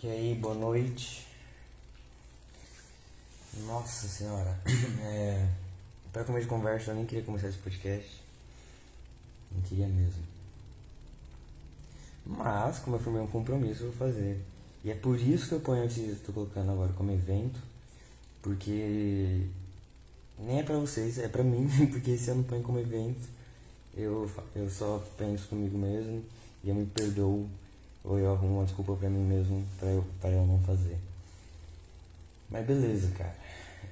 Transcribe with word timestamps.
E 0.00 0.08
aí, 0.08 0.34
boa 0.36 0.54
noite. 0.54 1.26
Nossa 3.66 4.06
senhora. 4.06 4.56
É, 5.02 5.48
para 6.12 6.22
começo 6.22 6.44
de 6.44 6.48
conversa, 6.48 6.92
eu 6.92 6.94
nem 6.94 7.04
queria 7.04 7.24
começar 7.24 7.48
esse 7.48 7.58
podcast. 7.58 8.22
Não 9.50 9.60
queria 9.62 9.88
mesmo. 9.88 10.22
Mas, 12.24 12.78
como 12.78 12.94
eu 12.94 13.00
formei 13.00 13.20
um 13.22 13.26
compromisso, 13.26 13.82
eu 13.82 13.90
vou 13.90 14.08
fazer. 14.08 14.40
E 14.84 14.90
é 14.92 14.94
por 14.94 15.18
isso 15.18 15.48
que 15.48 15.54
eu 15.54 15.60
ponho 15.60 15.84
esse. 15.84 16.02
Estou 16.02 16.32
colocando 16.32 16.70
agora 16.70 16.92
como 16.92 17.10
evento. 17.10 17.58
Porque. 18.40 19.48
Nem 20.38 20.60
é 20.60 20.62
pra 20.62 20.76
vocês, 20.76 21.18
é 21.18 21.26
pra 21.26 21.42
mim. 21.44 21.68
Porque 21.90 22.16
se 22.16 22.28
eu 22.28 22.36
não 22.36 22.44
ponho 22.44 22.62
como 22.62 22.78
evento, 22.78 23.28
eu, 23.96 24.30
eu 24.54 24.70
só 24.70 25.04
penso 25.16 25.48
comigo 25.48 25.76
mesmo. 25.76 26.24
E 26.62 26.68
eu 26.68 26.74
me 26.76 26.86
perdoo 26.86 27.48
ou 28.08 28.18
eu 28.18 28.32
arrumo 28.32 28.56
uma 28.56 28.64
desculpa 28.64 28.96
pra 28.96 29.10
mim 29.10 29.22
mesmo 29.22 29.64
pra 29.78 29.88
eu, 29.90 30.04
pra 30.18 30.30
eu 30.30 30.46
não 30.46 30.58
fazer. 30.62 30.96
Mas 32.48 32.66
beleza, 32.66 33.12
cara. 33.16 33.36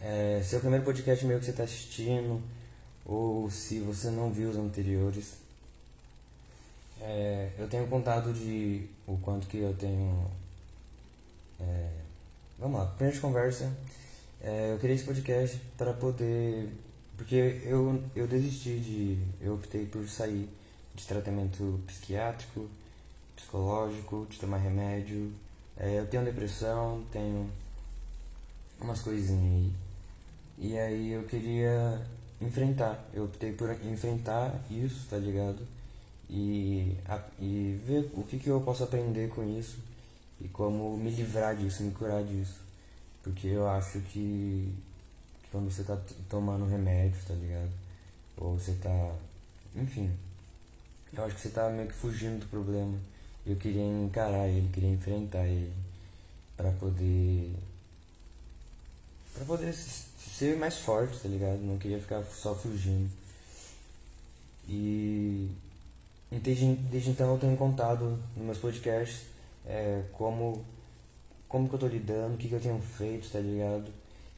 É, 0.00 0.42
se 0.42 0.54
é 0.54 0.58
o 0.58 0.60
primeiro 0.60 0.84
podcast 0.84 1.24
meu 1.26 1.38
que 1.38 1.44
você 1.44 1.52
tá 1.52 1.64
assistindo, 1.64 2.40
ou 3.04 3.50
se 3.50 3.78
você 3.80 4.10
não 4.10 4.32
viu 4.32 4.48
os 4.48 4.56
anteriores, 4.56 5.34
é, 6.98 7.50
eu 7.58 7.68
tenho 7.68 7.86
contado 7.88 8.32
de 8.32 8.88
o 9.06 9.18
quanto 9.18 9.46
que 9.46 9.58
eu 9.58 9.74
tenho. 9.74 10.30
É, 11.60 11.90
vamos 12.58 12.80
lá, 12.80 12.86
primeira 12.86 13.20
conversa. 13.20 13.70
É, 14.40 14.72
eu 14.72 14.78
criei 14.78 14.96
esse 14.96 15.04
podcast 15.04 15.60
para 15.76 15.92
poder. 15.92 16.70
Porque 17.18 17.60
eu, 17.64 18.02
eu 18.14 18.26
desisti 18.26 18.78
de. 18.78 19.18
Eu 19.42 19.54
optei 19.56 19.84
por 19.84 20.08
sair 20.08 20.48
de 20.94 21.06
tratamento 21.06 21.78
psiquiátrico 21.86 22.66
psicológico, 23.36 24.26
de 24.28 24.38
tomar 24.38 24.56
remédio. 24.56 25.32
É, 25.76 25.98
eu 25.98 26.06
tenho 26.06 26.24
depressão, 26.24 27.04
tenho 27.12 27.48
umas 28.80 29.02
coisinhas 29.02 29.42
aí. 29.42 29.72
E 30.58 30.78
aí 30.78 31.12
eu 31.12 31.24
queria 31.24 32.00
enfrentar. 32.40 33.04
Eu 33.12 33.24
optei 33.24 33.52
por 33.52 33.70
enfrentar 33.84 34.58
isso, 34.70 35.06
tá 35.08 35.18
ligado? 35.18 35.66
E, 36.28 36.96
a, 37.06 37.20
e 37.38 37.78
ver 37.86 38.10
o 38.14 38.22
que, 38.22 38.38
que 38.38 38.48
eu 38.48 38.60
posso 38.62 38.82
aprender 38.82 39.28
com 39.28 39.44
isso 39.44 39.78
e 40.40 40.48
como 40.48 40.96
me 40.96 41.10
livrar 41.10 41.54
disso, 41.54 41.82
me 41.82 41.92
curar 41.92 42.24
disso. 42.24 42.58
Porque 43.22 43.48
eu 43.48 43.68
acho 43.68 44.00
que, 44.00 44.72
que 45.42 45.48
quando 45.50 45.70
você 45.70 45.84
tá 45.84 45.98
tomando 46.28 46.66
remédio, 46.66 47.20
tá 47.26 47.34
ligado? 47.34 47.70
Ou 48.38 48.58
você 48.58 48.72
tá. 48.74 49.14
Enfim. 49.74 50.10
Eu 51.12 51.24
acho 51.24 51.34
que 51.36 51.40
você 51.42 51.50
tá 51.50 51.68
meio 51.70 51.88
que 51.88 51.94
fugindo 51.94 52.40
do 52.40 52.46
problema 52.46 52.98
eu 53.46 53.56
queria 53.56 53.82
encarar 53.82 54.48
ele, 54.48 54.68
queria 54.72 54.90
enfrentar 54.90 55.46
ele 55.46 55.72
para 56.56 56.70
poder 56.72 57.52
para 59.34 59.44
poder 59.44 59.72
ser 59.72 60.56
mais 60.56 60.78
forte, 60.78 61.18
tá 61.18 61.28
ligado? 61.28 61.58
Não 61.60 61.78
queria 61.78 62.00
ficar 62.00 62.22
só 62.24 62.54
fugindo. 62.54 63.10
E, 64.68 65.50
e 66.32 66.38
desde, 66.38 66.74
desde 66.74 67.10
então 67.10 67.32
eu 67.32 67.38
tenho 67.38 67.56
contado 67.56 68.18
nos 68.36 68.44
meus 68.44 68.58
podcasts 68.58 69.26
é, 69.66 70.02
como 70.12 70.64
como 71.48 71.68
que 71.68 71.74
eu 71.76 71.78
tô 71.78 71.86
lidando, 71.86 72.34
o 72.34 72.36
que, 72.36 72.48
que 72.48 72.54
eu 72.54 72.60
tenho 72.60 72.80
feito, 72.80 73.30
tá 73.30 73.38
ligado? 73.38 73.86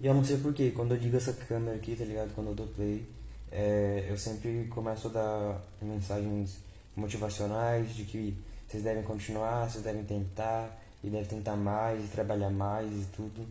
E 0.00 0.06
eu 0.06 0.14
não 0.14 0.22
sei 0.22 0.36
porquê, 0.38 0.70
quando 0.70 0.94
eu 0.94 0.98
ligo 0.98 1.16
essa 1.16 1.32
câmera 1.32 1.76
aqui, 1.76 1.96
tá 1.96 2.04
ligado? 2.04 2.34
Quando 2.34 2.48
eu 2.48 2.54
dou 2.54 2.66
play, 2.66 3.04
é, 3.50 4.06
eu 4.08 4.18
sempre 4.18 4.66
começo 4.68 5.08
a 5.08 5.10
dar 5.10 5.62
mensagens 5.80 6.58
motivacionais 6.94 7.94
de 7.96 8.04
que 8.04 8.36
vocês 8.69 8.83
devem 8.83 9.02
continuar, 9.02 9.69
vocês 9.69 9.83
devem 9.83 10.05
tentar, 10.05 10.78
e 11.02 11.08
devem 11.08 11.27
tentar 11.27 11.56
mais, 11.56 12.05
e 12.05 12.08
trabalhar 12.08 12.50
mais 12.50 12.92
e 12.92 13.06
tudo. 13.06 13.47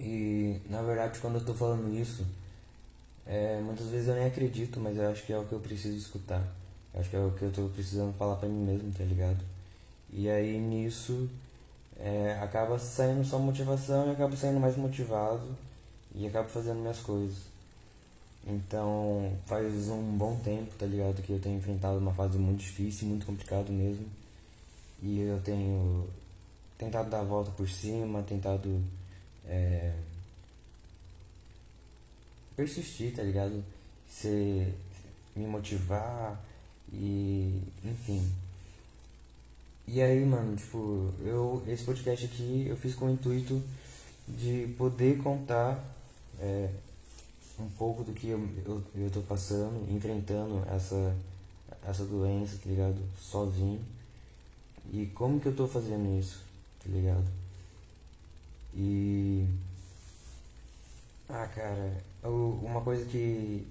E 0.00 0.60
na 0.68 0.82
verdade, 0.82 1.20
quando 1.20 1.36
eu 1.36 1.44
tô 1.44 1.54
falando 1.54 1.94
isso, 1.94 2.26
é, 3.24 3.60
muitas 3.60 3.86
vezes 3.86 4.08
eu 4.08 4.14
nem 4.16 4.26
acredito, 4.26 4.80
mas 4.80 4.96
eu 4.96 5.08
acho 5.08 5.24
que 5.24 5.32
é 5.32 5.38
o 5.38 5.44
que 5.44 5.52
eu 5.52 5.60
preciso 5.60 5.96
escutar. 5.96 6.42
Eu 6.92 7.00
acho 7.00 7.10
que 7.10 7.16
é 7.16 7.20
o 7.20 7.30
que 7.30 7.42
eu 7.42 7.52
tô 7.52 7.68
precisando 7.68 8.12
falar 8.14 8.36
pra 8.36 8.48
mim 8.48 8.64
mesmo, 8.64 8.92
tá 8.92 9.04
ligado? 9.04 9.38
E 10.12 10.28
aí 10.28 10.58
nisso 10.58 11.30
é, 11.98 12.38
acaba 12.42 12.78
saindo 12.78 13.24
só 13.24 13.38
motivação 13.38 14.08
e 14.08 14.10
acaba 14.10 14.36
saindo 14.36 14.58
mais 14.58 14.76
motivado 14.76 15.56
e 16.14 16.26
acabo 16.26 16.48
fazendo 16.48 16.80
minhas 16.80 16.98
coisas. 16.98 17.51
Então 18.46 19.38
faz 19.46 19.88
um 19.88 20.16
bom 20.16 20.36
tempo, 20.36 20.72
tá 20.78 20.86
ligado? 20.86 21.22
Que 21.22 21.32
eu 21.32 21.40
tenho 21.40 21.58
enfrentado 21.58 21.98
uma 21.98 22.12
fase 22.12 22.38
muito 22.38 22.60
difícil, 22.60 23.08
muito 23.08 23.26
complicado 23.26 23.70
mesmo. 23.70 24.06
E 25.02 25.20
eu 25.20 25.40
tenho 25.40 26.08
tentado 26.76 27.10
dar 27.10 27.20
a 27.20 27.24
volta 27.24 27.50
por 27.52 27.68
cima, 27.68 28.22
tentado 28.22 28.82
é, 29.46 29.94
persistir, 32.56 33.14
tá 33.14 33.22
ligado? 33.22 33.64
Ser, 34.08 34.74
me 35.36 35.46
motivar 35.46 36.40
e 36.92 37.62
enfim. 37.84 38.28
E 39.86 40.00
aí, 40.00 40.24
mano, 40.24 40.56
tipo, 40.56 41.12
eu 41.20 41.62
esse 41.66 41.84
podcast 41.84 42.24
aqui 42.24 42.66
eu 42.68 42.76
fiz 42.76 42.94
com 42.94 43.06
o 43.06 43.10
intuito 43.10 43.62
de 44.28 44.74
poder 44.78 45.18
contar 45.18 45.84
é, 46.40 46.68
um 47.58 47.68
pouco 47.70 48.02
do 48.04 48.12
que 48.12 48.28
eu, 48.28 48.38
eu, 48.64 48.82
eu 48.94 49.10
tô 49.10 49.20
passando, 49.22 49.90
enfrentando 49.90 50.62
essa, 50.68 51.14
essa 51.86 52.04
doença, 52.04 52.56
tá 52.62 52.68
ligado? 52.68 52.98
Sozinho. 53.18 53.80
E 54.92 55.06
como 55.14 55.40
que 55.40 55.46
eu 55.46 55.56
tô 55.56 55.66
fazendo 55.66 56.18
isso, 56.18 56.40
tá 56.82 56.90
ligado? 56.90 57.24
E. 58.74 59.46
Ah, 61.28 61.46
cara, 61.46 62.02
eu, 62.22 62.58
uma 62.62 62.80
coisa 62.80 63.04
que, 63.06 63.66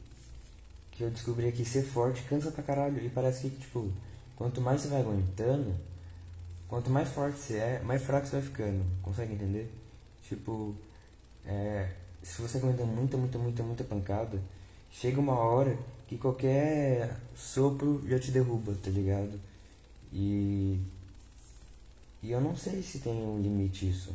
que 0.91 1.03
eu 1.03 1.09
descobri 1.12 1.47
é 1.47 1.52
que 1.52 1.66
ser 1.66 1.84
forte 1.84 2.24
cansa 2.24 2.52
pra 2.52 2.64
caralho. 2.64 3.03
E 3.03 3.09
parece 3.09 3.50
que, 3.50 3.59
tipo, 3.59 3.91
quanto 4.36 4.62
mais 4.62 4.81
você 4.81 4.88
vai 4.88 5.02
aguentando, 5.02 5.75
quanto 6.68 6.90
mais 6.90 7.09
forte 7.09 7.38
você 7.38 7.58
é, 7.58 7.81
mais 7.84 8.03
fraco 8.03 8.28
você 8.28 8.38
vai 8.38 8.41
ficando. 8.41 8.84
Consegue 9.03 9.34
entender? 9.34 9.72
Tipo, 10.28 10.75
é, 11.46 11.91
se 12.24 12.42
você 12.42 12.58
aguenta 12.58 12.84
muita, 12.84 13.18
muita, 13.18 13.38
muita, 13.38 13.64
muita 13.64 13.84
pancada, 13.84 14.40
chega 14.92 15.20
uma 15.20 15.38
hora 15.38 15.78
que 16.08 16.18
qualquer 16.18 17.18
sopro 17.36 18.02
já 18.08 18.20
te 18.20 18.32
derruba, 18.32 18.76
tá 18.84 18.90
ligado? 18.90 19.40
E. 20.14 20.80
E 22.22 22.32
eu 22.32 22.40
não 22.40 22.56
sei 22.56 22.84
se 22.84 23.00
tem 23.00 23.14
um 23.14 23.42
limite 23.42 23.90
isso, 23.90 24.14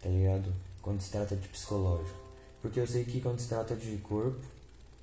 tá 0.00 0.08
ligado? 0.08 0.52
Quando 0.80 1.00
se 1.00 1.10
trata 1.10 1.34
de 1.34 1.48
psicológico. 1.48 2.16
Porque 2.62 2.78
eu 2.78 2.86
sei 2.86 3.04
que 3.04 3.20
quando 3.20 3.40
se 3.40 3.48
trata 3.48 3.74
de 3.74 3.96
corpo, 3.98 4.38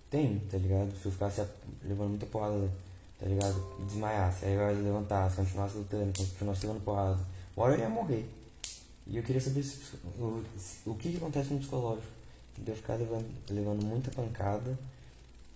tem, 0.09 0.40
tá 0.50 0.58
ligado? 0.58 0.96
Se 0.98 1.08
eu 1.08 1.12
ficasse 1.12 1.44
levando 1.84 2.09
muita 2.09 2.25
porrada, 2.25 2.72
tá 3.19 3.25
ligado? 3.25 3.86
Desmaiasse, 3.86 4.46
aí 4.46 4.53
eu 4.53 4.62
ia 4.62 4.81
levantar, 4.81 5.30
se 5.30 5.36
continuasse 5.36 5.78
lutando, 5.78 6.18
continuasse 6.18 6.66
levando 6.66 6.84
porrada, 6.84 7.19
uma 7.56 7.66
hora 7.66 7.75
eu 7.75 7.80
ia 7.80 7.90
morrer. 7.90 8.25
E 9.08 9.18
eu 9.18 9.24
queria 9.24 9.42
saber 9.42 9.63
se, 9.63 9.96
o, 10.18 10.44
o 10.86 10.96
que 10.96 11.18
acontece 11.18 11.52
no 11.52 11.59
psicológico 11.59 12.21
de 12.57 12.69
eu 12.69 12.75
ficar 12.75 12.95
levando, 12.95 13.28
levando 13.50 13.84
muita 13.84 14.12
pancada 14.12 14.78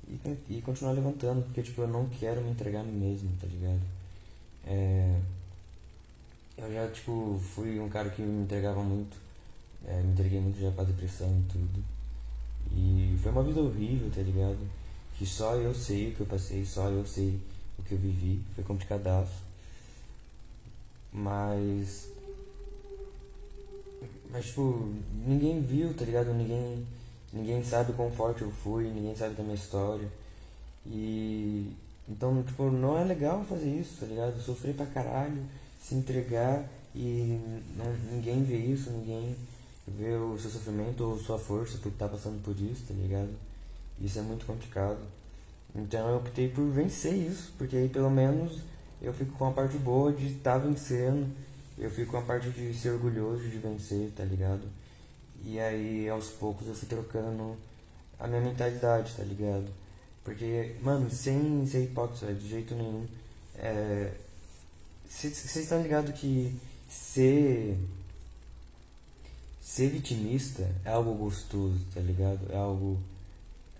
e, 0.07 0.19
e 0.49 0.61
continuar 0.61 0.93
levantando, 0.93 1.43
porque 1.43 1.63
tipo, 1.63 1.81
eu 1.81 1.87
não 1.87 2.07
quero 2.09 2.41
me 2.41 2.51
entregar 2.51 2.83
mesmo, 2.83 3.31
tá 3.39 3.47
ligado? 3.47 3.81
É, 4.65 5.19
eu 6.57 6.73
já 6.73 6.87
tipo, 6.89 7.39
fui 7.53 7.79
um 7.79 7.89
cara 7.89 8.09
que 8.09 8.21
me 8.21 8.43
entregava 8.43 8.81
muito, 8.81 9.17
é, 9.85 10.01
me 10.01 10.13
entreguei 10.13 10.39
muito 10.39 10.59
já 10.59 10.71
pra 10.71 10.83
depressão 10.83 11.27
e 11.27 11.51
tudo. 11.51 11.83
E 12.71 13.17
foi 13.21 13.31
uma 13.31 13.43
vida 13.43 13.61
horrível, 13.61 14.09
tá 14.13 14.21
ligado? 14.21 14.59
Que 15.17 15.25
só 15.25 15.55
eu 15.55 15.73
sei 15.73 16.11
o 16.11 16.15
que 16.15 16.21
eu 16.21 16.27
passei, 16.27 16.65
só 16.65 16.89
eu 16.89 17.05
sei 17.05 17.39
o 17.77 17.83
que 17.83 17.93
eu 17.93 17.97
vivi, 17.97 18.41
foi 18.55 18.63
complicadaço. 18.63 19.43
Mas 21.11 22.09
mas, 24.35 24.47
tipo, 24.47 24.91
ninguém 25.25 25.61
viu, 25.61 25.93
tá 25.93 26.03
ligado? 26.03 26.33
Ninguém, 26.33 26.85
ninguém 27.31 27.63
sabe 27.63 27.93
quão 27.93 28.11
forte 28.11 28.41
eu 28.41 28.51
fui, 28.51 28.83
ninguém 28.83 29.15
sabe 29.15 29.33
da 29.33 29.43
minha 29.43 29.55
história. 29.55 30.09
E. 30.85 31.71
Então, 32.09 32.43
tipo, 32.43 32.69
não 32.69 32.97
é 32.97 33.05
legal 33.05 33.45
fazer 33.45 33.69
isso, 33.69 34.01
tá 34.01 34.05
ligado? 34.05 34.37
Sofrer 34.41 34.75
pra 34.75 34.85
caralho, 34.87 35.41
se 35.81 35.95
entregar 35.95 36.65
e 36.93 37.39
não, 37.77 37.85
ninguém 38.11 38.43
vê 38.43 38.57
isso, 38.57 38.91
ninguém 38.91 39.37
vê 39.87 40.11
o 40.17 40.37
seu 40.37 40.51
sofrimento 40.51 41.05
ou 41.05 41.17
sua 41.17 41.39
força 41.39 41.77
por 41.77 41.87
estar 41.87 42.09
tá 42.09 42.11
passando 42.11 42.43
por 42.43 42.59
isso, 42.59 42.83
tá 42.89 42.93
ligado? 42.93 43.33
Isso 44.01 44.19
é 44.19 44.21
muito 44.21 44.45
complicado. 44.45 44.99
Então 45.73 46.09
eu 46.09 46.17
optei 46.17 46.49
por 46.49 46.69
vencer 46.71 47.13
isso, 47.13 47.53
porque 47.57 47.77
aí 47.77 47.87
pelo 47.87 48.09
menos 48.09 48.59
eu 49.01 49.13
fico 49.13 49.31
com 49.37 49.47
a 49.47 49.51
parte 49.51 49.77
boa 49.77 50.11
de 50.11 50.27
estar 50.27 50.59
tá 50.59 50.67
vencendo 50.67 51.25
eu 51.77 51.89
fico 51.89 52.11
com 52.11 52.17
a 52.17 52.21
parte 52.21 52.49
de 52.49 52.73
ser 52.73 52.91
orgulhoso 52.91 53.49
de 53.49 53.57
vencer, 53.57 54.11
tá 54.15 54.23
ligado? 54.23 54.67
E 55.43 55.59
aí 55.59 56.09
aos 56.09 56.29
poucos 56.29 56.67
eu 56.67 56.73
fui 56.73 56.87
trocando 56.87 57.57
a 58.19 58.27
minha 58.27 58.41
mentalidade, 58.41 59.13
tá 59.15 59.23
ligado? 59.23 59.67
Porque, 60.23 60.75
mano, 60.81 61.09
sem 61.11 61.67
ser 61.67 61.83
hipócrita 61.83 62.33
de 62.33 62.49
jeito 62.49 62.73
nenhum, 62.73 63.05
vocês 65.07 65.55
é, 65.55 65.59
estão 65.59 65.81
ligados 65.81 66.19
que, 66.19 66.59
ser. 66.89 67.77
Ser 69.61 69.89
vitimista 69.89 70.69
é 70.85 70.89
algo 70.89 71.13
gostoso, 71.15 71.79
tá 71.93 71.99
ligado? 71.99 72.39
É 72.51 72.57
algo. 72.57 72.99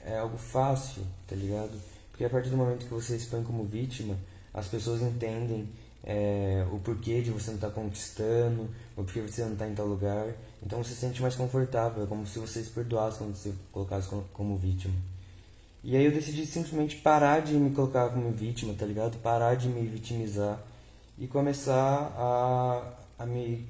É 0.04 0.18
algo 0.20 0.38
fácil, 0.38 1.04
tá 1.28 1.36
ligado? 1.36 1.80
Porque 2.12 2.26
a 2.26 2.30
partir 2.30 2.50
do 2.50 2.58
momento 2.58 2.86
que 2.86 2.94
você 2.94 3.18
se 3.18 3.26
põe 3.26 3.44
como 3.44 3.64
vítima, 3.64 4.16
as 4.54 4.68
pessoas 4.68 5.02
entendem 5.02 5.68
é, 6.06 6.64
o 6.72 6.78
porquê 6.80 7.22
de 7.22 7.32
você 7.32 7.48
não 7.48 7.56
estar 7.56 7.70
tá 7.70 7.74
conquistando, 7.74 8.70
o 8.96 9.04
porquê 9.04 9.22
você 9.22 9.44
não 9.44 9.54
está 9.54 9.68
em 9.68 9.74
tal 9.74 9.88
lugar. 9.88 10.28
Então 10.64 10.84
você 10.84 10.94
se 10.94 11.02
sente 11.02 11.22
mais 11.22 11.36
confortável, 11.36 12.04
é 12.04 12.08
como 12.08 12.26
se 12.28 12.38
você 12.38 12.64
se 12.64 12.70
perdoasse 12.70 13.18
quando 13.18 13.36
você 13.36 13.54
colocasse 13.72 14.08
como, 14.08 14.24
como 14.32 14.56
vítima. 14.56 14.94
E 15.84 15.96
aí 15.96 16.06
eu 16.06 16.12
decidi 16.12 16.46
simplesmente 16.46 16.98
parar 16.98 17.42
de 17.42 17.54
me 17.54 17.72
colocar 17.72 18.10
como 18.10 18.32
vítima, 18.32 18.74
tá 18.74 18.86
ligado? 18.86 19.18
Parar 19.18 19.56
de 19.56 19.68
me 19.68 19.86
vitimizar 19.86 20.60
e 21.18 21.28
começar 21.28 22.12
a, 22.18 22.94
a 23.20 23.26
me. 23.26 23.68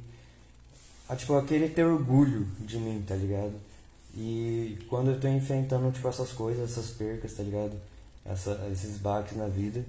a 1.07 1.15
tipo, 1.15 1.35
a 1.35 1.43
querer 1.43 1.73
ter 1.73 1.85
orgulho 1.85 2.47
de 2.59 2.77
mim, 2.77 3.03
tá 3.05 3.15
ligado? 3.15 3.53
E 4.15 4.77
quando 4.89 5.11
eu 5.11 5.19
tô 5.19 5.27
enfrentando, 5.27 5.91
tipo, 5.91 6.07
essas 6.07 6.31
coisas, 6.31 6.71
essas 6.71 6.89
percas, 6.91 7.33
tá 7.33 7.43
ligado? 7.43 7.73
Essa, 8.25 8.65
esses 8.71 8.97
baques 8.97 9.37
na 9.37 9.47
vida, 9.47 9.83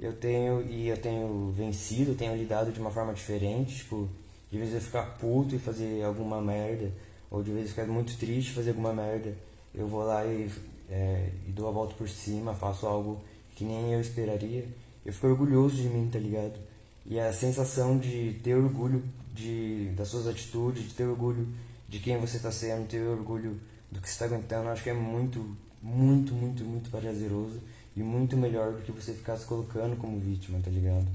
eu 0.00 0.14
tenho 0.14 0.62
e 0.62 0.88
eu 0.88 0.96
tenho 0.96 1.52
vencido, 1.54 2.14
tenho 2.14 2.34
lidado 2.34 2.72
de 2.72 2.80
uma 2.80 2.90
forma 2.90 3.12
diferente, 3.12 3.76
tipo, 3.76 4.08
de 4.50 4.58
vez 4.58 4.72
eu 4.72 4.80
ficar 4.80 5.02
puto 5.18 5.54
e 5.54 5.58
fazer 5.58 6.02
alguma 6.02 6.40
merda, 6.40 6.90
ou 7.30 7.42
de 7.42 7.50
vez 7.50 7.64
eu 7.64 7.70
ficar 7.70 7.86
muito 7.86 8.16
triste 8.16 8.50
e 8.50 8.54
fazer 8.54 8.70
alguma 8.70 8.94
merda, 8.94 9.34
eu 9.74 9.86
vou 9.86 10.02
lá 10.02 10.24
e, 10.24 10.50
é, 10.88 11.28
e 11.46 11.52
dou 11.52 11.68
a 11.68 11.70
volta 11.70 11.94
por 11.94 12.08
cima, 12.08 12.54
faço 12.54 12.86
algo 12.86 13.20
que 13.54 13.62
nem 13.62 13.92
eu 13.92 14.00
esperaria. 14.00 14.66
Eu 15.04 15.12
fico 15.12 15.26
orgulhoso 15.26 15.76
de 15.76 15.88
mim, 15.88 16.08
tá 16.10 16.18
ligado? 16.18 16.58
E 17.04 17.20
a 17.20 17.32
sensação 17.32 17.98
de 17.98 18.40
ter 18.42 18.54
orgulho 18.54 19.02
de, 19.34 19.90
das 19.96 20.08
suas 20.08 20.26
atitudes, 20.26 20.88
de 20.88 20.94
ter 20.94 21.04
orgulho 21.04 21.46
de 21.88 21.98
quem 21.98 22.18
você 22.18 22.38
está 22.38 22.50
sendo, 22.50 22.88
ter 22.88 23.02
orgulho 23.02 23.60
do 23.90 24.00
que 24.00 24.08
você 24.08 24.14
está 24.14 24.24
aguentando, 24.24 24.68
acho 24.68 24.82
que 24.82 24.90
é 24.90 24.94
muito, 24.94 25.56
muito, 25.82 26.32
muito, 26.34 26.64
muito 26.64 26.90
prazeroso 26.90 27.60
e 27.96 28.02
muito 28.02 28.36
melhor 28.36 28.72
do 28.72 28.82
que 28.82 28.92
você 28.92 29.12
ficar 29.12 29.36
se 29.36 29.44
colocando 29.44 29.96
como 29.96 30.18
vítima, 30.18 30.58
tá 30.62 30.70
ligado? 30.70 31.06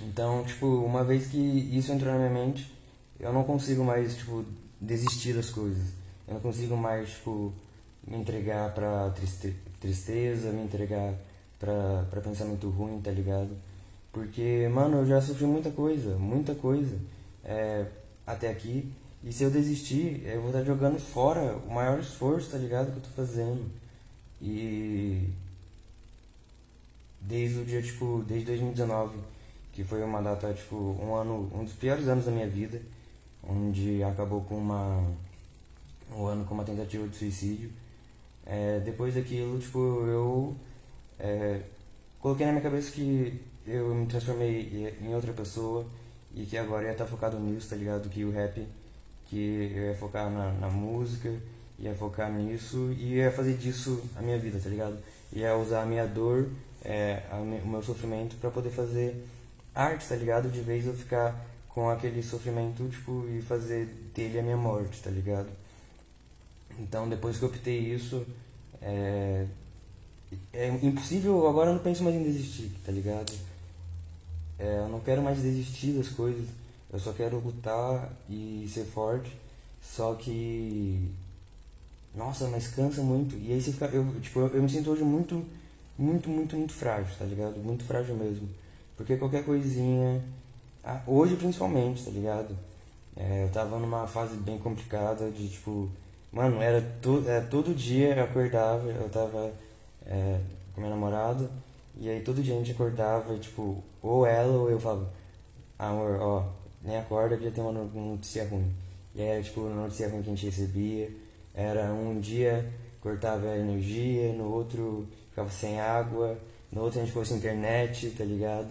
Então, 0.00 0.44
tipo, 0.44 0.66
uma 0.66 1.04
vez 1.04 1.26
que 1.26 1.38
isso 1.38 1.92
entrou 1.92 2.12
na 2.12 2.18
minha 2.18 2.30
mente, 2.30 2.72
eu 3.20 3.32
não 3.32 3.44
consigo 3.44 3.84
mais, 3.84 4.16
tipo, 4.16 4.44
desistir 4.80 5.34
das 5.34 5.50
coisas. 5.50 5.88
Eu 6.26 6.34
não 6.34 6.40
consigo 6.40 6.76
mais, 6.76 7.10
tipo, 7.10 7.52
me 8.06 8.16
entregar 8.16 8.72
pra 8.74 9.10
triste 9.10 9.54
tristeza, 9.80 10.52
me 10.52 10.62
entregar 10.62 11.12
pra, 11.58 12.06
pra 12.10 12.20
pensamento 12.20 12.68
ruim, 12.68 13.00
tá 13.00 13.10
ligado? 13.10 13.50
Porque, 14.12 14.68
mano, 14.72 14.98
eu 14.98 15.06
já 15.06 15.20
sofri 15.20 15.44
muita 15.44 15.70
coisa, 15.70 16.16
muita 16.16 16.54
coisa 16.54 16.96
é, 17.44 17.86
até 18.26 18.48
aqui. 18.48 18.92
E 19.24 19.32
se 19.32 19.44
eu 19.44 19.50
desistir, 19.50 20.22
eu 20.24 20.40
vou 20.40 20.50
estar 20.50 20.64
jogando 20.64 20.98
fora 20.98 21.56
o 21.68 21.72
maior 21.72 21.98
esforço, 22.00 22.50
tá 22.50 22.58
ligado? 22.58 22.92
Que 22.92 22.98
eu 22.98 23.02
tô 23.02 23.08
fazendo. 23.10 23.64
E 24.42 25.30
desde 27.20 27.60
o 27.60 27.64
dia, 27.64 27.80
tipo, 27.80 28.24
desde 28.26 28.46
2019, 28.46 29.16
que 29.72 29.84
foi 29.84 30.02
uma 30.02 30.20
data, 30.20 30.52
tipo, 30.52 30.76
um 30.76 31.14
ano, 31.14 31.50
um 31.54 31.64
dos 31.64 31.74
piores 31.74 32.08
anos 32.08 32.24
da 32.24 32.32
minha 32.32 32.48
vida, 32.48 32.82
onde 33.42 34.02
acabou 34.02 34.42
com 34.42 34.56
uma 34.56 35.02
um 36.14 36.26
ano 36.26 36.44
com 36.44 36.54
uma 36.54 36.64
tentativa 36.64 37.06
de 37.08 37.16
suicídio. 37.16 37.70
É, 38.44 38.80
depois 38.80 39.14
daquilo, 39.14 39.58
tipo, 39.58 39.78
eu 39.78 40.56
é, 41.18 41.60
coloquei 42.20 42.44
na 42.46 42.52
minha 42.52 42.62
cabeça 42.62 42.90
que 42.90 43.40
eu 43.66 43.94
me 43.94 44.06
transformei 44.06 44.96
em 45.00 45.14
outra 45.14 45.32
pessoa 45.32 45.86
e 46.34 46.44
que 46.44 46.56
agora 46.58 46.86
ia 46.86 46.92
estar 46.92 47.06
focado 47.06 47.38
nisso, 47.38 47.70
tá 47.70 47.76
ligado? 47.76 48.08
Que 48.08 48.24
o 48.24 48.32
rap, 48.32 48.66
que 49.26 49.72
eu 49.74 49.86
ia 49.86 49.94
focar 49.94 50.30
na, 50.30 50.52
na 50.52 50.68
música, 50.68 51.32
ia 51.82 51.94
focar 51.94 52.32
nisso 52.32 52.94
e 52.96 53.16
ia 53.16 53.32
fazer 53.32 53.54
disso 53.54 54.02
a 54.16 54.22
minha 54.22 54.38
vida, 54.38 54.58
tá 54.58 54.70
ligado? 54.70 54.96
Ia 55.32 55.56
usar 55.56 55.82
a 55.82 55.86
minha 55.86 56.06
dor, 56.06 56.48
é, 56.84 57.22
a, 57.30 57.36
o 57.36 57.66
meu 57.66 57.82
sofrimento 57.82 58.36
para 58.36 58.50
poder 58.50 58.70
fazer 58.70 59.26
arte, 59.74 60.06
tá 60.08 60.14
ligado? 60.14 60.48
De 60.48 60.60
vez 60.60 60.86
eu 60.86 60.94
ficar 60.94 61.44
com 61.68 61.90
aquele 61.90 62.22
sofrimento, 62.22 62.88
tipo, 62.88 63.26
e 63.28 63.42
fazer 63.42 63.86
dele 64.14 64.38
a 64.38 64.42
minha 64.42 64.56
morte, 64.56 65.02
tá 65.02 65.10
ligado? 65.10 65.48
Então, 66.78 67.08
depois 67.08 67.38
que 67.38 67.44
eu 67.44 67.48
optei 67.48 67.78
isso, 67.78 68.24
é, 68.80 69.46
é 70.52 70.68
impossível, 70.82 71.48
agora 71.48 71.70
eu 71.70 71.74
não 71.74 71.82
penso 71.82 72.02
mais 72.02 72.14
em 72.14 72.22
desistir, 72.22 72.70
tá 72.84 72.92
ligado? 72.92 73.32
É, 74.58 74.78
eu 74.78 74.88
não 74.88 75.00
quero 75.00 75.22
mais 75.22 75.40
desistir 75.42 75.92
das 75.92 76.08
coisas, 76.08 76.46
eu 76.92 76.98
só 77.00 77.12
quero 77.12 77.38
lutar 77.38 78.12
e 78.28 78.70
ser 78.72 78.84
forte, 78.84 79.32
só 79.82 80.14
que. 80.14 81.10
Nossa, 82.14 82.48
mas 82.48 82.68
cansa 82.68 83.02
muito. 83.02 83.36
E 83.36 83.52
aí 83.52 83.60
você 83.60 83.72
fica. 83.72 83.86
Eu, 83.86 84.04
tipo, 84.20 84.40
eu, 84.40 84.48
eu 84.48 84.62
me 84.62 84.68
sinto 84.68 84.90
hoje 84.90 85.02
muito, 85.02 85.44
muito, 85.98 86.28
muito, 86.28 86.56
muito 86.56 86.72
frágil, 86.72 87.14
tá 87.18 87.24
ligado? 87.24 87.56
Muito 87.58 87.84
frágil 87.84 88.14
mesmo. 88.16 88.48
Porque 88.96 89.16
qualquer 89.16 89.44
coisinha. 89.44 90.22
Ah, 90.84 91.00
hoje 91.06 91.36
principalmente, 91.36 92.04
tá 92.04 92.10
ligado? 92.10 92.56
É, 93.16 93.44
eu 93.44 93.50
tava 93.50 93.78
numa 93.78 94.06
fase 94.06 94.36
bem 94.36 94.58
complicada 94.58 95.30
de 95.30 95.48
tipo. 95.48 95.90
Mano, 96.32 96.62
era, 96.62 96.80
to, 97.02 97.24
era 97.26 97.46
todo 97.46 97.74
dia 97.74 98.14
eu 98.14 98.24
acordava, 98.24 98.88
eu 98.88 99.08
tava 99.10 99.52
é, 100.06 100.40
com 100.74 100.80
minha 100.80 100.92
namorada, 100.94 101.50
e 101.96 102.08
aí 102.08 102.22
todo 102.22 102.42
dia 102.42 102.54
a 102.54 102.58
gente 102.58 102.72
acordava, 102.72 103.36
tipo, 103.38 103.82
ou 104.02 104.26
ela 104.26 104.52
ou 104.52 104.70
eu 104.70 104.80
falava, 104.80 105.10
amor, 105.78 106.18
ó, 106.20 106.44
nem 106.82 106.96
acorda 106.96 107.36
que 107.36 107.44
já 107.44 107.50
tem 107.50 107.62
uma 107.62 107.72
notícia 107.72 108.48
ruim. 108.48 108.72
E 109.14 109.20
aí 109.20 109.28
era 109.28 109.42
tipo, 109.42 109.66
a 109.66 109.70
notícia 109.70 110.08
ruim 110.08 110.22
que 110.22 110.30
a 110.30 110.34
gente 110.34 110.46
recebia, 110.46 111.10
era 111.54 111.92
um 111.92 112.20
dia 112.20 112.72
cortava 113.02 113.48
a 113.48 113.58
energia, 113.58 114.32
no 114.32 114.44
outro 114.44 115.06
ficava 115.30 115.50
sem 115.50 115.80
água, 115.80 116.38
no 116.70 116.82
outro 116.82 117.00
a 117.00 117.02
gente 117.02 117.10
ficou 117.10 117.24
sem 117.24 117.36
internet, 117.36 118.10
tá 118.10 118.24
ligado? 118.24 118.70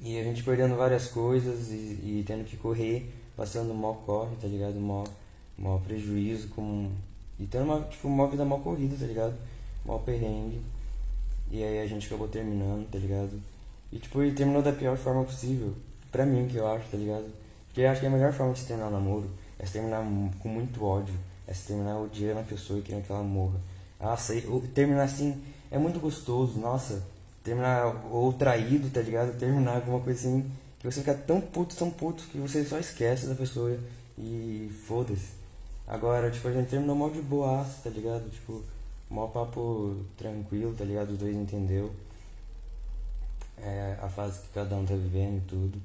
E 0.00 0.18
a 0.18 0.24
gente 0.24 0.42
perdendo 0.42 0.74
várias 0.74 1.08
coisas 1.08 1.68
e, 1.70 1.74
e 1.74 2.24
tendo 2.26 2.44
que 2.44 2.56
correr, 2.56 3.12
passando 3.36 3.74
mó 3.74 3.92
corre, 3.92 4.34
tá 4.40 4.48
ligado? 4.48 4.76
Mó, 4.80 5.04
mó 5.58 5.78
prejuízo, 5.78 6.48
com, 6.48 6.90
e 7.38 7.46
tendo 7.46 7.64
uma, 7.64 7.80
tipo, 7.82 8.08
uma 8.08 8.26
vida 8.26 8.44
mal 8.44 8.60
corrida, 8.60 8.96
tá 8.98 9.06
ligado? 9.06 9.34
Mó 9.84 9.98
perrengue. 9.98 10.60
E 11.50 11.62
aí 11.62 11.80
a 11.80 11.86
gente 11.86 12.06
acabou 12.06 12.28
terminando, 12.28 12.88
tá 12.90 12.98
ligado? 12.98 13.40
E 13.92 13.98
tipo, 13.98 14.22
ele 14.22 14.34
terminou 14.34 14.62
da 14.62 14.72
pior 14.72 14.96
forma 14.96 15.24
possível. 15.24 15.74
Pra 16.10 16.24
mim, 16.24 16.48
que 16.48 16.56
eu 16.56 16.66
acho, 16.66 16.88
tá 16.90 16.96
ligado? 16.96 17.26
Porque 17.66 17.82
eu 17.82 17.90
acho 17.90 18.00
que 18.00 18.06
a 18.06 18.10
melhor 18.10 18.32
forma 18.32 18.54
de 18.54 18.60
se 18.60 18.66
terminar 18.66 18.88
um 18.88 18.92
namoro 18.92 19.30
é 19.58 19.66
se 19.66 19.74
terminar 19.74 20.02
com 20.40 20.48
muito 20.48 20.82
ódio. 20.84 21.14
É 21.48 21.54
se 21.54 21.66
terminar 21.66 21.98
odiando 21.98 22.40
a 22.40 22.44
pessoa 22.44 22.78
e 22.78 22.82
querendo 22.82 23.06
que 23.06 23.10
ela 23.10 23.22
morra. 23.22 23.58
Nossa, 23.98 24.34
e, 24.34 24.42
terminar 24.74 25.04
assim 25.04 25.42
é 25.70 25.78
muito 25.78 25.98
gostoso, 25.98 26.58
nossa. 26.60 27.02
Terminar 27.42 28.06
ou 28.10 28.32
traído, 28.34 28.90
tá 28.90 29.00
ligado? 29.00 29.38
Terminar 29.38 29.76
alguma 29.76 30.00
coisa 30.00 30.20
assim 30.20 30.50
que 30.78 30.86
você 30.86 31.00
fica 31.00 31.14
tão 31.14 31.40
puto, 31.40 31.74
tão 31.74 31.90
puto 31.90 32.22
que 32.24 32.38
você 32.38 32.64
só 32.64 32.78
esquece 32.78 33.26
da 33.26 33.34
pessoa 33.34 33.76
e 34.18 34.70
foda-se. 34.86 35.38
Agora, 35.86 36.30
tipo, 36.30 36.46
a 36.48 36.52
gente 36.52 36.68
terminou 36.68 36.94
mal 36.94 37.10
de 37.10 37.22
boaça, 37.22 37.80
tá 37.84 37.90
ligado? 37.90 38.30
Tipo, 38.30 38.62
mó 39.08 39.26
papo 39.28 39.96
tranquilo, 40.18 40.74
tá 40.76 40.84
ligado? 40.84 41.12
Os 41.12 41.18
dois 41.18 41.34
entendeu 41.34 41.90
é, 43.56 43.96
a 44.02 44.08
fase 44.08 44.40
que 44.40 44.48
cada 44.48 44.76
um 44.76 44.84
tá 44.84 44.94
vivendo 44.94 45.38
e 45.38 45.48
tudo. 45.48 45.82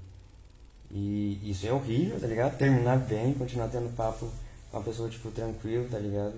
E 0.92 1.40
isso 1.50 1.66
é 1.66 1.72
horrível, 1.72 2.20
tá 2.20 2.28
ligado? 2.28 2.58
Terminar 2.58 2.98
bem, 3.00 3.34
continuar 3.34 3.70
tendo 3.70 3.96
papo 3.96 4.30
uma 4.74 4.84
pessoa, 4.84 5.10
tipo, 5.10 5.30
tranquilo, 5.32 5.88
tá 5.90 6.00
ligado? 6.00 6.34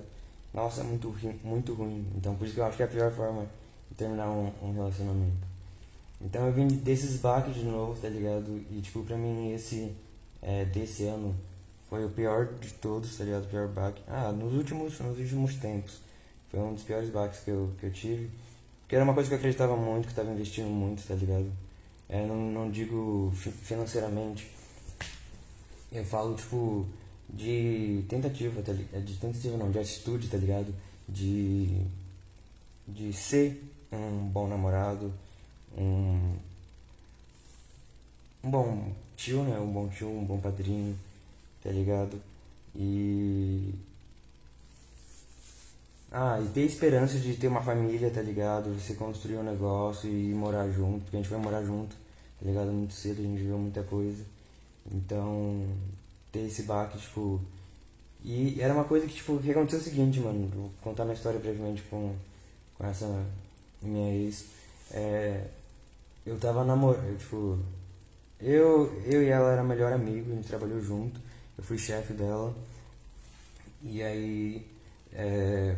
Nossa, 0.54 0.82
é 0.82 0.84
muito, 0.84 1.14
muito 1.44 1.74
ruim. 1.74 2.06
Então, 2.16 2.36
por 2.36 2.46
isso 2.46 2.54
que 2.54 2.60
eu 2.60 2.66
acho 2.66 2.78
que 2.78 2.84
é 2.84 2.86
a 2.86 2.90
pior 2.90 3.12
forma 3.12 3.46
de 3.90 3.96
terminar 3.96 4.30
um, 4.30 4.52
um 4.62 4.74
relacionamento. 4.74 5.56
Então, 6.22 6.46
eu 6.46 6.54
vim 6.54 6.68
desses 6.68 7.20
baques 7.20 7.56
de 7.56 7.64
novo, 7.64 8.00
tá 8.00 8.10
ligado? 8.10 8.62
E, 8.72 8.82
tipo, 8.82 9.04
pra 9.04 9.18
mim, 9.18 9.52
esse 9.54 9.94
é, 10.42 10.66
desse 10.66 11.06
ano 11.06 11.36
foi 11.90 12.06
o 12.06 12.10
pior 12.10 12.48
de 12.60 12.74
todos, 12.74 13.18
tá 13.18 13.24
ligado? 13.24 13.46
O 13.46 13.48
pior 13.48 13.68
baque. 13.68 14.02
Ah, 14.08 14.32
nos 14.32 14.54
últimos, 14.54 15.00
nos 15.00 15.18
últimos 15.18 15.56
tempos. 15.56 16.00
Foi 16.50 16.60
um 16.60 16.74
dos 16.74 16.84
piores 16.84 17.10
baques 17.10 17.40
que 17.40 17.52
eu, 17.52 17.72
que 17.80 17.86
eu 17.86 17.92
tive. 17.92 18.30
Porque 18.82 18.96
era 18.96 19.04
uma 19.04 19.14
coisa 19.14 19.30
que 19.30 19.36
eu 19.36 19.40
acreditava 19.40 19.76
muito, 19.76 20.06
que 20.06 20.12
eu 20.12 20.16
tava 20.16 20.32
investindo 20.32 20.68
muito, 20.68 21.06
tá 21.08 21.16
ligado? 21.16 21.52
É, 22.08 22.26
não, 22.26 22.36
não 22.36 22.72
digo 22.72 23.32
financeiramente. 23.64 24.50
Eu 25.92 26.06
falo, 26.06 26.36
tipo, 26.36 26.86
de 27.30 28.04
tentativa, 28.08 28.62
tá 28.62 28.72
ligado? 28.72 29.04
De 29.04 29.16
tentativa 29.16 29.58
não, 29.58 29.72
de 29.72 29.80
atitude, 29.80 30.28
tá 30.28 30.38
ligado? 30.38 30.74
De, 31.08 31.82
de 32.88 33.14
ser 33.14 33.64
um 33.92 34.28
bom 34.28 34.48
namorado, 34.48 35.14
um, 35.78 36.36
um 38.44 38.50
bom 38.50 38.92
tio, 39.16 39.44
né? 39.44 39.60
Um 39.60 39.72
bom 39.72 39.88
tio, 39.90 40.10
um 40.10 40.26
bom 40.26 40.40
padrinho, 40.40 40.98
tá 41.64 41.72
ligado? 41.72 42.22
E 42.76 43.74
ah, 46.18 46.40
e 46.42 46.48
ter 46.48 46.62
esperança 46.62 47.20
de 47.20 47.36
ter 47.36 47.48
uma 47.48 47.62
família, 47.62 48.10
tá 48.10 48.22
ligado? 48.22 48.74
Você 48.80 48.94
construir 48.94 49.36
um 49.38 49.44
negócio 49.44 50.10
e 50.10 50.34
morar 50.34 50.70
junto, 50.70 51.02
porque 51.02 51.18
a 51.18 51.20
gente 51.20 51.30
vai 51.30 51.40
morar 51.40 51.62
junto, 51.62 51.94
tá 52.40 52.46
ligado? 52.46 52.72
Muito 52.72 52.94
cedo, 52.94 53.20
a 53.20 53.24
gente 53.24 53.40
viveu 53.40 53.58
muita 53.58 53.84
coisa. 53.84 54.24
Então, 54.90 55.66
ter 56.36 56.48
esse 56.48 56.64
baque, 56.64 56.98
tipo. 56.98 57.40
E 58.24 58.60
era 58.60 58.74
uma 58.74 58.84
coisa 58.84 59.08
que, 59.08 59.14
tipo, 59.14 59.40
que 59.40 59.52
aconteceu 59.52 59.80
o 59.80 59.84
seguinte, 59.84 60.20
mano. 60.20 60.50
Vou 60.54 60.72
contar 60.82 61.06
minha 61.06 61.16
história 61.16 61.40
brevemente 61.40 61.82
com, 61.84 62.14
com 62.78 62.86
essa 62.86 63.08
minha 63.82 64.14
ex. 64.14 64.46
É, 64.92 65.48
eu 66.26 66.38
tava 66.38 66.66
namorando, 66.66 67.18
tipo. 67.18 67.58
Eu, 68.40 69.02
eu 69.06 69.24
e 69.24 69.28
ela 69.28 69.54
era 69.54 69.64
melhor 69.64 69.94
amigo, 69.94 70.32
a 70.32 70.36
gente 70.36 70.48
trabalhou 70.48 70.82
junto. 70.82 71.20
Eu 71.58 71.64
fui 71.64 71.78
chefe 71.78 72.14
dela. 72.14 72.54
E 73.82 74.04
aí. 74.04 74.66
É, 75.14 75.76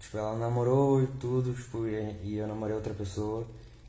tipo, 0.00 0.16
ela 0.16 0.36
namorou 0.38 1.02
e 1.02 1.06
tudo, 1.18 1.52
tipo, 1.52 1.86
e 1.86 2.36
eu 2.38 2.46
namorei 2.46 2.74
outra 2.74 2.94
pessoa. 2.94 3.46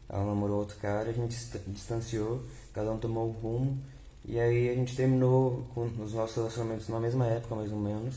Ela 0.09 0.25
namorou 0.25 0.59
outro 0.59 0.77
cara, 0.77 1.09
a 1.09 1.13
gente 1.13 1.35
distanciou, 1.67 2.43
cada 2.73 2.91
um 2.91 2.99
tomou 2.99 3.29
o 3.29 3.31
rumo. 3.31 3.92
E 4.25 4.39
aí 4.39 4.69
a 4.69 4.75
gente 4.75 4.95
terminou 4.95 5.65
com 5.73 5.85
os 5.85 6.13
nossos 6.13 6.35
relacionamentos 6.35 6.87
na 6.87 6.99
mesma 6.99 7.27
época, 7.27 7.55
mais 7.55 7.71
ou 7.71 7.79
menos. 7.79 8.15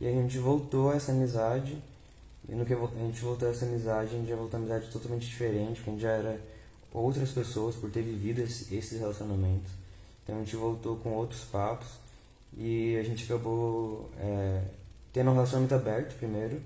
E 0.00 0.06
a 0.06 0.10
gente 0.10 0.38
voltou 0.38 0.90
a 0.90 0.96
essa 0.96 1.12
amizade. 1.12 1.76
E 2.48 2.54
no 2.54 2.64
que 2.64 2.74
a 2.74 2.76
gente 2.76 3.20
voltou 3.20 3.48
a 3.48 3.50
essa 3.50 3.64
amizade, 3.64 4.14
a 4.14 4.18
gente 4.18 4.28
já 4.28 4.36
voltou 4.36 4.58
a 4.58 4.60
amizade 4.60 4.90
totalmente 4.90 5.26
diferente, 5.26 5.76
porque 5.76 5.90
a 5.90 5.92
gente 5.92 6.02
já 6.02 6.10
era 6.10 6.40
outras 6.92 7.30
pessoas 7.30 7.76
por 7.76 7.90
ter 7.90 8.02
vivido 8.02 8.40
esse, 8.40 8.74
esses 8.74 8.98
relacionamentos. 8.98 9.70
Então 10.22 10.36
a 10.36 10.38
gente 10.40 10.56
voltou 10.56 10.96
com 10.96 11.10
outros 11.10 11.40
papos 11.44 11.88
e 12.56 12.96
a 12.96 13.02
gente 13.02 13.24
acabou 13.24 14.10
é, 14.18 14.62
tendo 15.12 15.30
um 15.30 15.34
relacionamento 15.34 15.74
aberto 15.74 16.16
primeiro. 16.18 16.60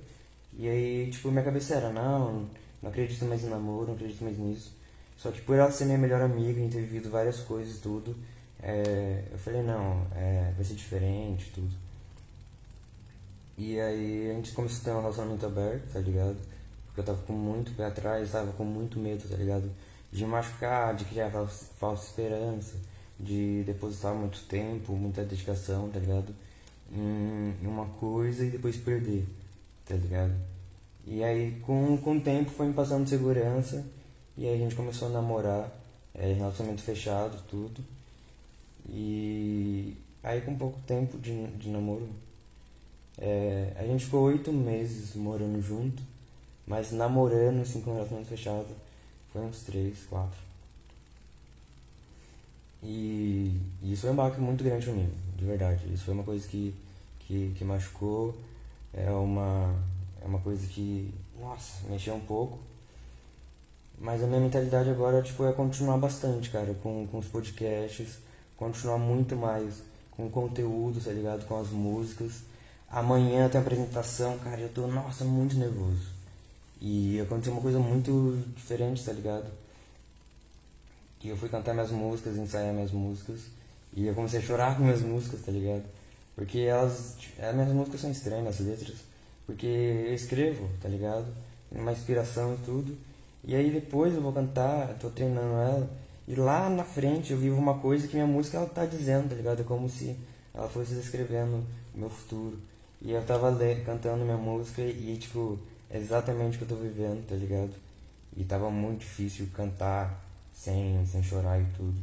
E 0.59 0.69
aí, 0.69 1.11
tipo, 1.11 1.31
minha 1.31 1.45
cabeça 1.45 1.75
era, 1.75 1.91
não, 1.91 2.47
não 2.83 2.91
acredito 2.91 3.25
mais 3.25 3.43
em 3.43 3.49
namoro, 3.49 3.87
não 3.87 3.95
acredito 3.95 4.23
mais 4.23 4.39
nisso. 4.39 4.73
Só 5.17 5.31
que 5.31 5.41
por 5.41 5.57
ela 5.57 5.71
ser 5.71 5.85
minha 5.85 5.99
melhor 5.99 6.21
amiga, 6.21 6.59
a 6.59 6.63
gente 6.63 6.73
ter 6.73 6.81
vivido 6.81 7.11
várias 7.11 7.41
coisas 7.41 7.77
e 7.77 7.79
tudo, 7.79 8.15
é, 8.63 9.25
eu 9.33 9.39
falei, 9.39 9.63
não, 9.63 10.07
é, 10.15 10.53
vai 10.55 10.65
ser 10.65 10.75
diferente 10.75 11.51
tudo. 11.53 11.75
E 13.59 13.79
aí 13.81 14.31
a 14.31 14.35
gente 14.35 14.53
começou 14.53 14.81
a 14.81 14.85
ter 14.85 14.91
um 14.93 15.01
relacionamento 15.01 15.47
aberto, 15.47 15.93
tá 15.93 15.99
ligado? 15.99 16.37
Porque 16.87 17.01
eu 17.01 17.05
tava 17.05 17.23
com 17.23 17.33
muito 17.33 17.73
pé 17.77 17.87
atrás, 17.87 18.31
tava 18.31 18.53
com 18.53 18.65
muito 18.65 18.99
medo, 18.99 19.29
tá 19.29 19.37
ligado? 19.37 19.71
De 20.13 20.25
machucar, 20.25 20.95
de 20.95 21.05
criar 21.07 21.31
falsa, 21.31 21.67
falsa 21.79 22.07
esperança, 22.07 22.75
de 23.19 23.63
depositar 23.65 24.15
muito 24.15 24.41
tempo, 24.47 24.93
muita 24.93 25.25
dedicação, 25.25 25.91
tá 25.91 25.99
ligado? 25.99 26.35
Em, 26.93 27.55
em 27.63 27.67
uma 27.67 27.87
coisa 27.87 28.45
e 28.45 28.51
depois 28.51 28.77
perder, 28.77 29.27
tá 29.87 29.95
ligado? 29.97 30.35
E 31.07 31.25
aí 31.25 31.61
com, 31.63 31.97
com 31.99 32.17
o 32.17 32.21
tempo 32.21 32.51
foi 32.51 32.67
me 32.67 32.75
passando 32.75 33.09
segurança 33.09 33.85
e 34.37 34.47
aí 34.47 34.55
a 34.55 34.59
gente 34.59 34.75
começou 34.77 35.09
a 35.09 35.11
namorar, 35.11 35.71
é, 36.15 36.33
relacionamento 36.33 36.83
fechado, 36.83 37.37
tudo. 37.49 37.83
E 38.89 39.97
aí 40.23 40.41
com 40.41 40.57
pouco 40.57 40.81
tempo 40.87 41.19
de, 41.19 41.47
de 41.59 41.69
namoro, 41.69 42.09
é, 43.19 43.73
a 43.77 43.85
gente 43.85 44.05
ficou 44.05 44.23
oito 44.25 44.53
meses 44.53 45.15
morando 45.15 45.61
junto, 45.61 46.03
mas 46.67 46.93
namorando 46.93 47.63
assim 47.63 47.81
com 47.81 47.93
relacionamento 47.93 48.31
fechado 48.31 48.69
foi 49.33 49.43
uns 49.43 49.63
três, 49.63 49.99
quatro. 50.09 50.39
E, 52.83 53.61
e 53.81 53.93
isso 53.93 54.03
foi 54.03 54.11
um 54.11 54.17
baque 54.17 54.41
muito 54.41 54.65
grande 54.65 54.85
pra 54.85 54.95
mim, 54.95 55.09
de 55.37 55.45
verdade. 55.45 55.93
Isso 55.93 56.05
foi 56.05 56.15
uma 56.15 56.25
coisa 56.25 56.47
que, 56.49 56.75
que, 57.21 57.55
que 57.57 57.65
machucou, 57.65 58.35
é 58.93 59.11
uma, 59.11 59.75
é 60.21 60.27
uma 60.27 60.41
coisa 60.41 60.67
que, 60.67 61.13
nossa, 61.41 61.89
mexeu 61.89 62.15
um 62.15 62.21
pouco. 62.21 62.59
Mas 63.99 64.23
a 64.23 64.27
minha 64.27 64.41
mentalidade 64.41 64.91
agora, 64.91 65.23
tipo, 65.23 65.45
é 65.47 65.53
continuar 65.53 65.97
bastante, 65.97 66.51
cara, 66.51 66.75
com, 66.83 67.07
com 67.07 67.19
os 67.19 67.29
podcasts, 67.29 68.19
continuar 68.63 68.99
muito 68.99 69.35
mais 69.35 69.83
com 70.13 70.27
o 70.27 70.31
conteúdo, 70.31 71.01
tá 71.03 71.11
ligado? 71.11 71.45
Com 71.47 71.61
as 71.61 71.69
músicas. 71.69 72.43
Amanhã 72.89 73.49
tem 73.49 73.61
apresentação, 73.61 74.39
cara, 74.39 74.61
eu 74.61 74.69
tô, 74.69 74.87
nossa, 74.87 75.25
muito 75.25 75.57
nervoso. 75.57 76.13
E 76.81 77.21
aconteceu 77.21 77.53
uma 77.53 77.63
coisa 77.63 77.79
muito 77.79 78.43
diferente, 78.55 79.05
tá 79.05 79.13
ligado? 79.13 79.51
Que 81.19 81.29
eu 81.29 81.37
fui 81.37 81.49
cantar 81.49 81.73
minhas 81.75 81.91
músicas, 81.91 82.37
ensaiar 82.37 82.73
minhas 82.73 82.93
músicas, 82.93 83.41
e 83.95 84.07
eu 84.07 84.15
comecei 84.15 84.39
a 84.39 84.43
chorar 84.43 84.77
com 84.77 84.85
minhas 84.85 85.03
músicas, 85.03 85.41
tá 85.41 85.51
ligado? 85.51 85.85
Porque 86.37 86.59
elas, 86.61 87.17
as 87.39 87.55
minhas 87.55 87.73
músicas 87.73 88.01
são 88.01 88.11
estranhas, 88.11 88.61
as 88.61 88.67
letras, 88.67 88.97
porque 89.47 89.67
eu 89.67 90.15
escrevo, 90.15 90.69
tá 90.81 90.89
ligado? 90.89 91.27
Uma 91.71 91.93
inspiração 91.93 92.55
e 92.55 92.65
tudo. 92.65 92.97
E 93.45 93.57
aí 93.57 93.71
depois 93.71 94.15
eu 94.15 94.21
vou 94.21 94.33
cantar, 94.33 94.97
tô 95.01 95.11
treinando 95.11 95.55
ela, 95.55 95.91
e 96.27 96.35
lá 96.35 96.69
na 96.71 96.85
frente 96.85 97.33
eu 97.33 97.39
vivo 97.39 97.57
uma 97.57 97.79
coisa 97.79 98.07
que 98.07 98.15
minha 98.15 98.27
música 98.27 98.59
ela 98.59 98.67
tá 98.67 98.87
dizendo, 98.87 99.31
tá 99.31 99.35
ligado? 99.35 99.61
É 99.61 99.65
como 99.65 99.89
se 99.89 100.17
ela 100.55 100.69
fosse 100.69 100.95
descrevendo 100.95 101.65
o 101.95 101.99
meu 101.99 102.11
futuro. 102.11 102.59
E 103.01 103.13
eu 103.13 103.23
tava 103.25 103.51
le 103.51 103.77
cantando 103.85 104.25
minha 104.25 104.37
música 104.37 104.81
e, 104.83 105.17
tipo, 105.19 105.59
é 105.91 105.99
exatamente 105.99 106.55
o 106.55 106.59
que 106.59 106.65
eu 106.65 106.77
tô 106.77 106.83
vivendo, 106.83 107.27
tá 107.27 107.35
ligado? 107.35 107.73
E 108.37 108.45
tava 108.45 108.71
muito 108.71 109.01
difícil 109.01 109.49
cantar 109.53 110.25
sem, 110.55 111.05
sem 111.07 111.23
chorar 111.23 111.61
e 111.61 111.67
tudo. 111.77 111.99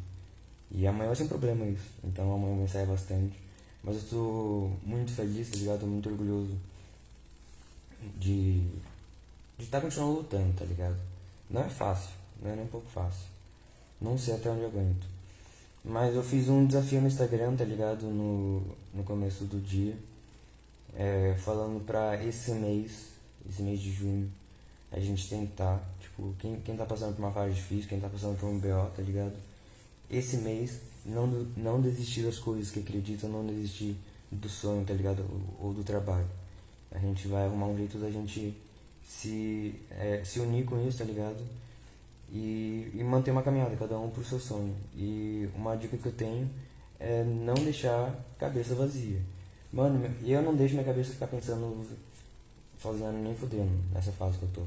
E 0.71 0.85
amanhã 0.85 1.11
um 1.11 1.27
problema 1.27 1.65
isso. 1.65 1.89
Então 2.03 2.33
amanhã 2.33 2.57
vai 2.57 2.67
sair 2.67 2.85
bastante. 2.85 3.39
Mas 3.83 3.95
eu 3.95 4.09
tô 4.09 4.71
muito 4.83 5.11
feliz, 5.13 5.49
tá 5.49 5.57
ligado? 5.57 5.79
Tô 5.79 5.87
muito 5.87 6.09
orgulhoso 6.09 6.57
de 8.17 8.67
de 9.57 9.65
estar 9.65 9.79
tá 9.79 9.85
continuando 9.85 10.19
lutando, 10.19 10.53
tá 10.57 10.63
ligado? 10.63 10.95
Não 11.49 11.61
é 11.61 11.69
fácil, 11.69 12.11
não 12.41 12.51
é 12.51 12.55
nem 12.55 12.65
um 12.65 12.69
pouco 12.69 12.89
fácil. 12.89 13.27
Não 14.01 14.17
sei 14.17 14.35
até 14.35 14.49
onde 14.49 14.61
eu 14.61 14.67
aguento. 14.67 15.07
Mas 15.83 16.15
eu 16.15 16.23
fiz 16.23 16.49
um 16.49 16.65
desafio 16.65 17.01
no 17.01 17.07
Instagram, 17.07 17.55
tá 17.55 17.63
ligado? 17.63 18.05
No, 18.05 18.61
no 18.93 19.03
começo 19.03 19.45
do 19.45 19.59
dia. 19.59 19.95
É, 20.95 21.35
falando 21.39 21.83
pra 21.85 22.21
esse 22.23 22.51
mês, 22.51 23.07
esse 23.47 23.61
mês 23.61 23.79
de 23.79 23.91
junho, 23.91 24.29
a 24.91 24.99
gente 24.99 25.29
tentar, 25.29 25.81
tipo, 26.01 26.33
quem, 26.39 26.59
quem 26.61 26.75
tá 26.75 26.85
passando 26.85 27.15
por 27.15 27.21
uma 27.21 27.31
fase 27.31 27.53
difícil, 27.53 27.87
quem 27.87 27.99
tá 27.99 28.09
passando 28.09 28.37
por 28.39 28.47
um 28.47 28.57
BO, 28.57 28.89
tá 28.95 29.01
ligado? 29.01 29.33
Esse 30.09 30.37
mês, 30.37 30.79
não, 31.05 31.27
não 31.55 31.81
desistir 31.81 32.23
das 32.23 32.39
coisas 32.39 32.71
que 32.71 32.79
acredita, 32.79 33.27
não 33.27 33.45
desistir 33.45 33.95
do 34.31 34.49
sonho, 34.49 34.83
tá 34.85 34.93
ligado? 34.93 35.23
Ou, 35.59 35.67
ou 35.67 35.73
do 35.73 35.83
trabalho. 35.83 36.27
A 36.91 36.97
gente 36.97 37.27
vai 37.27 37.45
arrumar 37.45 37.67
um 37.67 37.77
jeito 37.77 37.97
da 37.99 38.09
gente 38.09 38.55
se, 39.07 39.75
é, 39.91 40.23
se 40.25 40.39
unir 40.39 40.65
com 40.65 40.87
isso, 40.87 40.97
tá 40.97 41.03
ligado? 41.03 41.37
E, 42.31 42.91
e 42.93 43.03
manter 43.03 43.31
uma 43.31 43.41
caminhada, 43.41 43.75
cada 43.75 43.97
um 43.97 44.09
pro 44.09 44.23
seu 44.23 44.39
sonho. 44.39 44.75
E 44.95 45.49
uma 45.55 45.75
dica 45.75 45.97
que 45.97 46.05
eu 46.05 46.11
tenho 46.11 46.49
é 46.99 47.23
não 47.23 47.55
deixar 47.55 48.13
cabeça 48.37 48.75
vazia. 48.75 49.19
Mano, 49.71 50.09
eu 50.23 50.41
não 50.41 50.55
deixo 50.55 50.73
minha 50.73 50.85
cabeça 50.85 51.13
ficar 51.13 51.27
pensando, 51.27 51.85
fazendo 52.77 53.23
nem 53.23 53.35
fudendo 53.35 53.71
nessa 53.93 54.11
fase 54.11 54.37
que 54.37 54.43
eu 54.43 54.49
tô. 54.53 54.61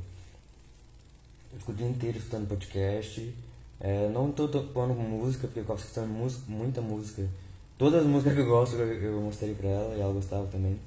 Eu 1.52 1.58
fico 1.58 1.72
o 1.72 1.74
dia 1.74 1.88
inteiro 1.88 2.18
escutando 2.18 2.48
podcast. 2.48 3.34
É, 3.80 4.08
não 4.08 4.30
tô 4.30 4.46
tocando 4.46 4.94
música, 4.94 5.46
porque 5.46 5.60
eu 5.60 5.64
gosto 5.64 5.84
escutando 5.84 6.08
música, 6.08 6.44
muita 6.48 6.80
música. 6.80 7.28
Todas 7.76 8.02
as 8.02 8.06
músicas 8.06 8.34
que 8.34 8.40
eu 8.40 8.46
gosto 8.46 8.76
eu, 8.76 9.20
mostrei 9.20 9.54
pra 9.54 9.68
ela 9.68 9.96
e 9.96 10.00
ela 10.00 10.12
gostava 10.12 10.46
também. 10.46 10.78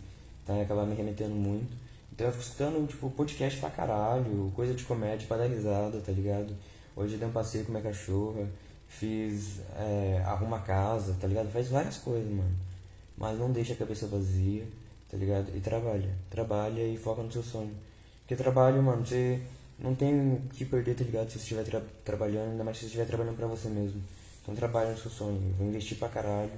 Então 0.44 0.55
ia 0.55 0.63
acabar 0.63 0.86
me 0.86 0.96
remetendo 0.96 1.36
muito. 1.36 1.85
Então 2.15 2.27
eu 2.27 2.31
fico 2.31 2.45
escutando, 2.45 2.88
tipo, 2.88 3.10
podcast 3.10 3.60
pra 3.60 3.69
caralho, 3.69 4.50
coisa 4.55 4.74
de 4.74 4.86
comédia 4.86 5.27
pra 5.27 5.36
dar 5.36 5.48
risada, 5.48 6.00
tá 6.00 6.13
ligado? 6.13 6.55
Hoje 6.95 7.15
eu 7.15 7.19
dei 7.19 7.27
um 7.27 7.31
passeio 7.31 7.65
com 7.65 7.74
minha 7.74 7.84
cachorra, 7.84 8.48
fiz 8.88 9.60
é, 9.77 10.24
arruma 10.25 10.60
casa, 10.60 11.13
tá 11.19 11.27
ligado? 11.27 11.51
Faz 11.51 11.67
várias 11.67 11.98
coisas, 11.98 12.31
mano. 12.31 12.55
Mas 13.17 13.38
não 13.38 13.51
deixa 13.51 13.74
a 13.74 13.75
cabeça 13.75 14.07
vazia, 14.07 14.65
tá 15.12 15.17
ligado? 15.17 15.51
E 15.57 15.60
trabalha. 15.60 16.10
Trabalha 16.29 16.88
e 16.88 16.95
foca 16.95 17.22
no 17.22 17.29
seu 17.29 17.43
sonho. 17.43 17.75
Porque 18.22 18.41
trabalho, 18.41 18.81
mano, 18.81 19.05
você 19.05 19.41
não 19.77 19.93
tem 19.93 20.36
o 20.36 20.41
que 20.53 20.63
perder, 20.63 20.95
tá 20.95 21.03
ligado? 21.03 21.27
Se 21.27 21.34
você 21.34 21.39
estiver 21.39 21.65
tra 21.65 21.81
trabalhando, 22.05 22.51
ainda 22.51 22.63
mais 22.63 22.77
se 22.77 22.84
você 22.84 22.86
estiver 22.86 23.07
trabalhando 23.07 23.36
pra 23.36 23.48
você 23.48 23.67
mesmo. 23.67 24.01
Então 24.41 24.55
trabalha 24.55 24.91
no 24.91 24.98
seu 24.98 25.12
sonho. 25.12 25.41
Eu 25.50 25.55
vou 25.55 25.67
investir 25.67 25.98
pra 25.98 26.07
caralho. 26.07 26.53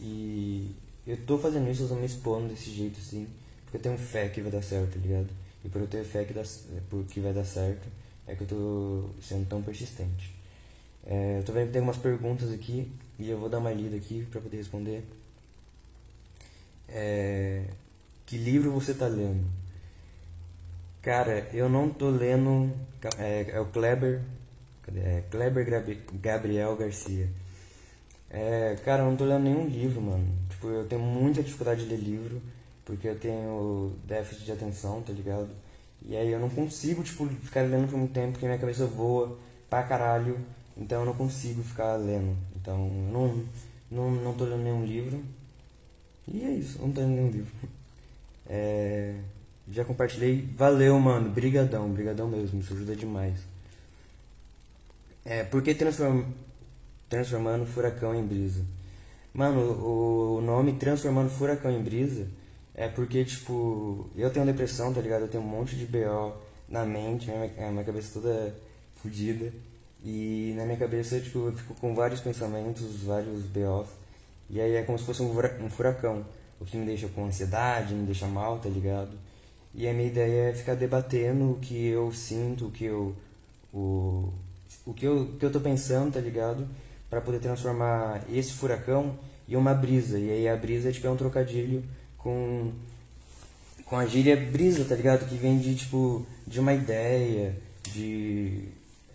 E 0.00 0.74
eu 1.06 1.16
tô 1.18 1.38
fazendo 1.38 1.70
isso, 1.70 1.84
eu 1.84 1.88
tô 1.88 1.94
me 1.94 2.06
expondo 2.06 2.48
desse 2.48 2.70
jeito, 2.72 2.98
assim. 2.98 3.28
Porque 3.68 3.76
eu 3.76 3.82
tenho 3.82 3.98
fé 3.98 4.30
que 4.30 4.40
vai 4.40 4.50
dar 4.50 4.62
certo, 4.62 4.94
tá 4.94 4.98
ligado? 4.98 5.28
E 5.62 5.68
por 5.68 5.82
eu 5.82 5.86
ter 5.86 6.02
fé 6.02 6.24
que, 6.24 6.32
dá, 6.32 6.42
que 7.10 7.20
vai 7.20 7.34
dar 7.34 7.44
certo, 7.44 7.86
é 8.26 8.34
que 8.34 8.42
eu 8.42 8.46
tô 8.46 9.10
sendo 9.22 9.46
tão 9.46 9.62
persistente. 9.62 10.34
É, 11.06 11.38
eu 11.38 11.44
tô 11.44 11.52
vendo 11.52 11.66
que 11.66 11.72
tem 11.72 11.80
algumas 11.80 11.98
perguntas 11.98 12.50
aqui 12.50 12.90
e 13.18 13.28
eu 13.28 13.38
vou 13.38 13.50
dar 13.50 13.58
uma 13.58 13.70
lida 13.70 13.94
aqui 13.94 14.26
para 14.30 14.40
poder 14.40 14.56
responder. 14.56 15.04
É, 16.88 17.64
que 18.24 18.38
livro 18.38 18.72
você 18.72 18.94
tá 18.94 19.06
lendo? 19.06 19.44
Cara, 21.02 21.46
eu 21.52 21.68
não 21.68 21.90
tô 21.90 22.08
lendo. 22.08 22.72
É, 23.18 23.50
é 23.50 23.60
o 23.60 23.66
Kleber. 23.66 24.22
Cadê? 24.82 25.00
É 25.00 25.24
Kleber 25.30 25.96
Gabriel 26.14 26.74
Garcia. 26.74 27.28
É, 28.30 28.76
cara, 28.82 29.02
eu 29.02 29.10
não 29.10 29.16
tô 29.16 29.26
lendo 29.26 29.42
nenhum 29.42 29.66
livro, 29.66 30.00
mano. 30.00 30.26
Tipo, 30.48 30.68
eu 30.68 30.86
tenho 30.86 31.02
muita 31.02 31.42
dificuldade 31.42 31.84
de 31.84 31.90
ler 31.90 32.00
livro 32.00 32.40
porque 32.88 33.06
eu 33.06 33.18
tenho 33.18 33.92
déficit 34.06 34.46
de 34.46 34.52
atenção, 34.52 35.02
tá 35.02 35.12
ligado? 35.12 35.50
E 36.06 36.16
aí 36.16 36.32
eu 36.32 36.40
não 36.40 36.48
consigo, 36.48 37.02
tipo, 37.02 37.28
ficar 37.28 37.60
lendo 37.60 37.86
por 37.86 37.98
muito 37.98 38.14
tempo, 38.14 38.32
porque 38.32 38.46
minha 38.46 38.58
cabeça 38.58 38.86
voa 38.86 39.38
pra 39.68 39.82
caralho. 39.82 40.40
então 40.74 41.00
eu 41.00 41.06
não 41.06 41.12
consigo 41.12 41.62
ficar 41.62 41.96
lendo. 41.96 42.34
Então 42.56 42.86
eu 42.86 43.12
não, 43.12 43.44
não, 43.90 44.10
não 44.10 44.32
tô 44.32 44.44
lendo 44.44 44.62
nenhum 44.62 44.86
livro. 44.86 45.22
E 46.26 46.42
é 46.42 46.50
isso, 46.50 46.78
não 46.80 46.90
tô 46.90 47.02
lendo 47.02 47.10
nenhum 47.10 47.30
livro. 47.30 47.52
É, 48.50 49.16
já 49.70 49.84
compartilhei. 49.84 50.48
Valeu, 50.56 50.98
mano. 50.98 51.28
Brigadão, 51.28 51.90
brigadão 51.90 52.26
mesmo. 52.26 52.60
Isso 52.60 52.72
ajuda 52.72 52.96
demais. 52.96 53.38
É, 55.26 55.44
por 55.44 55.62
que 55.62 55.74
transform... 55.74 56.22
transformando 57.10 57.66
furacão 57.66 58.14
em 58.14 58.26
brisa? 58.26 58.62
Mano, 59.34 59.60
o 59.60 60.40
nome 60.40 60.72
transformando 60.78 61.28
furacão 61.28 61.70
em 61.70 61.82
brisa 61.82 62.37
é 62.78 62.88
porque, 62.88 63.24
tipo, 63.24 64.08
eu 64.16 64.30
tenho 64.30 64.46
depressão, 64.46 64.94
tá 64.94 65.00
ligado? 65.00 65.22
Eu 65.22 65.28
tenho 65.28 65.42
um 65.42 65.46
monte 65.46 65.74
de 65.74 65.84
BO 65.84 66.32
na 66.68 66.84
mente, 66.84 67.28
minha, 67.28 67.72
minha 67.72 67.84
cabeça 67.84 68.20
toda 68.20 68.54
fodida. 69.02 69.52
E 70.04 70.54
na 70.56 70.64
minha 70.64 70.76
cabeça, 70.78 71.18
tipo, 71.18 71.48
eu 71.48 71.52
fico 71.52 71.74
com 71.74 71.92
vários 71.94 72.20
pensamentos, 72.20 73.02
vários 73.02 73.42
BOs. 73.46 73.88
E 74.48 74.60
aí 74.60 74.76
é 74.76 74.82
como 74.82 74.96
se 74.96 75.04
fosse 75.04 75.20
um 75.22 75.68
furacão. 75.68 76.24
O 76.60 76.64
que 76.64 76.76
me 76.76 76.86
deixa 76.86 77.08
com 77.08 77.26
ansiedade, 77.26 77.94
me 77.94 78.06
deixa 78.06 78.26
mal, 78.26 78.58
tá 78.58 78.68
ligado? 78.68 79.10
E 79.74 79.88
a 79.88 79.92
minha 79.92 80.06
ideia 80.06 80.50
é 80.50 80.52
ficar 80.54 80.74
debatendo 80.74 81.52
o 81.52 81.58
que 81.58 81.88
eu 81.88 82.12
sinto, 82.12 82.68
o 82.68 82.70
que 82.70 82.84
eu. 82.84 83.14
O, 83.74 84.32
o 84.86 84.94
que 84.94 85.04
eu, 85.06 85.22
o 85.22 85.36
que 85.36 85.44
eu 85.44 85.52
tô 85.52 85.60
pensando, 85.60 86.12
tá 86.12 86.20
ligado? 86.20 86.66
para 87.08 87.20
poder 87.20 87.38
transformar 87.38 88.22
esse 88.30 88.52
furacão 88.52 89.18
em 89.48 89.56
uma 89.56 89.74
brisa. 89.74 90.18
E 90.18 90.30
aí 90.30 90.48
a 90.48 90.56
brisa 90.56 90.92
tipo, 90.92 91.06
é 91.06 91.10
um 91.10 91.16
trocadilho 91.16 91.82
com, 92.18 92.72
com 93.84 93.96
a 93.96 94.06
gíria 94.06 94.36
brisa, 94.36 94.84
tá 94.84 94.94
ligado? 94.94 95.28
Que 95.28 95.36
vem 95.36 95.58
de 95.58 95.74
tipo 95.74 96.26
de 96.46 96.60
uma 96.60 96.74
ideia, 96.74 97.56
de. 97.92 98.64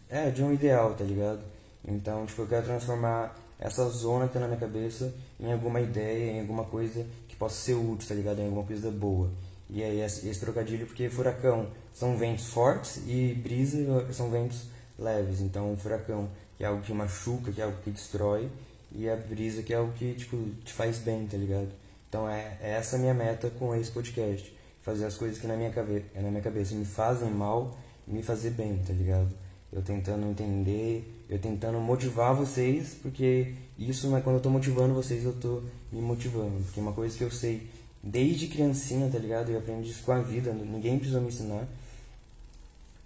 É, 0.10 0.30
de 0.30 0.44
um 0.44 0.54
ideal, 0.54 0.94
tá 0.94 1.04
ligado? 1.04 1.42
Então, 1.86 2.26
tipo, 2.26 2.44
eu 2.44 2.48
quero 2.48 2.66
transformar 2.66 3.36
essa 3.60 3.88
zona 3.90 4.28
que 4.28 4.34
tá 4.34 4.40
na 4.40 4.48
minha 4.48 4.60
cabeça 4.60 5.14
em 5.40 5.52
alguma 5.52 5.82
ideia, 5.82 6.32
em 6.32 6.42
alguma 6.42 6.64
coisa 6.64 7.06
que 7.28 7.36
possa 7.36 7.56
ser 7.56 7.74
útil, 7.74 8.08
tá 8.08 8.16
ligado? 8.16 8.40
Em 8.40 8.46
alguma 8.46 8.64
coisa 8.64 8.92
boa. 8.92 9.30
E 9.70 9.84
aí 9.84 10.02
esse, 10.02 10.40
trocadilho, 10.40 10.86
porque 10.86 11.10
furacão 11.10 11.68
são 11.94 12.18
ventos 12.18 12.48
fortes 12.48 13.02
e 13.08 13.34
brisa 13.34 14.14
são 14.14 14.30
ventos 14.30 14.64
leves. 15.00 15.42
Então, 15.42 15.76
furacão 15.78 16.30
que 16.58 16.64
é 16.64 16.68
algo 16.68 16.84
que 16.84 16.94
machuca, 16.94 17.52
que 17.52 17.60
é 17.60 17.64
algo 17.64 17.78
que 17.84 17.90
destrói, 17.90 18.50
e 18.92 19.10
a 19.10 19.16
brisa 19.16 19.64
que 19.64 19.74
é 19.74 19.78
algo 19.78 19.92
que 19.94 20.14
tipo, 20.14 20.38
te 20.64 20.72
faz 20.72 21.00
bem, 21.00 21.26
tá 21.26 21.38
ligado? 21.38 21.70
Então 22.14 22.30
é, 22.30 22.60
é 22.62 22.74
essa 22.74 22.96
minha 23.00 23.12
meta 23.12 23.50
com 23.50 23.74
esse 23.74 23.90
podcast. 23.90 24.56
Fazer 24.84 25.04
as 25.04 25.18
coisas 25.18 25.40
que 25.40 25.48
na 25.48 25.58
minha, 25.58 25.72
cabe 25.72 26.06
na 26.14 26.30
minha 26.30 26.44
cabeça 26.44 26.76
me 26.76 26.86
fazem 26.86 27.32
mal 27.32 27.76
me 28.06 28.22
fazer 28.22 28.52
bem, 28.52 28.78
tá 28.86 28.94
ligado? 28.94 29.34
Eu 29.72 29.82
tentando 29.82 30.24
entender, 30.28 31.26
eu 31.28 31.40
tentando 31.40 31.80
motivar 31.80 32.36
vocês, 32.36 32.96
porque 33.02 33.56
isso 33.80 34.08
não 34.08 34.16
é 34.16 34.22
quando 34.22 34.36
eu 34.36 34.42
tô 34.44 34.52
motivando 34.52 34.94
vocês, 34.94 35.24
eu 35.24 35.34
tô 35.34 35.64
me 35.92 36.02
motivando. 36.02 36.64
Porque 36.66 36.80
uma 36.80 36.94
coisa 36.94 37.18
que 37.18 37.24
eu 37.24 37.32
sei 37.32 37.68
desde 38.04 38.46
criancinha, 38.46 39.10
tá 39.10 39.18
ligado? 39.18 39.50
Eu 39.50 39.58
aprendi 39.58 39.90
isso 39.90 40.04
com 40.04 40.12
a 40.12 40.20
vida, 40.20 40.54
ninguém 40.54 41.00
precisou 41.00 41.20
me 41.20 41.30
ensinar. 41.30 41.68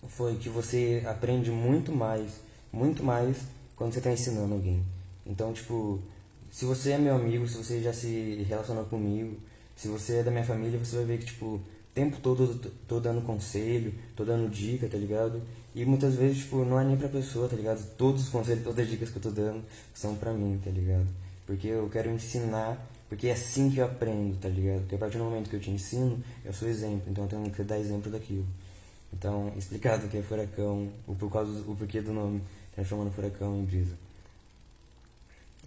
Foi 0.09 0.35
que 0.35 0.49
você 0.49 1.01
aprende 1.05 1.49
muito 1.49 1.93
mais 1.93 2.41
muito 2.73 3.01
mais 3.01 3.37
quando 3.77 3.93
você 3.93 3.99
está 3.99 4.11
ensinando 4.11 4.53
alguém. 4.53 4.83
Então, 5.25 5.53
tipo, 5.53 6.01
se 6.51 6.65
você 6.65 6.91
é 6.91 6.97
meu 6.97 7.15
amigo, 7.15 7.47
se 7.47 7.57
você 7.57 7.81
já 7.81 7.93
se 7.93 8.45
relacionou 8.47 8.85
comigo, 8.85 9.37
se 9.75 9.87
você 9.87 10.17
é 10.17 10.23
da 10.23 10.31
minha 10.31 10.43
família, 10.43 10.79
você 10.79 10.95
vai 10.97 11.05
ver 11.05 11.19
que, 11.19 11.25
tipo, 11.25 11.45
o 11.45 11.61
tempo 11.93 12.17
todo 12.21 12.43
eu 12.43 12.71
tô 12.87 12.99
dando 12.99 13.21
conselho, 13.21 13.93
tô 14.15 14.25
dando 14.25 14.49
dica, 14.49 14.87
tá 14.87 14.97
ligado? 14.97 15.41
E 15.75 15.85
muitas 15.85 16.15
vezes, 16.15 16.39
tipo, 16.39 16.65
não 16.65 16.79
é 16.79 16.83
nem 16.83 16.97
pra 16.97 17.07
pessoa, 17.07 17.47
tá 17.47 17.55
ligado? 17.55 17.85
Todos 17.95 18.23
os 18.23 18.29
conselhos, 18.29 18.63
todas 18.63 18.79
as 18.79 18.89
dicas 18.89 19.09
que 19.09 19.17
eu 19.17 19.21
tô 19.21 19.29
dando 19.29 19.63
são 19.93 20.15
pra 20.15 20.33
mim, 20.33 20.59
tá 20.63 20.71
ligado? 20.71 21.07
Porque 21.45 21.67
eu 21.67 21.87
quero 21.89 22.09
ensinar, 22.09 22.83
porque 23.07 23.27
é 23.27 23.33
assim 23.33 23.69
que 23.69 23.77
eu 23.77 23.85
aprendo, 23.85 24.35
tá 24.39 24.49
ligado? 24.49 24.81
Porque 24.81 24.95
a 24.95 24.97
partir 24.97 25.17
do 25.19 25.23
momento 25.23 25.49
que 25.49 25.55
eu 25.55 25.59
te 25.59 25.69
ensino, 25.69 26.19
eu 26.43 26.51
sou 26.51 26.67
exemplo, 26.67 27.03
então 27.07 27.25
eu 27.25 27.29
tenho 27.29 27.51
que 27.51 27.63
dar 27.63 27.79
exemplo 27.79 28.11
daquilo. 28.11 28.45
Então, 29.13 29.53
explicado 29.57 30.07
o 30.07 30.09
que 30.09 30.17
é 30.17 30.23
furacão, 30.23 30.89
o, 31.05 31.13
por 31.13 31.31
causa, 31.31 31.51
o 31.67 31.75
porquê 31.75 32.01
do 32.01 32.11
nome 32.11 32.41
transformando 32.73 33.11
furacão 33.11 33.55
em 33.57 33.65
brisa. 33.65 34.06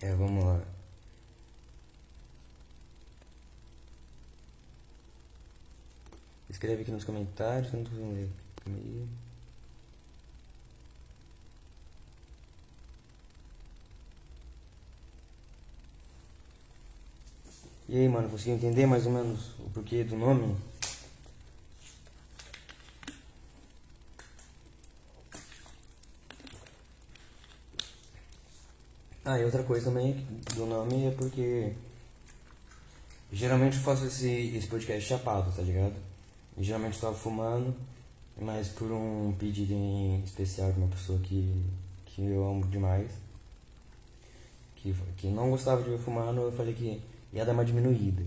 É, 0.03 0.15
vamos 0.15 0.45
lá. 0.45 0.61
Escreve 6.49 6.83
aqui 6.83 6.91
nos 6.91 7.05
comentários 7.05 7.73
não 7.73 7.85
tô 7.85 7.91
vendo. 7.91 8.31
Calma 8.65 8.79
aí. 8.79 9.09
E 17.89 17.97
aí, 17.97 18.09
mano, 18.09 18.29
conseguiu 18.29 18.55
entender 18.55 18.87
mais 18.87 19.05
ou 19.07 19.13
menos 19.13 19.51
o 19.59 19.71
porquê 19.75 20.05
do 20.05 20.17
nome? 20.17 20.57
Ah, 29.23 29.39
e 29.39 29.45
outra 29.45 29.63
coisa 29.63 29.85
também 29.85 30.15
do 30.55 30.65
nome 30.65 31.07
é 31.07 31.11
porque 31.11 31.75
geralmente 33.31 33.77
eu 33.77 33.83
faço 33.83 34.07
esse, 34.07 34.57
esse 34.57 34.67
podcast 34.67 35.07
chapado, 35.07 35.55
tá 35.55 35.61
ligado? 35.61 35.95
E 36.57 36.65
geralmente 36.65 36.95
eu 36.95 37.01
tava 37.03 37.15
fumando, 37.15 37.75
mas 38.41 38.69
por 38.69 38.91
um 38.91 39.35
pedido 39.39 39.75
em 39.75 40.23
especial 40.25 40.73
de 40.73 40.79
uma 40.79 40.89
pessoa 40.89 41.19
que, 41.19 41.65
que 42.07 42.23
eu 42.23 42.49
amo 42.49 42.67
demais, 42.69 43.11
que, 44.77 44.95
que 45.19 45.27
não 45.27 45.51
gostava 45.51 45.83
de 45.83 45.91
ver 45.91 45.99
fumando, 45.99 46.41
eu 46.41 46.53
falei 46.53 46.73
que 46.73 47.03
ia 47.31 47.45
dar 47.45 47.53
uma 47.53 47.65
diminuída. 47.65 48.23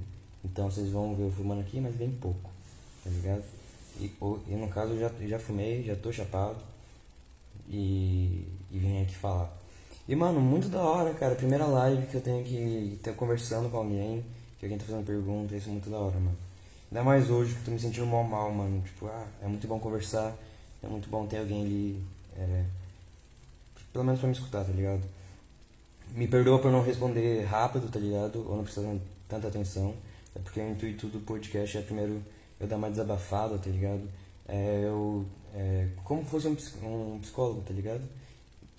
Então 0.45 0.69
vocês 0.69 0.91
vão 0.91 1.15
ver 1.15 1.23
eu 1.23 1.31
fumando 1.31 1.61
aqui, 1.61 1.79
mas 1.81 1.95
bem 1.95 2.11
pouco, 2.11 2.51
tá 3.03 3.09
ligado? 3.09 3.43
E, 3.99 4.11
e 4.47 4.55
no 4.55 4.67
caso 4.67 4.93
eu 4.93 4.99
já, 4.99 5.27
já 5.27 5.39
fumei, 5.39 5.83
já 5.83 5.95
tô 5.95 6.11
chapado 6.11 6.59
e, 7.67 8.47
e 8.71 8.77
vim 8.77 9.01
aqui 9.01 9.15
falar. 9.15 9.62
E, 10.07 10.15
mano, 10.15 10.41
muito 10.41 10.67
da 10.67 10.81
hora, 10.81 11.13
cara. 11.13 11.35
Primeira 11.35 11.65
live 11.65 12.07
que 12.07 12.15
eu 12.15 12.21
tenho 12.21 12.43
que 12.43 12.99
ter 13.01 13.15
conversando 13.15 13.69
com 13.69 13.77
alguém, 13.77 14.23
que 14.59 14.65
alguém 14.65 14.77
tá 14.77 14.85
fazendo 14.85 15.05
pergunta, 15.05 15.55
isso 15.55 15.69
é 15.69 15.71
muito 15.71 15.89
da 15.89 15.97
hora, 15.97 16.19
mano. 16.19 16.37
Ainda 16.91 17.03
mais 17.03 17.29
hoje 17.29 17.53
que 17.53 17.59
eu 17.61 17.65
tô 17.65 17.71
me 17.71 17.79
sentindo 17.79 18.05
mal 18.05 18.23
mal, 18.23 18.51
mano. 18.51 18.81
Tipo, 18.81 19.07
ah, 19.07 19.25
é 19.41 19.47
muito 19.47 19.65
bom 19.67 19.79
conversar, 19.79 20.35
é 20.83 20.87
muito 20.87 21.09
bom 21.09 21.25
ter 21.25 21.37
alguém 21.37 21.63
ali, 21.63 22.03
é, 22.37 22.65
pelo 23.93 24.03
menos 24.03 24.19
pra 24.19 24.27
me 24.27 24.35
escutar, 24.35 24.65
tá 24.65 24.71
ligado? 24.73 25.01
Me 26.15 26.27
perdoa 26.27 26.59
por 26.59 26.71
não 26.71 26.83
responder 26.83 27.45
rápido, 27.45 27.89
tá 27.89 27.99
ligado? 27.99 28.45
Ou 28.47 28.57
não 28.57 28.63
precisando 28.63 29.01
tanta 29.27 29.47
atenção. 29.47 29.95
É 30.35 30.39
porque 30.39 30.59
o 30.59 30.69
intuito 30.69 31.07
do 31.07 31.19
podcast 31.21 31.77
é 31.77 31.81
primeiro 31.81 32.21
eu 32.59 32.67
dar 32.67 32.75
uma 32.75 32.89
desabafada, 32.89 33.57
tá 33.57 33.69
ligado? 33.69 34.01
É 34.47 34.81
eu. 34.83 35.25
É, 35.55 35.87
como 36.03 36.25
fosse 36.25 36.47
um, 36.47 36.57
um 37.15 37.19
psicólogo, 37.19 37.61
tá 37.61 37.73
ligado? 37.73 38.01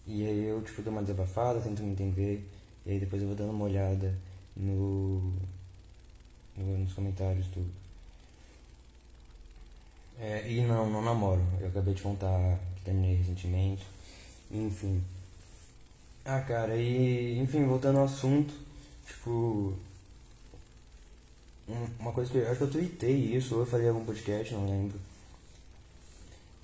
E 0.07 0.27
aí 0.27 0.45
eu, 0.45 0.63
tipo, 0.63 0.83
dou 0.83 0.93
uma 0.93 1.03
desabafada, 1.03 1.61
tento 1.61 1.83
me 1.83 1.93
entender, 1.93 2.47
e 2.85 2.91
aí 2.93 3.01
depois 3.01 3.23
eu 3.23 3.29
vou 3.29 3.37
dando 3.37 3.53
uma 3.53 3.65
olhada 3.65 4.15
no, 4.57 5.33
no 6.57 6.79
nos 6.79 6.93
comentários, 6.93 7.47
tudo. 7.49 7.71
É, 10.19 10.51
e 10.51 10.61
não, 10.63 10.89
não 10.91 11.03
namoro. 11.03 11.43
Eu 11.61 11.69
acabei 11.69 11.95
de 11.95 12.03
contar 12.03 12.59
que 12.77 12.83
terminei 12.83 13.17
recentemente. 13.17 13.87
Enfim. 14.51 15.03
Ah, 16.25 16.41
cara, 16.41 16.77
e 16.77 17.39
enfim, 17.39 17.65
voltando 17.67 17.99
ao 17.99 18.05
assunto, 18.05 18.55
tipo. 19.07 19.75
Uma 21.99 22.13
coisa 22.13 22.31
que 22.31 22.39
eu 22.39 22.49
acho 22.49 22.59
que 22.59 22.65
eu 22.65 22.71
tweetei 22.71 23.37
isso, 23.37 23.55
ou 23.55 23.61
eu 23.63 23.67
falei 23.67 23.87
em 23.87 23.89
algum 23.91 24.05
podcast, 24.05 24.53
não 24.55 24.69
lembro. 24.69 24.99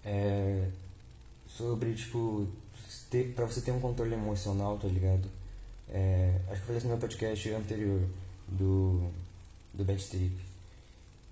É, 0.05 0.69
sobre, 1.49 1.95
tipo, 1.95 2.47
ter, 3.11 3.35
pra 3.35 3.45
você 3.45 3.61
ter 3.61 3.73
um 3.73 3.81
controle 3.81 4.15
emocional, 4.15 4.79
tá 4.79 4.87
ligado? 4.87 5.29
É, 5.89 6.37
acho 6.49 6.57
que 6.57 6.63
eu 6.63 6.67
falei 6.67 6.79
isso 6.79 6.87
no 6.87 6.93
meu 6.93 7.01
podcast 7.01 7.51
anterior 7.51 8.01
do, 8.47 9.11
do 9.75 9.85
Bad 9.85 10.03
Trip. 10.05 10.37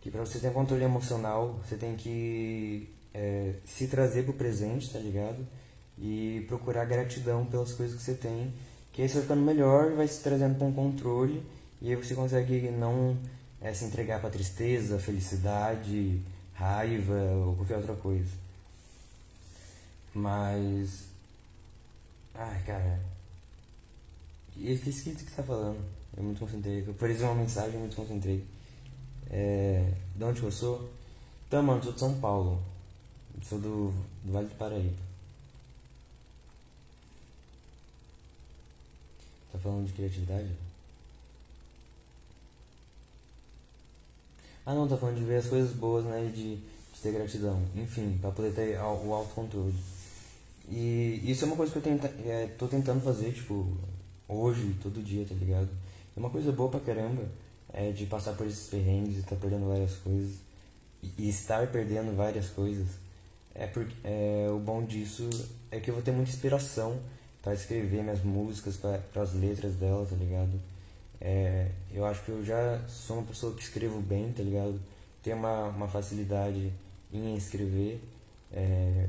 Que 0.01 0.11
pra 0.11 0.21
você 0.21 0.41
ter 0.41 0.49
um 0.49 0.53
controle 0.53 0.85
emocional, 0.85 1.59
você 1.65 1.77
tem 1.77 1.95
que 1.97 2.89
é, 3.15 3.55
se 3.65 3.87
trazer 3.87 4.25
pro 4.25 4.33
presente, 4.33 4.91
tá 4.91 4.99
ligado? 4.99 5.47
E 6.01 6.45
procurar 6.49 6.85
gratidão 6.85 7.47
pelas 7.47 7.73
coisas 7.73 7.97
que 7.97 8.03
você 8.03 8.15
tem. 8.15 8.53
Que 8.93 9.03
aí 9.03 9.09
você 9.09 9.15
vai 9.15 9.23
ficando 9.23 9.43
melhor, 9.43 9.93
vai 9.93 10.09
se 10.09 10.21
trazendo 10.23 10.57
pra 10.57 10.67
um 10.67 10.73
controle. 10.73 11.43
E 11.81 11.91
aí 11.91 11.97
você 11.97 12.15
consegue 12.15 12.71
não 12.71 13.17
é, 13.61 13.73
se 13.73 13.85
entregar 13.85 14.21
pra 14.21 14.31
tristeza, 14.31 14.99
felicidade, 14.99 16.21
raiva 16.55 17.21
ou 17.47 17.55
qualquer 17.55 17.77
outra 17.77 17.95
coisa. 17.95 18.31
Mas 20.15 21.08
Ai, 22.39 22.63
cara. 22.63 23.01
Eu 24.57 24.73
esqueci 24.73 25.11
do 25.11 25.25
que 25.25 25.31
você 25.31 25.37
tá 25.37 25.43
falando. 25.43 25.85
Eu 26.17 26.23
muito 26.23 26.39
concentrei. 26.39 26.85
Eu 26.87 26.95
parei 26.95 27.17
uma 27.17 27.35
mensagem 27.35 27.75
eu 27.75 27.81
muito 27.81 27.97
concentrei. 27.97 28.47
É, 29.29 29.93
de 30.15 30.25
onde 30.25 30.43
eu 30.43 30.53
sou? 30.53 30.89
Então, 31.49 31.63
mano, 31.65 31.81
eu 31.81 31.85
sou 31.85 31.93
de 31.95 31.99
São 31.99 32.21
Paulo. 32.21 32.63
Eu 33.37 33.43
sou 33.43 33.59
do, 33.59 33.91
do 34.23 34.33
Vale 34.33 34.47
do 34.47 34.55
Paraíba. 34.55 35.03
Tá 39.53 39.59
falando 39.59 39.87
de 39.89 39.93
criatividade? 39.95 40.55
Ah 44.65 44.75
não, 44.75 44.87
tá 44.87 44.97
falando 44.97 45.17
de 45.17 45.25
ver 45.25 45.39
as 45.39 45.47
coisas 45.47 45.73
boas, 45.73 46.05
né? 46.05 46.31
De, 46.33 46.57
de 46.57 47.01
ter 47.03 47.13
gratidão. 47.13 47.61
Enfim, 47.75 48.17
pra 48.21 48.31
poder 48.31 48.55
ter 48.55 48.79
o 48.79 49.13
autocontrole. 49.13 49.75
E 50.71 51.23
isso 51.25 51.45
é 51.45 51.47
uma 51.47 51.57
coisa 51.57 51.73
que 51.73 51.79
eu 51.79 51.83
tenta, 51.83 52.09
é, 52.25 52.49
tô 52.59 52.67
tentando 52.67 53.01
fazer, 53.01 53.33
tipo, 53.33 53.77
hoje, 54.29 54.77
todo 54.83 55.03
dia, 55.03 55.25
tá 55.27 55.35
ligado? 55.35 55.69
É 56.17 56.21
uma 56.21 56.31
coisa 56.31 56.53
boa 56.53 56.71
pra 56.71 56.81
caramba 56.81 57.25
é 57.73 57.91
de 57.91 58.07
passar 58.07 58.33
por 58.33 58.47
esses 58.47 58.69
perrengues 58.69 59.17
e 59.17 59.21
estar 59.21 59.37
tá 59.37 59.41
perdendo 59.41 59.69
várias 59.69 59.95
coisas. 59.97 60.37
E, 61.03 61.13
e, 61.19 61.29
estar 61.29 61.67
perdendo 61.69 62.17
várias 62.17 62.49
coisas. 62.49 62.87
É 63.55 63.67
porque 63.67 63.95
é, 64.05 64.49
o 64.51 64.59
bom 64.59 64.85
disso 64.85 65.29
é 65.71 65.81
que 65.81 65.91
eu 65.91 65.95
vou 65.95 66.03
ter 66.03 66.13
muita 66.13 66.31
inspiração 66.31 66.99
para 67.43 67.55
escrever 67.55 68.03
minhas 68.03 68.23
músicas, 68.23 68.77
para 68.77 69.23
as 69.23 69.33
letras 69.35 69.75
dela, 69.75 70.07
tá 70.07 70.17
ligado? 70.17 70.61
É, 71.21 71.71
eu 71.93 72.05
acho 72.05 72.25
que 72.25 72.31
eu 72.31 72.45
já 72.45 72.81
sou 72.89 73.19
uma 73.19 73.27
pessoa 73.27 73.55
que 73.55 73.63
escrevo 73.63 74.01
bem, 74.01 74.33
tá 74.33 74.43
ligado? 74.43 74.79
Tenho 75.23 75.37
uma, 75.37 75.69
uma 75.69 75.89
facilidade 75.89 76.73
em 77.13 77.37
escrever, 77.37 78.01
é, 78.53 79.09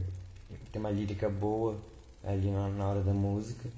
tem 0.71 0.79
uma 0.79 0.91
lírica 0.91 1.29
boa 1.29 1.77
ali 2.23 2.49
na, 2.49 2.69
na 2.69 2.87
hora 2.87 3.01
da 3.01 3.13
música. 3.13 3.69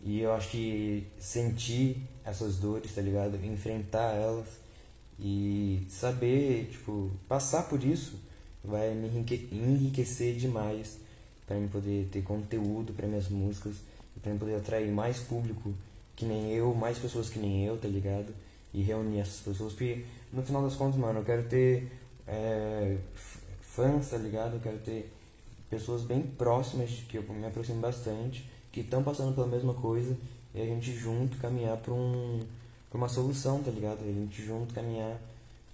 E 0.00 0.20
eu 0.20 0.32
acho 0.32 0.50
que 0.50 1.06
sentir 1.18 1.96
essas 2.24 2.56
dores, 2.56 2.94
tá 2.94 3.02
ligado? 3.02 3.34
Enfrentar 3.44 4.14
elas 4.14 4.46
e 5.18 5.86
saber, 5.90 6.68
tipo, 6.70 7.10
passar 7.28 7.68
por 7.68 7.82
isso 7.82 8.16
vai 8.62 8.94
me 8.94 9.08
enriquecer 9.52 10.36
demais 10.36 10.98
para 11.46 11.56
mim 11.56 11.68
poder 11.68 12.08
ter 12.12 12.22
conteúdo 12.22 12.92
para 12.92 13.06
minhas 13.06 13.28
músicas 13.28 13.76
e 14.16 14.20
para 14.20 14.34
poder 14.34 14.56
atrair 14.56 14.92
mais 14.92 15.18
público 15.18 15.72
que 16.14 16.26
nem 16.26 16.52
eu, 16.52 16.74
mais 16.74 16.98
pessoas 16.98 17.30
que 17.30 17.38
nem 17.38 17.64
eu, 17.64 17.78
tá 17.78 17.88
ligado? 17.88 18.34
E 18.74 18.82
reunir 18.82 19.20
essas 19.20 19.40
pessoas, 19.40 19.72
porque 19.72 20.04
no 20.32 20.42
final 20.42 20.62
das 20.62 20.74
contas, 20.74 21.00
mano, 21.00 21.20
eu 21.20 21.24
quero 21.24 21.44
ter 21.44 21.90
é, 22.26 22.98
fãs, 23.62 24.10
tá 24.10 24.18
ligado? 24.18 24.54
Eu 24.54 24.60
quero 24.60 24.78
ter 24.78 25.10
pessoas 25.70 26.02
bem 26.02 26.22
próximas, 26.22 26.90
que 27.08 27.18
eu 27.18 27.22
me 27.22 27.46
aproximo 27.46 27.80
bastante, 27.80 28.48
que 28.72 28.80
estão 28.80 29.02
passando 29.02 29.34
pela 29.34 29.46
mesma 29.46 29.74
coisa 29.74 30.16
e 30.54 30.60
a 30.60 30.64
gente 30.64 30.92
junto 30.92 31.36
caminhar 31.38 31.76
para 31.78 31.92
um, 31.92 32.40
pra 32.90 32.98
uma 32.98 33.08
solução, 33.08 33.62
tá 33.62 33.70
ligado? 33.70 34.00
A 34.00 34.12
gente 34.12 34.44
junto 34.44 34.74
caminhar 34.74 35.16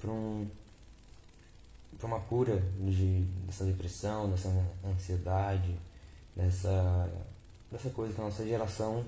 para 0.00 0.10
um, 0.10 0.46
pra 1.98 2.06
uma 2.06 2.20
cura 2.20 2.62
de, 2.80 3.22
dessa 3.46 3.64
depressão, 3.64 4.30
dessa 4.30 4.48
ansiedade, 4.84 5.74
dessa, 6.34 7.10
dessa 7.70 7.90
coisa 7.90 8.12
que 8.12 8.20
a 8.20 8.24
nossa 8.24 8.44
geração 8.44 9.04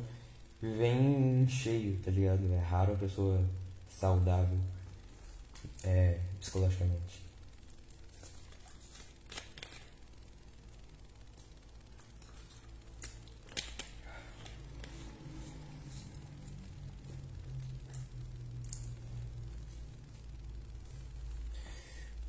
vem 0.62 1.46
cheio, 1.49 1.99
tá 2.05 2.11
ligado? 2.11 2.40
É 2.53 2.59
raro 2.59 2.92
a 2.92 2.96
pessoa 2.96 3.44
saudável 3.88 4.59
é, 5.85 6.18
psicologicamente. 6.40 7.26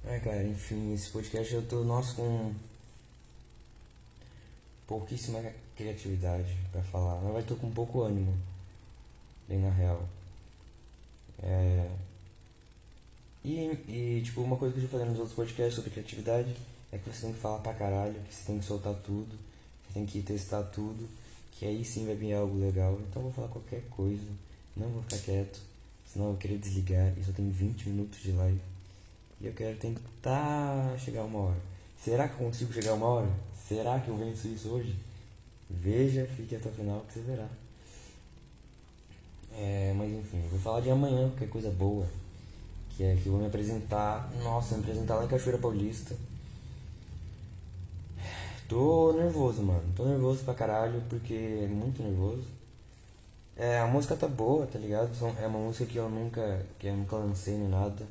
É, 0.09 0.19
cara, 0.19 0.41
enfim, 0.41 0.93
esse 0.93 1.09
podcast 1.09 1.53
eu 1.53 1.67
tô, 1.67 1.83
nossa, 1.83 2.13
com 2.15 2.53
pouquíssima 4.87 5.43
criatividade 5.75 6.55
para 6.71 6.81
falar. 6.81 7.19
Mas 7.21 7.33
vai 7.33 7.43
tô 7.43 7.55
com 7.57 7.69
pouco 7.69 8.03
ânimo, 8.03 8.33
bem 9.49 9.59
na 9.59 9.69
real. 9.69 10.07
É... 11.43 11.89
E, 13.43 13.65
e, 13.89 14.21
tipo, 14.23 14.41
uma 14.41 14.55
coisa 14.55 14.73
que 14.73 14.79
eu 14.79 14.83
já 14.83 14.89
falei 14.89 15.07
nos 15.07 15.19
outros 15.19 15.35
podcasts 15.35 15.75
sobre 15.75 15.91
criatividade 15.91 16.55
é 16.91 16.97
que 16.97 17.09
você 17.09 17.23
tem 17.23 17.33
que 17.33 17.39
falar 17.39 17.59
pra 17.59 17.73
caralho, 17.73 18.13
que 18.13 18.33
você 18.33 18.45
tem 18.45 18.59
que 18.59 18.65
soltar 18.65 18.95
tudo, 18.95 19.37
você 19.87 19.93
tem 19.93 20.05
que 20.05 20.21
testar 20.21 20.63
tudo, 20.63 21.05
que 21.51 21.65
aí 21.65 21.83
sim 21.83 22.05
vai 22.05 22.15
vir 22.15 22.33
algo 22.33 22.57
legal. 22.57 22.97
Então 23.09 23.21
eu 23.21 23.23
vou 23.23 23.33
falar 23.33 23.49
qualquer 23.49 23.83
coisa, 23.89 24.23
não 24.75 24.87
vou 24.87 25.03
ficar 25.03 25.19
quieto, 25.19 25.59
senão 26.05 26.27
eu 26.27 26.31
vou 26.31 26.39
querer 26.39 26.57
desligar 26.59 27.13
e 27.17 27.23
só 27.25 27.33
tem 27.33 27.49
20 27.49 27.89
minutos 27.89 28.21
de 28.21 28.31
live. 28.31 28.76
E 29.39 29.47
eu 29.47 29.53
quero 29.53 29.77
tentar 29.77 30.97
chegar 30.97 31.23
uma 31.23 31.39
hora. 31.39 31.61
Será 32.03 32.27
que 32.27 32.33
eu 32.33 32.47
consigo 32.47 32.73
chegar 32.73 32.93
uma 32.93 33.05
hora? 33.05 33.29
Será 33.67 33.99
que 33.99 34.07
eu 34.07 34.17
venço 34.17 34.47
isso 34.47 34.69
hoje? 34.69 34.95
Veja, 35.69 36.27
fique 36.35 36.55
até 36.55 36.69
o 36.69 36.71
final 36.71 37.01
que 37.07 37.13
você 37.13 37.19
verá. 37.21 37.47
É, 39.53 39.93
mas 39.95 40.11
enfim, 40.11 40.41
eu 40.43 40.49
vou 40.49 40.59
falar 40.59 40.81
de 40.81 40.89
amanhã, 40.89 41.29
porque 41.29 41.45
é 41.45 41.47
coisa 41.47 41.69
boa. 41.69 42.07
Que 42.91 43.03
é 43.03 43.15
que 43.15 43.27
eu 43.27 43.33
vou 43.33 43.41
me 43.41 43.47
apresentar. 43.47 44.31
Nossa, 44.43 44.75
me 44.75 44.83
apresentar 44.83 45.15
lá 45.15 45.25
em 45.25 45.27
Cachoeira 45.27 45.59
Paulista. 45.59 46.15
Tô 48.67 49.13
nervoso, 49.13 49.61
mano. 49.61 49.83
Tô 49.95 50.05
nervoso 50.05 50.43
pra 50.43 50.53
caralho, 50.53 51.01
porque 51.09 51.33
é 51.33 51.67
muito 51.67 52.01
nervoso. 52.03 52.43
É, 53.55 53.79
a 53.79 53.87
música 53.87 54.15
tá 54.15 54.27
boa, 54.27 54.67
tá 54.67 54.77
ligado? 54.77 55.09
É 55.41 55.47
uma 55.47 55.59
música 55.59 55.85
que 55.85 55.97
eu 55.97 56.09
nunca, 56.09 56.65
que 56.77 56.87
eu 56.87 56.95
nunca 56.95 57.15
lancei 57.15 57.55
nem 57.55 57.69
nada. 57.69 58.05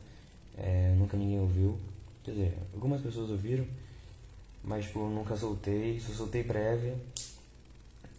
É, 0.57 0.95
nunca 0.99 1.17
ninguém 1.17 1.41
ouviu. 1.41 1.79
Quer 2.25 2.33
dizer, 2.33 2.59
algumas 2.75 3.01
pessoas 3.01 3.31
ouviram, 3.31 3.67
mas 4.65 4.87
tipo, 4.87 5.01
nunca 5.09 5.37
soltei, 5.37 6.01
só 6.01 6.13
soltei 6.13 6.43
prévia. 6.43 6.97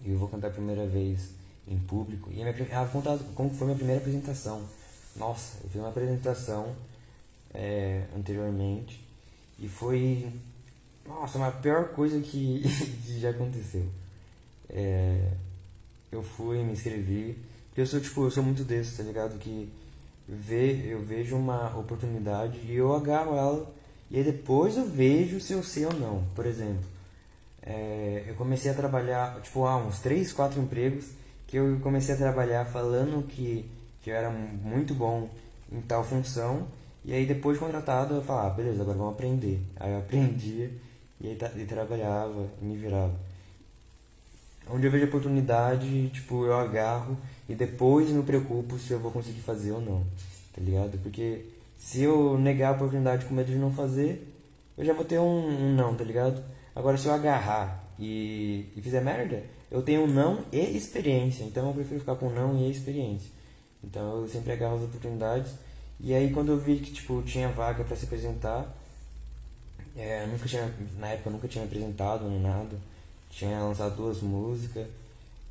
E 0.06 0.12
eu 0.12 0.18
vou 0.18 0.28
cantar 0.28 0.48
a 0.48 0.52
primeira 0.52 0.86
vez 0.86 1.32
em 1.68 1.78
público. 1.80 2.32
E 2.32 2.42
a 2.42 2.46
minha, 2.46 2.68
ela 2.70 2.88
conta 2.88 3.18
como 3.36 3.50
foi 3.50 3.64
a 3.64 3.66
minha 3.66 3.78
primeira 3.78 4.02
apresentação. 4.02 4.68
Nossa, 5.16 5.58
eu 5.64 5.70
fiz 5.70 5.82
uma 5.82 5.90
apresentação 5.90 6.76
é, 7.54 8.06
anteriormente 8.16 9.04
e 9.60 9.68
foi. 9.68 10.32
Nossa, 11.06 11.46
a 11.46 11.52
pior 11.52 11.90
coisa 11.90 12.20
que, 12.20 12.62
que 13.06 13.20
já 13.20 13.32
aconteceu. 13.32 13.86
É, 14.70 15.32
eu 16.12 16.22
fui, 16.22 16.64
me 16.64 16.74
inscrevi. 16.74 17.38
Porque 17.70 17.82
eu 17.82 17.88
sou 17.88 18.00
tipo, 18.00 18.24
eu 18.24 18.32
sou 18.32 18.44
muito 18.44 18.64
desse, 18.64 18.98
tá 18.98 19.04
ligado? 19.04 19.38
Que 19.40 19.70
vê, 20.28 20.92
eu 20.92 21.02
vejo 21.02 21.36
uma 21.36 21.78
oportunidade 21.78 22.60
e 22.66 22.76
eu 22.76 22.94
agarro 22.94 23.36
ela 23.36 23.74
e 24.10 24.18
aí 24.18 24.24
depois 24.24 24.78
eu 24.78 24.86
vejo 24.86 25.40
se 25.40 25.54
eu 25.54 25.64
sei 25.64 25.86
ou 25.86 25.94
não. 25.94 26.24
Por 26.36 26.46
exemplo, 26.46 26.84
é, 27.62 28.26
eu 28.28 28.36
comecei 28.36 28.72
a 28.72 28.74
trabalhar, 28.74 29.42
tipo, 29.42 29.66
há 29.66 29.78
uns 29.78 30.00
3, 30.00 30.32
4 30.34 30.60
empregos 30.62 31.08
que 31.46 31.58
eu 31.58 31.80
comecei 31.82 32.16
a 32.16 32.18
trabalhar 32.18 32.66
falando 32.66 33.26
que, 33.28 33.70
que 34.02 34.10
eu 34.10 34.16
era 34.16 34.30
muito 34.30 34.94
bom 34.94 35.30
em 35.72 35.82
tal 35.82 36.04
função 36.04 36.68
e 37.04 37.14
aí 37.14 37.26
depois 37.26 37.58
de 37.58 37.64
contratado 37.64 38.16
eu 38.16 38.22
falava, 38.22 38.48
ah, 38.48 38.50
beleza, 38.52 38.82
agora 38.82 38.98
vamos 38.98 39.14
aprender. 39.14 39.62
Aí 39.78 39.92
eu 39.92 40.00
aprendia 40.00 40.72
e 41.22 41.28
aí 41.28 41.38
e 41.56 41.66
trabalhava 41.66 42.48
e 42.62 42.66
me 42.66 42.78
virava. 42.78 43.16
Onde 44.70 44.86
eu 44.86 44.92
vejo 44.92 45.06
oportunidade, 45.06 46.10
tipo, 46.10 46.46
eu 46.46 46.54
agarro 46.54 47.18
e 47.50 47.56
depois 47.56 48.10
me 48.10 48.24
preocupo 48.24 48.78
se 48.78 48.92
eu 48.92 49.00
vou 49.00 49.12
conseguir 49.12 49.40
fazer 49.42 49.72
ou 49.72 49.82
não, 49.82 50.06
tá 50.54 50.62
ligado? 50.62 50.98
Porque 51.02 51.46
se 51.78 52.02
eu 52.02 52.38
negar 52.38 52.70
a 52.70 52.76
oportunidade 52.76 53.26
com 53.26 53.34
medo 53.34 53.52
de 53.52 53.58
não 53.58 53.72
fazer, 53.72 54.34
eu 54.78 54.86
já 54.86 54.94
vou 54.94 55.06
ter 55.06 55.20
um, 55.20 55.48
um 55.48 55.74
não, 55.74 55.96
tá 55.96 56.04
ligado? 56.04 56.44
Agora, 56.76 56.98
se 56.98 57.08
eu 57.08 57.14
agarrar 57.14 57.84
e, 57.98 58.66
e 58.76 58.82
fizer 58.82 59.02
merda, 59.02 59.44
eu 59.72 59.82
tenho 59.82 60.04
um 60.04 60.08
não 60.08 60.44
e 60.52 60.60
experiência, 60.60 61.44
então 61.44 61.68
eu 61.68 61.74
prefiro 61.74 62.00
ficar 62.00 62.16
com 62.16 62.30
não 62.30 62.58
e 62.58 62.70
experiência. 62.70 63.30
Então 63.84 64.22
eu 64.22 64.28
sempre 64.28 64.52
agarro 64.52 64.78
as 64.78 64.84
oportunidades. 64.84 65.54
E 66.00 66.14
aí 66.14 66.32
quando 66.32 66.52
eu 66.52 66.60
vi 66.60 66.78
que 66.78 66.92
tipo 66.92 67.22
tinha 67.24 67.50
vaga 67.50 67.84
para 67.84 67.96
se 67.96 68.06
apresentar, 68.06 68.76
é, 69.96 70.26
nunca 70.28 70.48
tinha, 70.48 70.72
na 71.00 71.08
época 71.08 71.30
eu 71.30 71.34
nunca 71.34 71.48
tinha 71.48 71.64
apresentado 71.64 72.30
nem 72.30 72.40
nada, 72.40 72.78
tinha 73.30 73.60
lançado 73.62 73.96
duas 73.96 74.22
músicas 74.22 74.88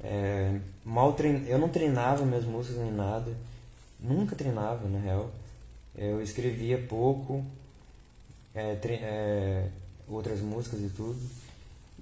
é, 0.03 0.59
mal 0.85 1.13
trein... 1.15 1.45
Eu 1.47 1.59
não 1.59 1.69
treinava 1.69 2.25
minhas 2.25 2.45
músicas 2.45 2.79
nem 2.79 2.93
nada. 2.93 3.33
Nunca 3.99 4.37
treinava, 4.37 4.89
na 4.89 4.99
real. 4.99 5.31
Eu 5.97 6.23
escrevia 6.23 6.79
pouco, 6.89 7.45
é, 8.55 8.75
tre... 8.75 8.95
é, 8.95 9.69
outras 10.09 10.41
músicas 10.41 10.81
e 10.81 10.89
tudo. 10.89 11.19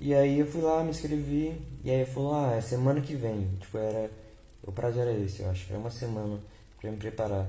E 0.00 0.12
aí 0.12 0.40
eu 0.40 0.46
fui 0.46 0.60
lá, 0.60 0.82
me 0.82 0.90
inscrevi, 0.90 1.56
e 1.84 1.90
aí 1.90 2.04
falou, 2.04 2.34
ah, 2.34 2.54
é 2.56 2.60
semana 2.60 3.00
que 3.00 3.14
vem. 3.14 3.48
Tipo, 3.60 3.78
era. 3.78 4.10
O 4.66 4.72
prazo 4.72 4.98
era 4.98 5.12
esse, 5.12 5.40
eu 5.40 5.50
acho. 5.50 5.66
Era 5.70 5.78
uma 5.78 5.90
semana 5.90 6.38
pra 6.80 6.90
me 6.90 6.96
preparar. 6.96 7.46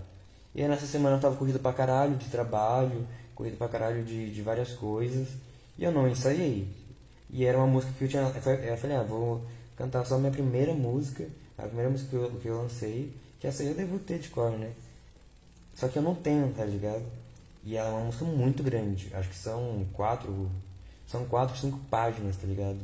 E 0.53 0.61
aí 0.61 0.67
nessa 0.67 0.85
semana 0.85 1.15
eu 1.15 1.21
tava 1.21 1.35
corrido 1.35 1.59
pra 1.59 1.73
caralho 1.73 2.15
de 2.15 2.29
trabalho, 2.29 3.05
corrido 3.33 3.57
pra 3.57 3.67
caralho 3.67 4.03
de, 4.03 4.31
de 4.31 4.41
várias 4.41 4.73
coisas. 4.73 5.27
E 5.77 5.83
eu 5.83 5.91
não 5.91 6.07
ensaiei. 6.07 6.67
E 7.29 7.45
era 7.45 7.57
uma 7.57 7.67
música 7.67 7.91
que 7.97 8.05
eu 8.05 8.09
tinha. 8.09 8.21
Eu 8.21 8.77
falei, 8.77 8.95
ah, 8.95 9.03
vou 9.03 9.41
cantar 9.75 10.05
só 10.05 10.17
minha 10.17 10.31
primeira 10.31 10.73
música, 10.73 11.27
a 11.57 11.63
primeira 11.63 11.89
música 11.89 12.09
que 12.09 12.15
eu, 12.15 12.31
que 12.41 12.47
eu 12.47 12.61
lancei, 12.61 13.13
que 13.39 13.47
essa 13.47 13.63
eu 13.63 13.73
devo 13.73 13.99
ter 13.99 14.19
de 14.19 14.29
cor, 14.29 14.51
né? 14.51 14.73
Só 15.75 15.87
que 15.87 15.97
eu 15.97 16.03
não 16.03 16.15
tenho, 16.15 16.53
tá 16.53 16.63
ligado? 16.63 17.03
E 17.63 17.75
ela 17.75 17.89
é 17.89 17.91
uma 17.93 18.05
música 18.05 18.25
muito 18.25 18.63
grande, 18.63 19.13
acho 19.13 19.29
que 19.29 19.35
são 19.35 19.85
quatro, 19.93 20.49
são 21.07 21.25
quatro, 21.25 21.57
cinco 21.57 21.79
páginas, 21.89 22.37
tá 22.37 22.47
ligado? 22.47 22.79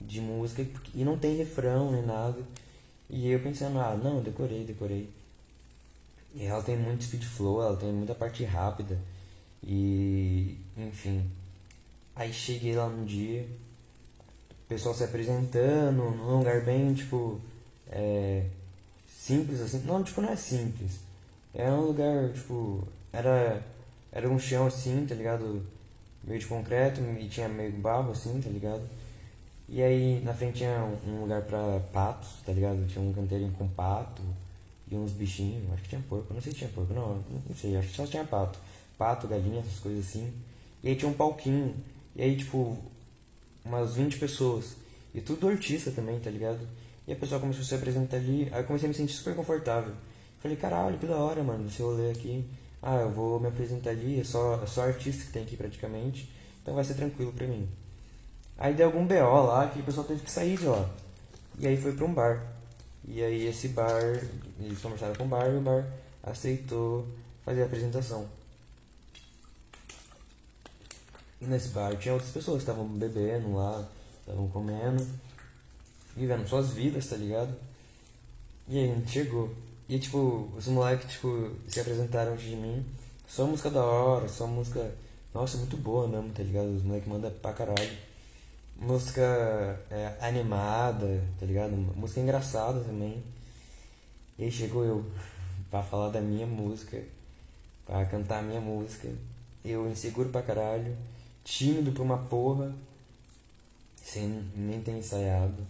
De 0.00 0.20
música, 0.20 0.66
e 0.94 1.04
não 1.04 1.16
tem 1.16 1.36
refrão 1.36 1.92
nem 1.92 2.04
nada. 2.04 2.38
E 3.08 3.30
eu 3.30 3.40
pensando, 3.40 3.78
ah, 3.78 3.96
não, 3.96 4.22
decorei, 4.22 4.64
decorei. 4.64 5.08
E 6.34 6.44
ela 6.44 6.62
tem 6.62 6.76
muito 6.76 7.04
speed 7.04 7.22
flow, 7.22 7.62
ela 7.62 7.76
tem 7.76 7.92
muita 7.92 8.14
parte 8.14 8.44
rápida. 8.44 8.98
E, 9.62 10.58
enfim. 10.76 11.24
Aí 12.16 12.32
cheguei 12.32 12.74
lá 12.76 12.88
no 12.88 13.06
dia, 13.06 13.46
pessoal 14.68 14.94
se 14.94 15.04
apresentando, 15.04 16.10
num 16.10 16.38
lugar 16.38 16.62
bem, 16.62 16.94
tipo, 16.94 17.40
é, 17.90 18.46
simples 19.08 19.60
assim. 19.60 19.82
Não, 19.84 20.02
tipo, 20.02 20.20
não 20.20 20.30
é 20.30 20.36
simples. 20.36 20.92
Era 21.54 21.72
um 21.72 21.86
lugar, 21.86 22.32
tipo, 22.32 22.86
era, 23.12 23.62
era 24.12 24.28
um 24.28 24.38
chão 24.38 24.66
assim, 24.66 25.06
tá 25.06 25.14
ligado? 25.14 25.62
Meio 26.24 26.40
de 26.40 26.46
concreto 26.46 27.00
e 27.00 27.28
tinha 27.28 27.48
meio 27.48 27.72
barro 27.72 28.12
assim, 28.12 28.40
tá 28.40 28.50
ligado? 28.50 28.82
E 29.68 29.82
aí 29.82 30.20
na 30.22 30.34
frente 30.34 30.58
tinha 30.58 30.84
um 31.06 31.22
lugar 31.22 31.42
pra 31.42 31.80
patos, 31.92 32.28
tá 32.44 32.52
ligado? 32.52 32.86
Tinha 32.86 33.04
um 33.04 33.12
canteirinho 33.12 33.52
com 33.52 33.68
pato 33.68 34.22
e 34.90 34.94
uns 34.94 35.12
bichinhos, 35.12 35.72
acho 35.72 35.82
que 35.82 35.88
tinha 35.90 36.02
porco, 36.08 36.34
não 36.34 36.40
sei 36.40 36.52
se 36.52 36.58
tinha 36.58 36.70
porco, 36.70 36.92
não, 36.92 37.22
não 37.48 37.56
sei, 37.56 37.76
acho 37.76 37.88
que 37.88 37.96
só 37.96 38.06
tinha 38.06 38.24
pato. 38.24 38.58
Pato, 38.98 39.26
galinha, 39.26 39.60
essas 39.60 39.80
coisas 39.80 40.06
assim. 40.06 40.32
E 40.82 40.88
aí 40.88 40.96
tinha 40.96 41.10
um 41.10 41.14
palquinho. 41.14 41.74
E 42.14 42.22
aí, 42.22 42.36
tipo, 42.36 42.78
umas 43.64 43.94
20 43.94 44.18
pessoas. 44.18 44.76
E 45.14 45.20
tudo 45.20 45.48
artista 45.48 45.90
também, 45.90 46.18
tá 46.18 46.30
ligado? 46.30 46.60
E 47.06 47.12
a 47.12 47.16
pessoa 47.16 47.40
começou 47.40 47.62
a 47.62 47.64
se 47.64 47.74
apresentar 47.74 48.16
ali. 48.16 48.48
Aí 48.52 48.62
eu 48.62 48.66
comecei 48.66 48.86
a 48.86 48.88
me 48.88 48.94
sentir 48.94 49.14
super 49.14 49.34
confortável. 49.34 49.92
Falei, 50.40 50.56
caralho, 50.56 50.98
que 50.98 51.06
da 51.06 51.16
hora, 51.16 51.42
mano, 51.42 51.66
esse 51.68 51.82
rolê 51.82 52.10
aqui. 52.10 52.44
Ah, 52.82 52.96
eu 52.96 53.10
vou 53.10 53.40
me 53.40 53.48
apresentar 53.48 53.90
ali, 53.90 54.20
é 54.20 54.24
só, 54.24 54.62
é 54.62 54.66
só 54.66 54.82
artista 54.82 55.24
que 55.24 55.32
tem 55.32 55.42
aqui 55.42 55.56
praticamente. 55.56 56.30
Então 56.62 56.74
vai 56.74 56.84
ser 56.84 56.94
tranquilo 56.94 57.32
pra 57.32 57.46
mim. 57.46 57.68
Aí 58.58 58.74
deu 58.74 58.86
algum 58.86 59.06
BO 59.06 59.46
lá 59.46 59.68
que 59.68 59.80
o 59.80 59.82
pessoal 59.82 60.06
teve 60.06 60.20
que 60.22 60.30
sair 60.30 60.58
de 60.58 60.66
lá. 60.66 60.88
E 61.58 61.66
aí 61.66 61.76
foi 61.76 61.92
pra 61.92 62.04
um 62.04 62.12
bar. 62.12 62.42
E 63.06 63.22
aí 63.22 63.46
esse 63.46 63.68
bar, 63.68 64.02
eles 64.60 64.78
conversaram 64.80 65.14
com 65.14 65.24
o 65.24 65.28
bar 65.28 65.46
e 65.48 65.56
o 65.56 65.60
bar 65.60 65.86
aceitou 66.22 67.06
fazer 67.44 67.62
a 67.62 67.66
apresentação. 67.66 68.26
E 71.44 71.46
nesse 71.46 71.68
bar 71.68 71.94
tinha 71.96 72.14
outras 72.14 72.32
pessoas 72.32 72.62
que 72.62 72.70
estavam 72.70 72.88
bebendo 72.88 73.54
lá, 73.54 73.86
estavam 74.20 74.48
comendo, 74.48 75.06
vivendo 76.16 76.48
suas 76.48 76.70
vidas, 76.70 77.06
tá 77.06 77.16
ligado? 77.16 77.54
E 78.66 78.78
aí 78.78 78.90
a 78.90 78.94
gente 78.94 79.10
chegou. 79.10 79.54
E 79.86 79.98
tipo, 79.98 80.50
os 80.56 80.66
moleques 80.68 81.12
tipo, 81.12 81.50
se 81.68 81.80
apresentaram 81.80 82.32
antes 82.32 82.46
de 82.46 82.56
mim. 82.56 82.84
Só 83.28 83.46
música 83.46 83.70
da 83.70 83.84
hora, 83.84 84.26
só 84.26 84.46
música. 84.46 84.90
Nossa, 85.34 85.58
muito 85.58 85.76
boa 85.76 86.08
mesmo, 86.08 86.30
tá 86.30 86.42
ligado? 86.42 86.74
Os 86.74 86.82
moleques 86.82 87.08
mandam 87.08 87.30
pra 87.30 87.52
caralho. 87.52 87.98
Música 88.76 89.22
é, 89.90 90.14
animada, 90.20 91.22
tá 91.38 91.44
ligado? 91.44 91.72
Música 91.72 92.20
engraçada 92.20 92.80
também. 92.80 93.22
E 94.38 94.44
aí 94.44 94.50
chegou 94.50 94.84
eu 94.84 95.04
pra 95.70 95.82
falar 95.82 96.08
da 96.08 96.20
minha 96.22 96.46
música, 96.46 97.02
pra 97.84 98.06
cantar 98.06 98.38
a 98.38 98.42
minha 98.42 98.60
música. 98.60 99.08
Eu 99.62 99.90
inseguro 99.90 100.30
pra 100.30 100.42
caralho 100.42 100.96
tímido 101.44 101.92
pra 101.92 102.02
uma 102.02 102.18
porra, 102.18 102.74
sem 104.02 104.26
nem 104.56 104.80
ter 104.80 104.92
ensaiado. 104.92 105.62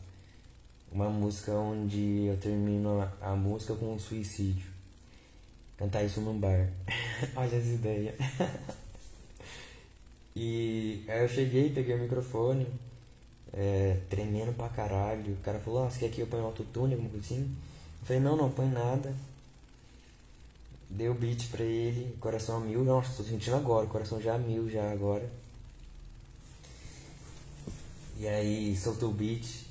Uma 0.90 1.10
música 1.10 1.52
onde 1.52 2.26
eu 2.26 2.37
termino 2.37 3.00
a, 3.00 3.32
a 3.32 3.37
música 3.37 3.74
com 3.74 3.92
um 3.92 3.98
suicídio. 3.98 4.72
Cantar 5.76 6.04
isso 6.04 6.20
num 6.20 6.38
bar. 6.38 6.70
Olha 7.34 7.58
as 7.58 7.66
ideias. 7.66 8.14
e 10.37 11.04
aí 11.08 11.22
eu 11.22 11.28
cheguei, 11.28 11.70
peguei 11.70 11.96
o 11.96 11.98
microfone, 11.98 12.66
é, 13.52 13.98
tremendo 14.08 14.54
pra 14.54 14.68
caralho. 14.68 15.32
O 15.32 15.42
cara 15.42 15.58
falou, 15.58 15.84
ah, 15.84 15.90
você 15.90 15.98
quer 15.98 16.10
que 16.10 16.20
eu 16.20 16.28
ponha 16.28 16.44
autotune, 16.44 16.94
alguma 16.94 17.10
coisa 17.10 17.26
assim? 17.26 17.42
Eu 17.42 18.06
falei, 18.06 18.22
não, 18.22 18.37
não 18.37 18.50
põe 18.50 18.68
nada. 18.68 19.12
Dei 20.88 21.08
o 21.08 21.14
beat 21.14 21.48
pra 21.50 21.64
ele, 21.64 22.16
coração 22.20 22.58
a 22.58 22.60
mil. 22.60 22.84
Nossa, 22.84 23.16
tô 23.16 23.24
sentindo 23.24 23.56
agora, 23.56 23.88
coração 23.88 24.20
já 24.20 24.37
a 24.37 24.38
mil 24.38 24.70
já 24.70 24.92
agora. 24.92 25.28
E 28.18 28.29
aí 28.29 28.77
soltou 28.77 29.11
o 29.11 29.12
beat. 29.12 29.66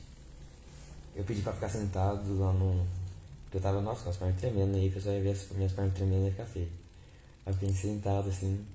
Eu 1.16 1.24
pedi 1.24 1.42
pra 1.42 1.54
ficar 1.54 1.70
sentado 1.70 2.40
lá 2.40 2.52
no. 2.52 2.86
Porque 3.46 3.58
eu 3.58 3.62
tava, 3.62 3.82
nossa, 3.82 4.04
com 4.04 4.10
as 4.10 4.18
pernas 4.18 4.40
tremendo 4.40 4.76
aí, 4.76 4.90
o 4.90 4.92
pessoal 4.92 5.16
ia 5.16 5.22
ver 5.22 5.30
as 5.32 5.50
minhas 5.52 5.72
pernas 5.72 5.94
tremendo 5.94 6.24
e 6.24 6.26
ia 6.26 6.32
ficar 6.32 6.46
feio. 6.46 6.70
Aí 7.46 7.52
eu 7.52 7.54
fiquei 7.54 7.74
sentado 7.74 8.30
assim, 8.30 8.66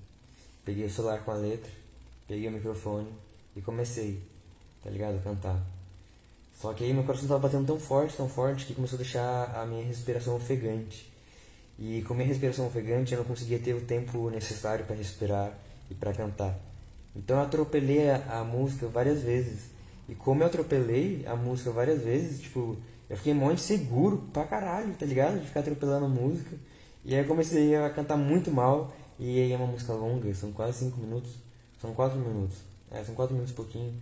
peguei 0.63 0.85
o 0.85 0.89
celular 0.89 1.19
com 1.23 1.31
a 1.31 1.35
letra, 1.35 1.69
peguei 2.27 2.47
o 2.47 2.51
microfone 2.51 3.07
e 3.55 3.61
comecei, 3.61 4.21
tá 4.83 4.89
ligado? 4.89 5.17
A 5.17 5.21
cantar. 5.21 5.61
Só 6.59 6.73
que 6.73 6.83
aí 6.83 6.93
meu 6.93 7.03
coração 7.03 7.27
tava 7.27 7.39
batendo 7.39 7.67
tão 7.67 7.79
forte, 7.79 8.15
tão 8.15 8.29
forte, 8.29 8.65
que 8.65 8.73
começou 8.73 8.97
a 8.97 9.01
deixar 9.01 9.55
a 9.55 9.65
minha 9.65 9.83
respiração 9.83 10.35
ofegante. 10.35 11.11
E 11.77 12.01
com 12.03 12.13
minha 12.13 12.27
respiração 12.27 12.67
ofegante 12.67 13.13
eu 13.13 13.19
não 13.19 13.25
conseguia 13.25 13.59
ter 13.59 13.73
o 13.73 13.81
tempo 13.81 14.29
necessário 14.29 14.85
para 14.85 14.95
respirar 14.95 15.53
e 15.89 15.95
para 15.95 16.13
cantar. 16.13 16.68
Então 17.15 17.37
eu 17.37 17.43
atropelei 17.43 18.09
a, 18.09 18.39
a, 18.39 18.43
música 18.43 18.87
várias 18.87 19.21
vezes. 19.21 19.69
E 20.07 20.15
como 20.15 20.43
eu 20.43 20.47
atropelei 20.47 21.25
a 21.27 21.35
música 21.35 21.71
várias 21.71 22.01
vezes, 22.01 22.41
tipo, 22.41 22.77
eu 23.09 23.17
fiquei 23.17 23.33
muito 23.33 23.61
seguro 23.61 24.23
pra 24.33 24.43
caralho, 24.43 24.93
tá 24.93 25.05
ligado? 25.05 25.39
De 25.39 25.47
ficar 25.47 25.61
atropelando 25.61 26.05
a 26.05 26.09
música. 26.09 26.55
E 27.03 27.13
aí 27.13 27.21
eu 27.21 27.27
comecei 27.27 27.75
a 27.75 27.89
cantar 27.89 28.17
muito 28.17 28.51
mal. 28.51 28.93
E 29.19 29.41
aí 29.41 29.51
é 29.51 29.57
uma 29.57 29.67
música 29.67 29.93
longa, 29.93 30.33
são 30.33 30.51
quase 30.51 30.79
5 30.79 30.99
minutos. 30.99 31.31
São 31.81 31.93
4 31.93 32.17
minutos. 32.17 32.57
É, 32.91 33.03
são 33.03 33.15
4 33.15 33.33
minutos 33.33 33.53
e 33.53 33.55
pouquinho. 33.55 33.93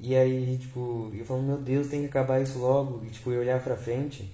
E 0.00 0.14
aí, 0.14 0.58
tipo, 0.58 1.10
eu 1.12 1.24
falando, 1.24 1.46
meu 1.46 1.58
Deus, 1.58 1.88
tem 1.88 2.02
que 2.02 2.06
acabar 2.06 2.40
isso 2.40 2.58
logo. 2.58 3.04
E 3.04 3.10
tipo, 3.10 3.32
eu 3.32 3.40
olhar 3.40 3.62
pra 3.62 3.76
frente. 3.76 4.30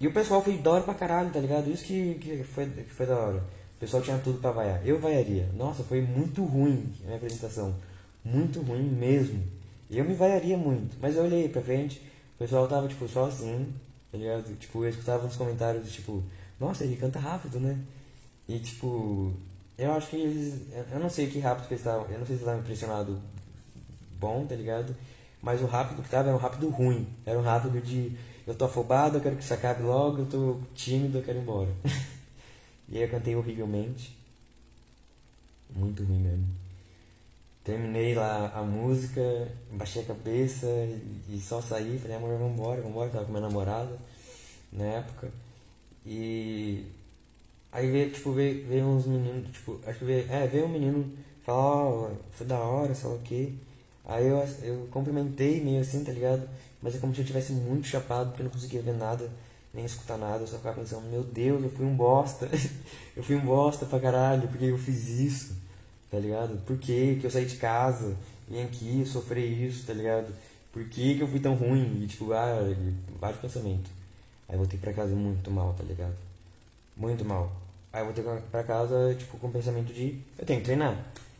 E 0.00 0.06
o 0.06 0.12
pessoal 0.12 0.42
foi 0.42 0.56
da 0.56 0.70
hora 0.70 0.82
pra 0.82 0.94
caralho, 0.94 1.30
tá 1.30 1.38
ligado? 1.38 1.70
Isso 1.70 1.84
que, 1.84 2.14
que, 2.14 2.42
foi, 2.42 2.66
que 2.66 2.84
foi 2.84 3.06
da 3.06 3.16
hora. 3.16 3.44
O 3.80 3.80
pessoal 3.80 4.02
tinha 4.02 4.18
tudo 4.18 4.38
para 4.38 4.50
vaiar. 4.50 4.86
Eu 4.86 5.00
vaiaria. 5.00 5.48
Nossa, 5.56 5.82
foi 5.82 6.02
muito 6.02 6.44
ruim 6.44 6.84
a 7.02 7.06
minha 7.06 7.16
apresentação. 7.16 7.74
Muito 8.22 8.60
ruim 8.60 8.82
mesmo. 8.82 9.42
Eu 9.90 10.04
me 10.04 10.12
vaiaria 10.12 10.58
muito. 10.58 10.94
Mas 11.00 11.16
eu 11.16 11.24
olhei 11.24 11.48
pra 11.48 11.62
frente, 11.62 11.98
o 12.34 12.38
pessoal 12.38 12.68
tava, 12.68 12.86
tipo, 12.86 13.08
só 13.08 13.24
assim, 13.24 13.72
tá 14.12 14.18
ligado? 14.18 14.54
Tipo, 14.58 14.84
eu 14.84 14.90
escutava 14.90 15.26
uns 15.26 15.34
comentários, 15.34 15.90
tipo, 15.90 16.22
nossa, 16.60 16.84
ele 16.84 16.94
canta 16.94 17.18
rápido, 17.18 17.58
né? 17.58 17.78
E, 18.46 18.58
tipo, 18.58 19.32
eu 19.78 19.90
acho 19.92 20.08
que 20.08 20.16
eles. 20.16 20.60
Eu 20.92 21.00
não 21.00 21.08
sei 21.08 21.28
que 21.28 21.38
rápido 21.38 21.66
que 21.66 21.72
eles 21.72 21.80
estavam. 21.80 22.06
Eu 22.10 22.18
não 22.18 22.26
sei 22.26 22.26
se 22.26 22.32
eles 22.32 22.40
estavam 22.42 22.60
impressionados 22.60 23.16
bom, 24.18 24.44
tá 24.44 24.54
ligado? 24.54 24.94
Mas 25.40 25.62
o 25.62 25.66
rápido 25.66 26.02
que 26.02 26.10
tava 26.10 26.28
era 26.28 26.36
um 26.36 26.40
rápido 26.40 26.68
ruim. 26.68 27.06
Era 27.24 27.38
um 27.38 27.42
rápido 27.42 27.80
de. 27.80 28.12
Eu 28.46 28.54
tô 28.54 28.66
afobado, 28.66 29.16
eu 29.16 29.22
quero 29.22 29.36
que 29.36 29.42
isso 29.42 29.54
acabe 29.54 29.82
logo, 29.82 30.18
eu 30.18 30.26
tô 30.26 30.58
tímido, 30.74 31.16
eu 31.16 31.22
quero 31.22 31.38
ir 31.38 31.40
embora. 31.40 31.70
E 32.90 32.96
aí 32.96 33.04
eu 33.04 33.08
cantei 33.08 33.36
horrivelmente. 33.36 34.16
Muito 35.74 36.02
ruim 36.02 36.18
mesmo. 36.18 36.46
Terminei 37.62 38.14
lá 38.14 38.52
a 38.54 38.62
música, 38.62 39.20
baixei 39.72 40.02
a 40.02 40.06
cabeça 40.06 40.66
e 41.28 41.38
só 41.40 41.62
saí. 41.62 41.98
Falei, 41.98 42.16
amor, 42.16 42.38
vambora, 42.38 42.82
vambora. 42.82 43.10
Tava 43.10 43.24
com 43.24 43.32
minha 43.32 43.42
namorada 43.42 43.96
na 44.72 44.84
época. 44.84 45.30
E 46.04 46.86
aí 47.70 47.90
veio, 47.90 48.10
tipo, 48.10 48.32
veio, 48.32 48.66
veio 48.66 48.86
uns 48.86 49.06
meninos, 49.06 49.52
tipo, 49.52 49.78
acho 49.86 49.98
que 49.98 50.04
veio, 50.04 50.32
é, 50.32 50.46
veio 50.46 50.64
um 50.64 50.68
menino 50.68 51.12
falar, 51.44 51.84
ó, 51.84 52.10
oh, 52.10 52.16
foi 52.32 52.46
da 52.46 52.58
hora, 52.58 52.94
sei 52.94 53.08
lá 53.08 53.14
o 53.16 53.18
que. 53.20 53.58
Aí 54.04 54.26
eu, 54.26 54.38
eu 54.62 54.88
cumprimentei 54.90 55.62
meio 55.62 55.80
assim, 55.80 56.02
tá 56.02 56.12
ligado? 56.12 56.48
Mas 56.82 56.96
é 56.96 56.98
como 56.98 57.14
se 57.14 57.20
eu 57.20 57.26
tivesse 57.26 57.52
muito 57.52 57.86
chapado, 57.86 58.30
porque 58.30 58.42
eu 58.42 58.44
não 58.44 58.52
conseguia 58.52 58.82
ver 58.82 58.94
nada 58.94 59.30
nem 59.72 59.84
escutar 59.84 60.18
nada, 60.18 60.42
eu 60.42 60.46
só 60.46 60.56
ficava 60.56 60.80
pensando, 60.80 61.08
meu 61.08 61.22
Deus, 61.22 61.62
eu 61.62 61.70
fui 61.70 61.86
um 61.86 61.96
bosta, 61.96 62.48
eu 63.16 63.22
fui 63.22 63.36
um 63.36 63.44
bosta 63.44 63.86
pra 63.86 64.00
caralho, 64.00 64.48
porque 64.48 64.64
eu 64.64 64.78
fiz 64.78 65.08
isso, 65.08 65.56
tá 66.10 66.18
ligado? 66.18 66.58
Por 66.66 66.76
que 66.78 67.16
que 67.20 67.26
eu 67.26 67.30
saí 67.30 67.46
de 67.46 67.56
casa, 67.56 68.16
vim 68.48 68.62
aqui, 68.62 69.04
sofri 69.06 69.66
isso, 69.66 69.86
tá 69.86 69.92
ligado? 69.92 70.34
Por 70.72 70.84
que 70.84 71.16
que 71.16 71.20
eu 71.22 71.28
fui 71.28 71.40
tão 71.40 71.54
ruim? 71.54 72.02
E 72.02 72.06
tipo, 72.06 72.32
ah, 72.32 72.58
vários 73.20 73.40
pensamentos. 73.40 73.90
Aí 74.48 74.56
voltei 74.56 74.78
pra 74.78 74.92
casa 74.92 75.14
muito 75.14 75.50
mal, 75.50 75.74
tá 75.74 75.84
ligado? 75.84 76.14
Muito 76.96 77.24
mal. 77.24 77.52
Aí 77.92 78.04
voltei 78.04 78.24
pra 78.50 78.62
casa, 78.62 79.14
tipo, 79.18 79.36
com 79.38 79.48
o 79.48 79.52
pensamento 79.52 79.92
de, 79.92 80.20
eu 80.38 80.46
tenho 80.46 80.60
que 80.60 80.66
treinar. 80.66 80.96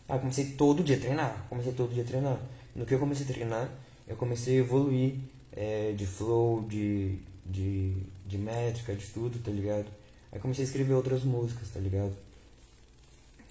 Aí 0.09 0.19
comecei 0.19 0.47
todo 0.53 0.83
dia 0.83 0.97
a 0.97 1.01
treinar, 1.01 1.47
comecei 1.49 1.73
todo 1.73 1.93
dia 1.93 2.03
a 2.03 2.07
treinar. 2.07 2.39
No 2.75 2.85
que 2.85 2.95
eu 2.95 2.99
comecei 2.99 3.25
a 3.25 3.29
treinar, 3.29 3.69
eu 4.07 4.17
comecei 4.17 4.57
a 4.57 4.61
evoluir 4.61 5.15
é, 5.53 5.93
de 5.97 6.07
flow, 6.07 6.63
de, 6.63 7.19
de 7.47 7.97
de 8.31 8.39
métrica, 8.39 8.95
de 8.95 9.07
tudo, 9.07 9.39
tá 9.43 9.51
ligado? 9.51 9.87
Aí 10.33 10.39
comecei 10.39 10.65
a 10.65 10.67
escrever 10.67 10.95
outras 10.95 11.25
músicas, 11.25 11.69
tá 11.69 11.81
ligado? 11.81 12.13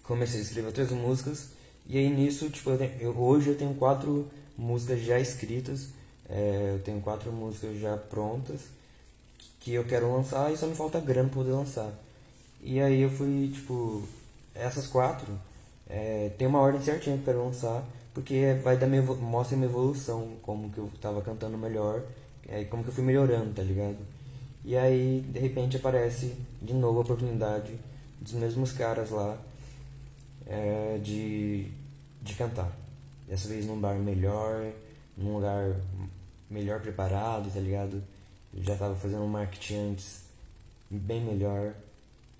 Comecei 0.03 0.39
a 0.39 0.43
escrever 0.43 0.67
outras 0.67 0.91
músicas 0.91 1.49
e 1.85 1.97
aí 1.97 2.09
nisso, 2.09 2.49
tipo, 2.49 2.69
eu 2.71 2.77
tenho, 2.77 2.91
eu, 2.99 3.17
hoje 3.17 3.49
eu 3.49 3.55
tenho 3.55 3.73
quatro 3.75 4.27
músicas 4.57 5.01
já 5.01 5.19
escritas, 5.19 5.89
é, 6.29 6.73
eu 6.75 6.79
tenho 6.83 7.01
quatro 7.01 7.31
músicas 7.31 7.79
já 7.79 7.97
prontas 7.97 8.61
que 9.59 9.73
eu 9.73 9.83
quero 9.83 10.11
lançar 10.11 10.51
e 10.51 10.57
só 10.57 10.65
me 10.65 10.75
falta 10.75 10.99
grana 10.99 11.29
pra 11.29 11.39
poder 11.39 11.51
lançar. 11.51 11.91
E 12.61 12.79
aí 12.79 13.01
eu 13.01 13.09
fui, 13.09 13.51
tipo, 13.53 14.03
essas 14.55 14.87
quatro 14.87 15.27
é, 15.89 16.31
tem 16.37 16.47
uma 16.47 16.59
ordem 16.59 16.81
certinha 16.81 17.17
que 17.17 17.21
eu 17.23 17.25
quero 17.25 17.45
lançar, 17.45 17.83
porque 18.13 18.55
vai 18.63 18.77
dar 18.77 18.87
minha, 18.87 19.01
mostra 19.01 19.57
minha 19.57 19.69
evolução, 19.69 20.37
como 20.41 20.69
que 20.69 20.77
eu 20.77 20.89
tava 21.01 21.21
cantando 21.21 21.57
melhor 21.57 22.01
é, 22.51 22.63
como 22.65 22.83
que 22.83 22.89
eu 22.89 22.93
fui 22.93 23.03
melhorando, 23.03 23.53
tá 23.53 23.61
ligado? 23.61 23.97
E 24.63 24.75
aí, 24.75 25.21
de 25.21 25.39
repente, 25.39 25.77
aparece 25.77 26.35
de 26.61 26.73
novo 26.73 26.99
a 26.99 27.01
oportunidade 27.01 27.73
dos 28.19 28.33
mesmos 28.33 28.71
caras 28.71 29.09
lá 29.09 29.37
é, 30.45 30.99
de, 31.01 31.67
de 32.21 32.33
cantar. 32.35 32.71
Dessa 33.27 33.47
vez 33.47 33.65
num 33.65 33.79
bar 33.79 33.95
melhor, 33.95 34.71
num 35.17 35.35
lugar 35.35 35.75
melhor 36.49 36.81
preparado, 36.81 37.51
tá 37.53 37.59
ligado? 37.59 38.03
Eu 38.55 38.63
já 38.63 38.75
tava 38.75 38.95
fazendo 38.95 39.23
um 39.23 39.27
marketing 39.27 39.91
antes 39.91 40.23
bem 40.89 41.23
melhor. 41.23 41.73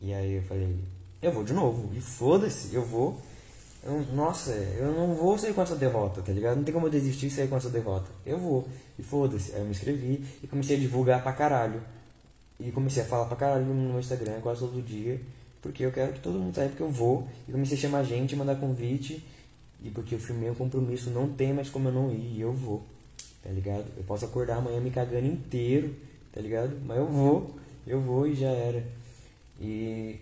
E 0.02 0.14
aí 0.14 0.34
eu 0.38 0.44
falei, 0.44 0.78
eu 1.22 1.32
vou 1.32 1.44
de 1.44 1.54
novo. 1.54 1.90
E 1.96 2.02
foda-se, 2.02 2.74
eu 2.74 2.86
vou. 2.86 3.22
Eu, 3.84 4.02
nossa, 4.14 4.52
eu 4.52 4.92
não 4.92 5.16
vou 5.16 5.38
sair 5.38 5.54
com 5.54 5.62
essa 5.62 5.76
derrota, 5.76 6.22
tá 6.22 6.34
ligado? 6.34 6.58
Não 6.58 6.64
tem 6.64 6.74
como 6.74 6.88
eu 6.88 6.92
desistir 6.92 7.28
e 7.28 7.32
sair 7.32 7.48
com 7.48 7.56
essa 7.56 7.70
derrota. 7.70 8.10
Eu 8.26 8.38
vou. 8.38 8.68
E 8.98 9.04
foda-se. 9.04 9.54
Aí 9.54 9.60
eu 9.60 9.66
me 9.66 9.72
inscrevi 9.72 10.26
e 10.44 10.48
comecei 10.48 10.76
a 10.76 10.80
divulgar 10.80 11.22
pra 11.22 11.32
caralho. 11.32 11.82
E 12.60 12.72
comecei 12.72 13.04
a 13.04 13.06
falar 13.06 13.26
pra 13.26 13.38
caralho 13.38 13.66
no 13.66 13.74
meu 13.74 14.00
Instagram 14.00 14.42
quase 14.42 14.60
todo 14.60 14.82
dia. 14.82 15.20
Porque 15.62 15.86
eu 15.86 15.92
quero 15.92 16.14
que 16.14 16.20
todo 16.20 16.40
mundo 16.40 16.56
saiba 16.56 16.76
que 16.76 16.82
eu 16.82 16.90
vou. 16.90 17.28
E 17.48 17.52
comecei 17.52 17.78
a 17.78 17.82
chamar 17.82 18.04
gente, 18.04 18.36
mandar 18.36 18.56
convite. 18.56 19.24
E 19.82 19.90
porque 19.90 20.16
eu 20.16 20.20
firmei 20.20 20.50
um 20.50 20.56
compromisso, 20.56 21.10
não 21.10 21.30
tem 21.30 21.54
mais 21.54 21.70
como 21.70 21.88
eu 21.88 21.94
não 21.94 22.12
ir. 22.12 22.38
E 22.38 22.42
eu 22.42 22.52
vou. 22.52 22.84
Tá 23.42 23.50
ligado? 23.50 23.86
Eu 23.96 24.04
posso 24.04 24.26
acordar 24.26 24.58
amanhã 24.58 24.80
me 24.82 24.92
cagando 24.92 25.28
inteiro. 25.28 25.96
Tá 26.34 26.42
ligado? 26.42 26.78
Mas 26.86 26.98
eu 26.98 27.08
vou. 27.08 27.56
Eu 27.88 28.02
vou 28.02 28.28
e 28.28 28.36
já 28.36 28.50
era. 28.50 28.84
E 29.60 30.20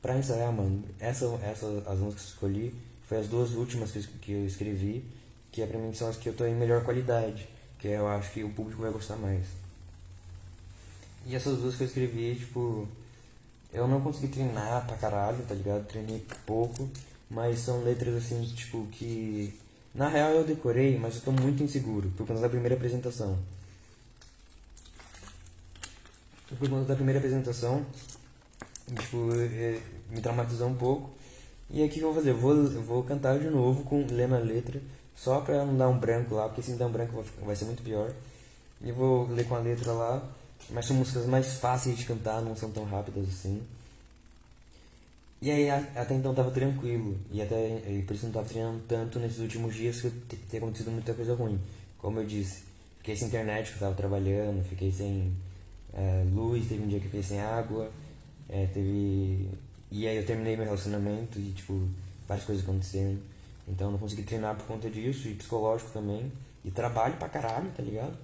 pra 0.00 0.18
ensaiar, 0.18 0.52
mano, 0.52 0.82
essa, 0.98 1.26
essa, 1.44 1.66
as 1.86 1.98
músicas 1.98 2.24
que 2.24 2.28
eu 2.28 2.34
escolhi 2.34 2.74
foi 3.08 3.18
as 3.18 3.28
duas 3.28 3.52
últimas 3.52 3.92
que 3.92 3.98
eu, 3.98 4.04
que 4.20 4.32
eu 4.32 4.46
escrevi. 4.46 5.04
Que 5.52 5.62
é 5.62 5.66
pra 5.66 5.78
mim 5.78 5.92
são 5.94 6.08
as 6.08 6.16
que 6.16 6.28
eu 6.28 6.34
tô 6.34 6.44
em 6.44 6.54
melhor 6.54 6.84
qualidade. 6.84 7.48
Que 7.78 7.88
eu 7.88 8.08
acho 8.08 8.32
que 8.32 8.42
o 8.42 8.50
público 8.50 8.82
vai 8.82 8.90
gostar 8.90 9.16
mais. 9.16 9.61
E 11.26 11.36
essas 11.36 11.58
duas 11.58 11.76
que 11.76 11.82
eu 11.82 11.86
escrevi, 11.86 12.34
tipo, 12.34 12.88
eu 13.72 13.86
não 13.86 14.00
consegui 14.00 14.28
treinar 14.28 14.86
pra 14.86 14.96
caralho, 14.96 15.44
tá 15.46 15.54
ligado? 15.54 15.86
Treinei 15.86 16.24
pouco, 16.44 16.88
mas 17.30 17.60
são 17.60 17.82
letras 17.82 18.14
assim, 18.16 18.42
tipo, 18.54 18.86
que. 18.88 19.58
Na 19.94 20.08
real 20.08 20.30
eu 20.30 20.44
decorei, 20.44 20.98
mas 20.98 21.16
eu 21.16 21.22
tô 21.22 21.32
muito 21.32 21.62
inseguro, 21.62 22.10
por 22.16 22.26
conta 22.26 22.40
da 22.40 22.48
primeira 22.48 22.74
apresentação. 22.74 23.38
Por 26.58 26.68
conta 26.68 26.84
da 26.84 26.94
primeira 26.94 27.18
apresentação, 27.18 27.84
tipo, 28.88 29.16
me 30.10 30.20
traumatizou 30.20 30.68
um 30.68 30.74
pouco. 30.74 31.10
E 31.70 31.82
aí 31.82 31.88
o 31.88 31.90
que 31.90 32.00
eu 32.00 32.12
vou 32.12 32.14
fazer? 32.14 32.30
Eu 32.30 32.38
vou, 32.38 32.54
eu 32.54 32.82
vou 32.82 33.02
cantar 33.04 33.38
de 33.38 33.48
novo, 33.48 33.84
com 33.84 34.04
lendo 34.10 34.34
a 34.34 34.38
letra, 34.38 34.80
só 35.16 35.40
pra 35.40 35.64
não 35.64 35.76
dar 35.76 35.88
um 35.88 35.98
branco 35.98 36.34
lá, 36.34 36.48
porque 36.48 36.62
se 36.62 36.72
dar 36.72 36.86
um 36.86 36.92
branco 36.92 37.24
vai 37.44 37.56
ser 37.56 37.64
muito 37.66 37.82
pior. 37.82 38.12
E 38.82 38.92
vou 38.92 39.28
ler 39.28 39.46
com 39.46 39.54
a 39.54 39.58
letra 39.60 39.92
lá 39.92 40.22
mas 40.70 40.86
são 40.86 40.96
músicas 40.96 41.26
mais 41.26 41.54
fáceis 41.54 41.96
de 41.96 42.04
cantar, 42.04 42.40
não 42.40 42.56
são 42.56 42.70
tão 42.70 42.84
rápidas 42.84 43.28
assim. 43.28 43.62
E 45.40 45.50
aí 45.50 45.68
até 45.68 46.14
então 46.14 46.32
tava 46.34 46.50
tranquilo. 46.50 47.18
E 47.30 47.42
até 47.42 47.82
e 47.88 48.04
por 48.06 48.14
isso 48.14 48.26
não 48.26 48.32
tava 48.32 48.48
treinando 48.48 48.80
tanto 48.86 49.18
nesses 49.18 49.40
últimos 49.40 49.74
dias 49.74 50.00
que 50.00 50.10
tem 50.50 50.58
acontecido 50.58 50.90
muita 50.90 51.12
coisa 51.14 51.34
ruim. 51.34 51.58
Como 51.98 52.20
eu 52.20 52.26
disse, 52.26 52.62
fiquei 52.98 53.16
sem 53.16 53.28
internet 53.28 53.72
eu 53.72 53.78
tava 53.78 53.94
trabalhando, 53.94 54.64
fiquei 54.68 54.92
sem 54.92 55.32
é, 55.92 56.24
luz, 56.32 56.68
teve 56.68 56.82
um 56.82 56.88
dia 56.88 57.00
que 57.00 57.06
eu 57.06 57.10
fiquei 57.10 57.22
sem 57.22 57.40
água, 57.40 57.90
é, 58.48 58.66
teve. 58.66 59.48
E 59.90 60.06
aí 60.06 60.16
eu 60.16 60.24
terminei 60.24 60.56
meu 60.56 60.64
relacionamento 60.64 61.38
e 61.38 61.50
tipo, 61.52 61.88
várias 62.26 62.46
coisas 62.46 62.64
acontecendo. 62.64 63.20
Então 63.68 63.90
não 63.90 63.98
consegui 63.98 64.22
treinar 64.22 64.56
por 64.56 64.66
conta 64.66 64.88
disso, 64.90 65.28
e 65.28 65.34
psicológico 65.34 65.90
também. 65.90 66.30
E 66.64 66.70
trabalho 66.70 67.16
pra 67.16 67.28
caralho, 67.28 67.70
tá 67.76 67.82
ligado? 67.82 68.16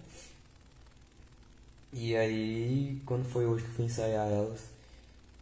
E 1.93 2.15
aí, 2.15 3.01
quando 3.07 3.25
foi 3.25 3.47
hoje 3.47 3.65
que 3.65 3.71
eu 3.71 3.75
fui 3.75 3.85
ensaiar 3.87 4.29
elas, 4.29 4.61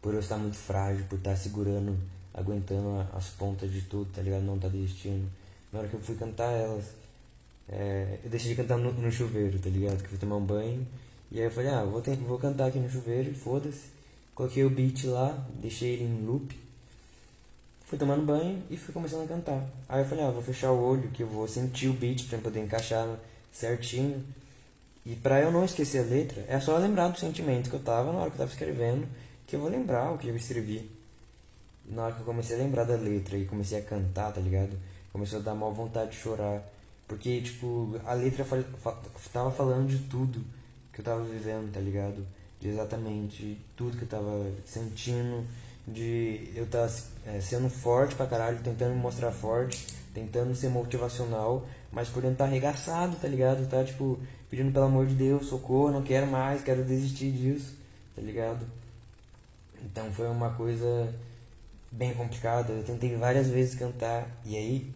por 0.00 0.14
eu 0.14 0.20
estar 0.20 0.36
muito 0.36 0.56
frágil, 0.56 1.04
por 1.08 1.18
estar 1.18 1.36
segurando, 1.36 1.98
aguentando 2.32 3.04
as 3.12 3.28
pontas 3.30 3.72
de 3.72 3.82
tudo, 3.82 4.08
tá 4.12 4.22
ligado? 4.22 4.42
Não 4.42 4.58
tá 4.58 4.68
desistindo. 4.68 5.28
Na 5.72 5.80
hora 5.80 5.88
que 5.88 5.94
eu 5.94 6.00
fui 6.00 6.14
cantar 6.14 6.52
elas, 6.52 6.84
é, 7.68 8.20
eu 8.22 8.30
deixei 8.30 8.50
de 8.50 8.56
cantar 8.56 8.78
no, 8.78 8.92
no, 8.92 9.10
chuveiro, 9.10 9.58
tá 9.58 9.68
ligado? 9.68 9.98
Que 9.98 10.04
eu 10.04 10.10
fui 10.10 10.18
tomar 10.18 10.36
um 10.36 10.44
banho. 10.44 10.86
E 11.32 11.40
aí 11.40 11.46
eu 11.46 11.50
falei, 11.50 11.70
ah, 11.70 11.84
vou, 11.84 12.00
ter, 12.00 12.14
vou 12.16 12.38
cantar 12.38 12.66
aqui 12.66 12.78
no 12.78 12.88
chuveiro, 12.88 13.34
foda-se. 13.34 13.90
Coloquei 14.32 14.64
o 14.64 14.70
beat 14.70 15.04
lá, 15.04 15.46
deixei 15.60 15.94
ele 15.94 16.04
em 16.04 16.24
loop. 16.24 16.56
Fui 17.86 17.98
tomando 17.98 18.24
banho 18.24 18.62
e 18.70 18.76
fui 18.76 18.94
começando 18.94 19.24
a 19.24 19.26
cantar. 19.26 19.68
Aí 19.88 20.02
eu 20.02 20.08
falei, 20.08 20.24
ah, 20.24 20.30
vou 20.30 20.42
fechar 20.42 20.70
o 20.70 20.80
olho 20.80 21.10
que 21.10 21.22
eu 21.24 21.28
vou 21.28 21.48
sentir 21.48 21.88
o 21.88 21.92
beat 21.92 22.28
pra 22.28 22.38
poder 22.38 22.62
encaixar 22.62 23.18
certinho. 23.52 24.24
E 25.06 25.14
para 25.14 25.40
eu 25.40 25.52
não 25.52 25.64
esquecer 25.64 26.00
a 26.00 26.02
letra, 26.02 26.44
é 26.48 26.58
só 26.58 26.76
lembrar 26.78 27.06
do 27.06 27.18
sentimento 27.20 27.70
que 27.70 27.76
eu 27.76 27.80
tava 27.80 28.12
na 28.12 28.18
hora 28.18 28.28
que 28.28 28.34
eu 28.34 28.38
tava 28.38 28.50
escrevendo, 28.50 29.06
que 29.46 29.54
eu 29.54 29.60
vou 29.60 29.70
lembrar 29.70 30.10
o 30.10 30.18
que 30.18 30.26
eu 30.26 30.34
escrevi. 30.34 30.90
Na 31.88 32.06
hora 32.06 32.14
que 32.14 32.20
eu 32.22 32.26
comecei 32.26 32.56
a 32.56 32.58
lembrar 32.58 32.82
da 32.82 32.96
letra 32.96 33.38
e 33.38 33.44
comecei 33.44 33.78
a 33.78 33.82
cantar, 33.82 34.32
tá 34.32 34.40
ligado? 34.40 34.76
Começou 35.12 35.38
a 35.38 35.42
dar 35.42 35.54
mal 35.54 35.72
vontade 35.72 36.10
de 36.10 36.16
chorar. 36.16 36.60
Porque, 37.06 37.40
tipo, 37.40 37.94
a 38.04 38.14
letra 38.14 38.44
tava 39.32 39.52
falando 39.52 39.88
de 39.88 39.98
tudo 40.08 40.44
que 40.92 41.00
eu 41.00 41.04
tava 41.04 41.22
vivendo, 41.22 41.72
tá 41.72 41.78
ligado? 41.78 42.26
De 42.60 42.68
exatamente 42.68 43.56
tudo 43.76 43.96
que 43.96 44.02
eu 44.02 44.08
tava 44.08 44.50
sentindo, 44.64 45.46
de 45.86 46.50
eu 46.56 46.64
estar 46.64 46.90
é, 47.24 47.40
sendo 47.40 47.70
forte 47.70 48.16
pra 48.16 48.26
caralho, 48.26 48.58
tentando 48.58 48.96
me 48.96 49.00
mostrar 49.00 49.30
forte, 49.30 49.86
tentando 50.12 50.52
ser 50.56 50.68
motivacional, 50.68 51.64
mas 51.92 52.08
por 52.08 52.22
dentro 52.22 52.38
tá 52.38 52.44
arregaçado, 52.44 53.16
tá 53.16 53.28
ligado? 53.28 53.68
Tá, 53.68 53.84
tipo, 53.84 54.18
pedindo 54.50 54.72
pelo 54.72 54.86
amor 54.86 55.06
de 55.06 55.14
Deus, 55.14 55.46
socorro, 55.46 55.90
não 55.90 56.02
quero 56.02 56.26
mais, 56.26 56.62
quero 56.62 56.84
desistir 56.84 57.30
disso, 57.32 57.74
tá 58.14 58.22
ligado? 58.22 58.66
Então 59.84 60.10
foi 60.12 60.28
uma 60.28 60.50
coisa 60.50 61.12
bem 61.90 62.14
complicada. 62.14 62.72
Eu 62.72 62.84
tentei 62.84 63.16
várias 63.16 63.48
vezes 63.48 63.74
cantar 63.74 64.28
e 64.44 64.56
aí 64.56 64.90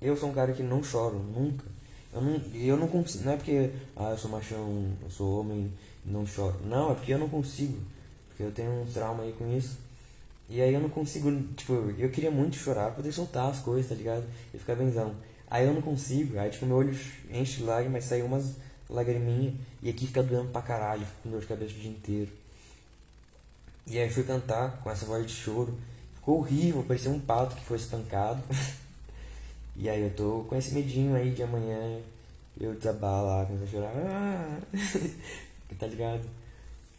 eu 0.00 0.16
sou 0.16 0.30
um 0.30 0.34
cara 0.34 0.52
que 0.52 0.62
não 0.62 0.82
choro 0.82 1.18
nunca. 1.18 1.64
Eu 2.12 2.22
não, 2.22 2.40
eu 2.54 2.76
não 2.76 2.88
consigo, 2.88 3.24
não 3.24 3.32
é 3.32 3.36
porque 3.36 3.70
ah, 3.96 4.10
eu 4.10 4.18
sou 4.18 4.30
machão, 4.30 4.86
eu 5.02 5.10
sou 5.10 5.40
homem, 5.40 5.70
não 6.04 6.26
choro. 6.26 6.56
Não, 6.64 6.92
é 6.92 6.94
porque 6.94 7.12
eu 7.12 7.18
não 7.18 7.28
consigo. 7.28 7.78
Porque 8.28 8.42
eu 8.42 8.52
tenho 8.52 8.70
um 8.82 8.86
trauma 8.86 9.24
aí 9.24 9.32
com 9.32 9.56
isso. 9.56 9.78
E 10.48 10.62
aí 10.62 10.72
eu 10.72 10.80
não 10.80 10.88
consigo, 10.88 11.30
tipo, 11.54 11.74
eu 11.98 12.10
queria 12.10 12.30
muito 12.30 12.56
chorar, 12.56 12.92
poder 12.92 13.12
soltar 13.12 13.50
as 13.50 13.58
coisas, 13.60 13.88
tá 13.88 13.94
ligado? 13.94 14.24
E 14.54 14.58
ficar 14.58 14.74
benzão. 14.74 15.14
Aí 15.50 15.66
eu 15.66 15.74
não 15.74 15.82
consigo, 15.82 16.38
aí 16.38 16.50
tipo, 16.50 16.64
meu 16.64 16.76
olho 16.76 16.98
enche 17.30 17.58
de 17.58 17.64
lágrimas, 17.64 18.04
sai 18.04 18.22
umas 18.22 18.54
lagriminha. 18.88 19.54
E 19.82 19.90
aqui 19.90 20.06
fica 20.06 20.22
doendo 20.22 20.50
pra 20.50 20.62
caralho, 20.62 21.04
fico 21.04 21.22
com 21.22 21.30
dor 21.30 21.40
de 21.40 21.46
cabeça 21.46 21.74
o 21.74 21.78
dia 21.78 21.90
inteiro. 21.90 22.30
E 23.86 23.98
aí 23.98 24.10
fui 24.10 24.24
cantar 24.24 24.78
com 24.82 24.90
essa 24.90 25.06
voz 25.06 25.26
de 25.26 25.32
choro. 25.32 25.78
Ficou 26.16 26.38
horrível, 26.38 26.82
parecia 26.82 27.10
um 27.10 27.20
pato 27.20 27.56
que 27.56 27.64
foi 27.64 27.76
espancado. 27.76 28.42
e 29.76 29.88
aí 29.88 30.02
eu 30.02 30.10
tô 30.14 30.44
com 30.48 30.56
esse 30.56 30.74
medinho 30.74 31.14
aí 31.14 31.30
de 31.32 31.42
amanhã 31.42 32.00
eu 32.60 32.74
desabar 32.74 33.22
lá, 33.22 33.46
começar 33.46 33.64
a 33.64 33.68
chorar. 33.68 33.92
Ah! 33.96 34.60
tá 35.78 35.86
ligado? 35.86 36.22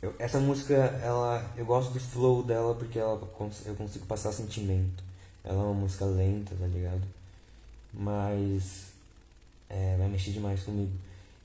Eu, 0.02 0.16
essa 0.18 0.40
música, 0.40 0.74
ela, 0.74 1.46
eu 1.58 1.66
gosto 1.66 1.92
do 1.92 2.00
flow 2.00 2.42
dela 2.42 2.74
porque 2.74 2.98
ela, 2.98 3.22
eu 3.66 3.76
consigo 3.76 4.06
passar 4.06 4.32
sentimento. 4.32 5.04
Ela 5.44 5.62
é 5.62 5.66
uma 5.66 5.74
música 5.74 6.06
lenta, 6.06 6.56
tá 6.56 6.66
ligado? 6.66 7.04
Mas 7.94 8.94
é, 9.70 9.98
vai 9.98 10.08
mexer 10.08 10.32
demais 10.32 10.64
comigo. 10.64 10.92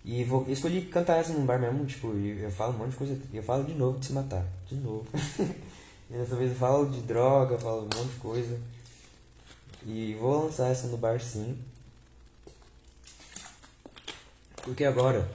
E 0.04 0.22
vou, 0.22 0.44
escolhi 0.48 0.82
cantar 0.82 1.16
essa 1.16 1.32
num 1.32 1.46
bar 1.46 1.58
mesmo, 1.58 1.86
tipo, 1.86 2.08
eu 2.12 2.50
falo 2.50 2.74
um 2.74 2.78
monte 2.78 2.90
de 2.90 2.96
coisa. 2.96 3.18
Eu 3.32 3.42
falo 3.42 3.64
de 3.64 3.72
novo 3.72 3.98
de 3.98 4.06
se 4.06 4.12
matar. 4.12 4.46
De 4.68 4.74
novo. 4.74 5.06
e 6.10 6.12
dessa 6.12 6.36
vez 6.36 6.50
eu 6.50 6.56
falo 6.56 6.90
de 6.90 7.00
droga, 7.00 7.56
falo 7.58 7.82
um 7.82 7.98
monte 7.98 8.12
de 8.12 8.20
coisa. 8.20 8.60
E 9.86 10.14
vou 10.20 10.44
lançar 10.44 10.68
essa 10.70 10.88
no 10.88 10.98
bar 10.98 11.20
sim. 11.20 11.56
Porque 14.62 14.84
agora, 14.84 15.26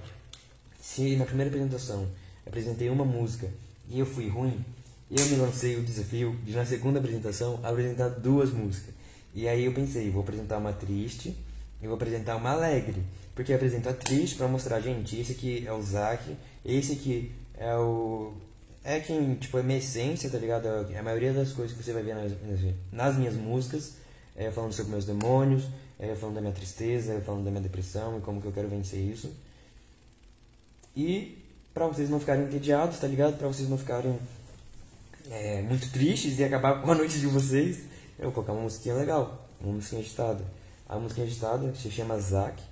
se 0.80 1.16
na 1.16 1.26
primeira 1.26 1.50
apresentação 1.50 2.08
apresentei 2.46 2.90
uma 2.90 3.06
música 3.06 3.48
e 3.88 4.00
eu 4.00 4.06
fui 4.06 4.28
ruim, 4.28 4.64
eu 5.10 5.26
me 5.26 5.36
lancei 5.36 5.78
o 5.78 5.84
desafio 5.84 6.36
de 6.44 6.52
na 6.54 6.66
segunda 6.66 7.00
apresentação 7.00 7.60
apresentar 7.64 8.10
duas 8.10 8.52
músicas. 8.52 8.94
E 9.34 9.48
aí 9.48 9.66
eu 9.66 9.74
pensei, 9.74 10.10
vou 10.12 10.22
apresentar 10.22 10.58
uma 10.58 10.74
triste 10.74 11.36
e 11.82 11.86
vou 11.86 11.96
apresentar 11.96 12.36
uma 12.36 12.52
alegre. 12.52 13.04
Porque 13.40 13.54
apresenta 13.54 13.94
triste 13.94 14.36
para 14.36 14.50
mostrar, 14.50 14.82
gente, 14.82 15.18
esse 15.18 15.32
aqui 15.32 15.64
é 15.66 15.72
o 15.72 15.82
Zack, 15.82 16.36
esse 16.66 16.92
aqui 16.92 17.32
é 17.58 17.74
o. 17.74 18.34
É 18.84 19.00
quem, 19.00 19.36
tipo, 19.36 19.58
é 19.58 19.64
minha 19.64 19.80
essência, 19.80 20.30
tá 20.30 20.38
ligado? 20.38 20.68
É 20.68 21.00
a 21.00 21.02
maioria 21.02 21.32
das 21.32 21.54
coisas 21.54 21.74
que 21.74 21.82
você 21.82 21.94
vai 21.94 22.04
ver 22.04 22.16
nas, 22.16 22.34
nas 22.92 23.16
minhas 23.16 23.36
músicas, 23.36 23.94
é, 24.36 24.52
falando 24.52 24.74
sobre 24.74 24.92
meus 24.92 25.06
demônios, 25.06 25.64
é, 25.98 26.14
falando 26.16 26.36
da 26.36 26.42
minha 26.42 26.54
tristeza, 26.54 27.22
falando 27.22 27.46
da 27.46 27.50
minha 27.50 27.64
depressão 27.64 28.18
e 28.18 28.22
como 28.22 28.42
que 28.42 28.48
eu 28.48 28.52
quero 28.52 28.68
vencer 28.68 29.00
isso. 29.00 29.34
E 30.94 31.38
para 31.74 31.88
vocês 31.88 32.10
não 32.10 32.20
ficarem 32.20 32.44
entediados, 32.44 33.00
tá 33.00 33.08
ligado? 33.08 33.38
Para 33.38 33.48
vocês 33.48 33.70
não 33.70 33.78
ficarem 33.78 34.20
é, 35.32 35.62
muito 35.62 35.90
tristes 35.94 36.38
e 36.40 36.44
acabar 36.44 36.82
com 36.82 36.92
a 36.92 36.96
noite 36.96 37.18
de 37.18 37.28
vocês, 37.28 37.84
eu 38.18 38.26
vou 38.26 38.34
colocar 38.34 38.52
uma 38.52 38.64
musiquinha 38.64 38.96
legal, 38.96 39.48
uma 39.62 39.72
musiquinha 39.72 40.02
agitada. 40.02 40.44
A 40.90 41.00
musiquinha 41.00 41.26
agitada 41.26 41.74
se 41.74 41.90
chama 41.90 42.20
Zack 42.20 42.69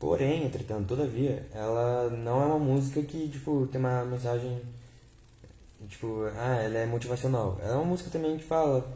Porém, 0.00 0.46
entretanto, 0.46 0.88
todavia, 0.88 1.46
ela 1.52 2.08
não 2.08 2.42
é 2.42 2.46
uma 2.46 2.58
música 2.58 3.02
que, 3.02 3.28
tipo, 3.28 3.68
tem 3.70 3.78
uma 3.78 4.02
mensagem, 4.02 4.58
tipo, 5.90 6.24
ah, 6.38 6.56
ela 6.56 6.78
é 6.78 6.86
motivacional. 6.86 7.58
Ela 7.62 7.74
é 7.74 7.76
uma 7.76 7.84
música 7.84 8.08
também 8.10 8.38
que 8.38 8.44
fala, 8.44 8.90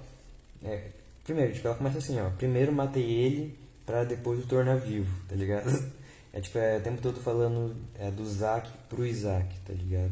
é, 0.64 0.88
primeiro, 1.22 1.52
tipo, 1.52 1.68
ela 1.68 1.76
começa 1.76 1.98
assim, 1.98 2.18
ó, 2.18 2.30
primeiro 2.30 2.72
matei 2.72 3.04
ele 3.04 3.58
pra 3.84 4.02
depois 4.04 4.40
o 4.42 4.46
tornar 4.46 4.76
vivo, 4.76 5.14
tá 5.28 5.36
ligado? 5.36 5.70
É 6.36 6.40
tipo, 6.40 6.58
é 6.58 6.78
o 6.78 6.80
tempo 6.80 7.00
todo 7.00 7.20
falando 7.20 7.76
é, 7.96 8.10
do 8.10 8.28
Zack 8.28 8.68
pro 8.88 9.06
Isaac, 9.06 9.54
tá 9.64 9.72
ligado? 9.72 10.10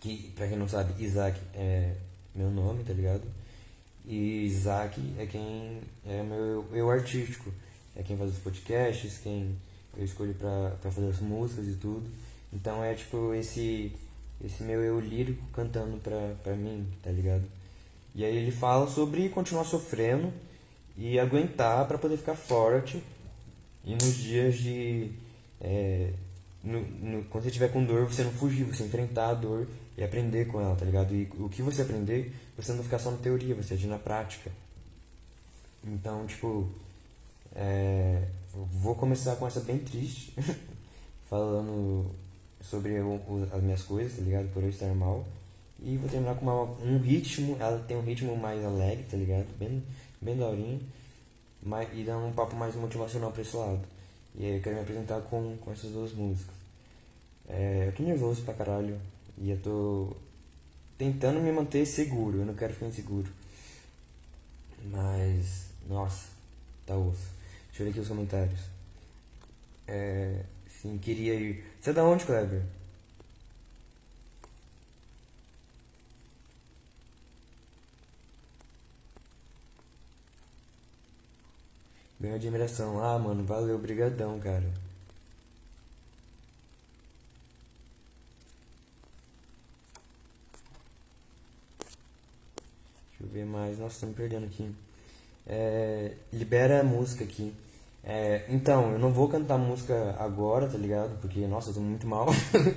Que, 0.00 0.32
pra 0.34 0.48
quem 0.48 0.56
não 0.56 0.66
sabe, 0.66 0.94
Isaac 1.04 1.38
é 1.54 1.96
meu 2.34 2.50
nome, 2.50 2.82
tá 2.82 2.94
ligado? 2.94 3.20
E 4.06 4.46
Isaac 4.46 4.98
é 5.18 5.26
quem 5.26 5.82
é 6.06 6.22
meu 6.22 6.64
eu 6.72 6.90
artístico, 6.90 7.52
é 7.96 8.02
quem 8.02 8.16
faz 8.16 8.30
os 8.30 8.38
podcasts, 8.38 9.18
quem 9.18 9.56
eu 9.96 10.04
escolho 10.04 10.34
pra 10.34 10.90
fazer 10.90 11.08
as 11.08 11.20
músicas 11.20 11.66
e 11.66 11.74
tudo. 11.74 12.08
Então 12.52 12.82
é 12.82 12.94
tipo 12.94 13.34
esse 13.34 13.92
esse 14.44 14.62
meu 14.62 14.80
eu 14.80 14.98
lírico 14.98 15.42
cantando 15.52 15.98
pra, 15.98 16.34
pra 16.42 16.54
mim, 16.54 16.86
tá 17.02 17.10
ligado? 17.10 17.44
E 18.14 18.24
aí 18.24 18.36
ele 18.36 18.50
fala 18.50 18.88
sobre 18.88 19.28
continuar 19.28 19.64
sofrendo 19.64 20.32
e 20.96 21.18
aguentar 21.18 21.86
para 21.86 21.98
poder 21.98 22.16
ficar 22.16 22.34
forte 22.34 23.02
e 23.84 23.92
nos 23.94 24.14
dias 24.14 24.56
de. 24.56 25.10
É, 25.60 26.12
no, 26.62 26.80
no, 26.80 27.24
quando 27.24 27.44
você 27.44 27.48
estiver 27.48 27.72
com 27.72 27.84
dor, 27.84 28.06
você 28.06 28.22
não 28.22 28.32
fugir, 28.32 28.64
você 28.64 28.84
enfrentar 28.84 29.30
a 29.30 29.34
dor 29.34 29.66
e 29.96 30.02
aprender 30.02 30.46
com 30.46 30.60
ela, 30.60 30.76
tá 30.76 30.84
ligado? 30.84 31.14
E 31.14 31.28
o 31.38 31.48
que 31.48 31.62
você 31.62 31.82
aprender, 31.82 32.34
você 32.56 32.72
não 32.72 32.82
ficar 32.82 32.98
só 32.98 33.10
na 33.10 33.18
teoria, 33.18 33.54
você 33.54 33.74
agir 33.74 33.86
na 33.86 33.98
prática. 33.98 34.50
Então, 35.84 36.26
tipo, 36.26 36.68
é, 37.54 38.22
vou 38.72 38.94
começar 38.94 39.36
com 39.36 39.46
essa 39.46 39.60
bem 39.60 39.78
triste, 39.78 40.34
falando 41.28 42.10
sobre 42.60 42.96
as 43.52 43.62
minhas 43.62 43.82
coisas, 43.82 44.16
tá 44.16 44.22
ligado? 44.22 44.52
Por 44.52 44.62
eu 44.62 44.70
estar 44.70 44.94
mal. 44.94 45.24
E 45.82 45.96
vou 45.96 46.08
terminar 46.08 46.34
com 46.34 46.42
uma, 46.42 46.62
um 46.84 46.98
ritmo, 46.98 47.56
ela 47.58 47.78
tem 47.86 47.96
um 47.96 48.02
ritmo 48.02 48.36
mais 48.36 48.62
alegre, 48.64 49.04
tá 49.10 49.16
ligado? 49.16 49.46
Bem, 49.58 49.82
bem 50.20 50.36
daorinha 50.36 50.80
mais, 51.62 51.88
e 51.96 52.02
dando 52.02 52.26
um 52.26 52.32
papo 52.32 52.56
mais 52.56 52.74
motivacional 52.74 53.32
pra 53.32 53.42
esse 53.42 53.56
lado. 53.56 53.80
E 54.34 54.44
aí 54.44 54.56
eu 54.56 54.62
quero 54.62 54.76
me 54.76 54.82
apresentar 54.82 55.20
com, 55.22 55.56
com 55.58 55.72
essas 55.72 55.90
duas 55.90 56.12
músicas. 56.12 56.54
É, 57.48 57.88
eu 57.88 57.92
tô 57.92 58.02
nervoso 58.02 58.42
pra 58.42 58.54
caralho 58.54 58.98
e 59.36 59.50
eu 59.50 59.60
tô 59.60 60.16
tentando 60.96 61.40
me 61.40 61.50
manter 61.50 61.84
seguro, 61.84 62.38
eu 62.38 62.46
não 62.46 62.54
quero 62.54 62.72
ficar 62.72 62.86
inseguro. 62.86 63.30
Mas, 64.84 65.66
nossa, 65.88 66.28
tá 66.86 66.96
osso. 66.96 67.39
Deixa 67.70 67.82
eu 67.82 67.86
ver 67.86 67.90
aqui 67.90 68.00
os 68.00 68.08
comentários. 68.08 68.60
É, 69.88 70.44
sim, 70.68 70.98
queria 70.98 71.34
ir. 71.34 71.64
Você 71.80 71.90
é 71.90 71.92
da 71.92 72.04
onde, 72.04 72.24
Kleber? 72.24 72.62
Ganhou 82.20 82.36
admiração. 82.36 83.02
Ah, 83.02 83.18
mano, 83.18 83.44
valeu, 83.44 83.78
brigadão, 83.78 84.38
cara. 84.38 84.70
Deixa 93.10 93.22
eu 93.22 93.28
ver 93.28 93.44
mais. 93.46 93.78
Nossa, 93.78 94.00
tô 94.00 94.06
me 94.06 94.14
perdendo 94.14 94.46
aqui. 94.46 94.70
É, 95.52 96.12
libera 96.32 96.84
música 96.84 97.24
aqui. 97.24 97.52
É, 98.04 98.44
então, 98.48 98.92
eu 98.92 98.98
não 99.00 99.12
vou 99.12 99.28
cantar 99.28 99.58
música 99.58 100.14
agora, 100.16 100.68
tá 100.68 100.78
ligado? 100.78 101.20
Porque, 101.20 101.40
nossa, 101.40 101.70
eu 101.70 101.74
tô 101.74 101.80
muito 101.80 102.06
mal. 102.06 102.28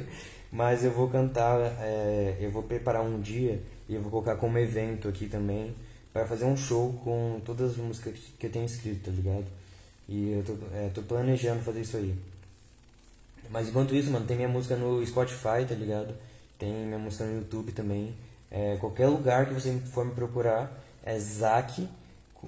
Mas 0.52 0.84
eu 0.84 0.92
vou 0.92 1.08
cantar, 1.08 1.60
é, 1.80 2.38
eu 2.40 2.50
vou 2.50 2.64
preparar 2.64 3.04
um 3.04 3.22
dia 3.22 3.62
e 3.88 3.94
eu 3.94 4.02
vou 4.02 4.10
colocar 4.10 4.36
como 4.36 4.58
evento 4.58 5.08
aqui 5.08 5.28
também 5.28 5.74
para 6.12 6.26
fazer 6.26 6.46
um 6.46 6.58
show 6.58 6.94
com 7.04 7.40
todas 7.46 7.72
as 7.72 7.78
músicas 7.78 8.16
que 8.40 8.48
eu 8.48 8.52
tenho 8.52 8.66
escrito, 8.66 9.06
tá 9.06 9.12
ligado? 9.12 9.46
E 10.10 10.32
eu 10.32 10.44
tô, 10.44 10.54
é, 10.76 10.90
tô 10.94 11.02
planejando 11.04 11.64
fazer 11.64 11.82
isso 11.82 11.98
aí. 11.98 12.16
Mas 13.50 13.70
enquanto 13.70 13.96
isso, 13.96 14.10
mano, 14.10 14.26
tem 14.26 14.36
minha 14.36 14.50
música 14.50 14.76
no 14.76 15.06
Spotify, 15.06 15.66
tá 15.68 15.76
ligado? 15.76 16.14
Tem 16.58 16.72
minha 16.72 17.00
música 17.00 17.26
no 17.26 17.38
YouTube 17.38 17.72
também. 17.72 18.14
É, 18.50 18.78
qualquer 18.78 19.08
lugar 19.08 19.48
que 19.48 19.54
você 19.54 19.72
for 19.92 20.06
me 20.06 20.14
procurar, 20.14 20.72
é 21.04 21.18
Zack, 21.20 21.88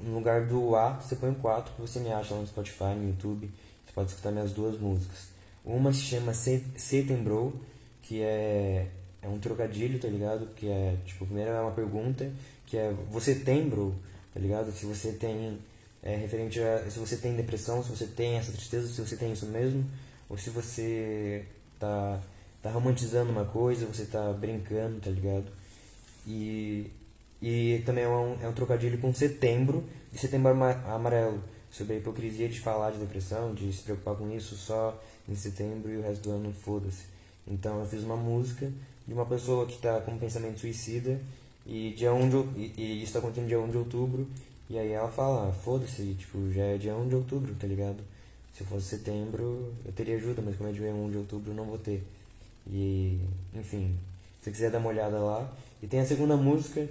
no 0.04 0.16
lugar 0.16 0.46
do 0.46 0.76
A, 0.76 0.94
você 0.94 1.16
põe 1.16 1.34
4 1.34 1.74
que 1.74 1.82
você 1.82 2.00
me 2.00 2.12
acha 2.12 2.34
lá 2.34 2.42
no 2.42 2.48
Spotify, 2.48 2.96
no 2.96 3.08
YouTube. 3.08 3.50
Você 3.86 3.94
pode 3.94 4.10
escutar 4.10 4.32
minhas 4.32 4.52
duas 4.52 4.80
músicas. 4.80 5.30
Uma 5.64 5.94
se 5.94 6.02
chama 6.02 6.34
Setembro, 6.34 7.60
que 8.02 8.22
é, 8.22 8.88
é 9.22 9.28
um 9.28 9.40
trocadilho, 9.40 10.00
tá 10.00 10.08
ligado? 10.08 10.48
Que 10.56 10.68
é, 10.68 10.96
tipo, 11.06 11.26
primeiro 11.26 11.52
é 11.52 11.62
uma 11.62 11.72
pergunta 11.72 12.32
que 12.66 12.78
é 12.78 12.94
você 13.12 13.36
tem, 13.36 13.68
bro, 13.68 13.96
tá 14.34 14.40
ligado? 14.40 14.72
Se 14.72 14.86
você 14.86 15.12
tem 15.12 15.58
é, 16.04 16.16
referente 16.16 16.60
a 16.60 16.90
se 16.90 17.00
você 17.00 17.18
tem 17.18 17.36
depressão, 17.36 17.84
se 17.84 17.90
você 17.90 18.06
tem 18.06 18.38
essa 18.38 18.52
tristeza, 18.52 18.88
se 18.88 19.02
você 19.02 19.16
tem 19.18 19.34
isso 19.34 19.48
mesmo, 19.48 19.84
ou 20.30 20.38
se 20.38 20.50
você 20.50 21.46
tá, 21.80 22.20
tá 22.62 22.70
romantizando 22.70 23.32
uma 23.32 23.46
coisa, 23.46 23.86
você 23.86 24.06
tá 24.06 24.32
brincando, 24.34 25.00
tá 25.00 25.10
ligado? 25.10 25.46
E, 26.28 26.92
e 27.42 27.82
também 27.86 28.04
é 28.04 28.08
um, 28.08 28.38
é 28.42 28.48
um 28.48 28.54
trocadilho 28.54 28.98
com 28.98 29.14
setembro, 29.14 29.84
de 30.12 30.20
setembro 30.20 30.52
amarelo, 30.52 31.42
sobre 31.72 31.96
a 31.96 31.98
hipocrisia 31.98 32.48
de 32.48 32.60
falar 32.60 32.92
de 32.92 33.00
depressão, 33.00 33.54
de 33.54 33.72
se 33.74 33.84
preocupar 33.84 34.16
com 34.16 34.32
isso 34.32 34.56
só 34.56 35.00
em 35.28 35.36
setembro 35.36 35.92
e 35.92 35.98
o 35.98 36.02
resto 36.02 36.30
do 36.30 36.32
ano 36.32 36.54
foda-se. 36.54 37.04
Então 37.48 37.80
eu 37.80 37.86
fiz 37.86 38.04
uma 38.04 38.16
música 38.16 38.72
de 39.08 39.14
uma 39.14 39.26
pessoa 39.26 39.66
que 39.66 39.74
está 39.74 40.00
com 40.02 40.18
pensamento 40.18 40.60
suicida 40.60 41.20
e, 41.66 41.92
dia 41.92 42.14
1 42.14 42.30
de, 42.30 42.60
e, 42.60 42.74
e 42.78 42.98
isso 42.98 43.06
está 43.06 43.20
acontecendo 43.20 43.48
dia 43.48 43.60
1 43.60 43.70
de 43.70 43.78
outubro. 43.78 44.28
E 44.70 44.80
aí 44.80 44.92
ela 44.92 45.10
fala, 45.10 45.52
foda-se, 45.52 46.16
tipo, 46.16 46.52
já 46.52 46.64
é 46.64 46.78
dia 46.78 46.96
1 46.96 47.10
de 47.10 47.16
outubro, 47.16 47.54
tá 47.56 47.68
ligado? 47.68 47.98
Se 48.54 48.64
fosse 48.64 48.88
setembro, 48.88 49.74
eu 49.86 49.92
teria 49.92 50.16
ajuda, 50.16 50.42
mas 50.42 50.56
como 50.56 50.70
é 50.70 50.74
dia 50.74 50.94
1 50.94 51.12
de 51.12 51.18
outubro, 51.18 51.52
eu 51.52 51.56
não 51.56 51.66
vou 51.66 51.78
ter. 51.78 52.04
E, 52.68 53.20
enfim, 53.54 53.96
se 54.40 54.46
você 54.46 54.52
quiser 54.52 54.72
dar 54.72 54.80
uma 54.80 54.90
olhada 54.90 55.20
lá. 55.20 55.52
E 55.84 55.88
tem 55.88 56.00
a 56.00 56.06
segunda 56.06 56.36
música, 56.36 56.88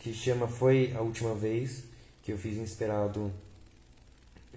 que 0.00 0.12
chama 0.12 0.48
Foi 0.48 0.92
a 0.96 1.02
Última 1.02 1.34
Vez, 1.34 1.84
que 2.22 2.32
eu 2.32 2.38
fiz 2.38 2.56
inspirado 2.56 3.30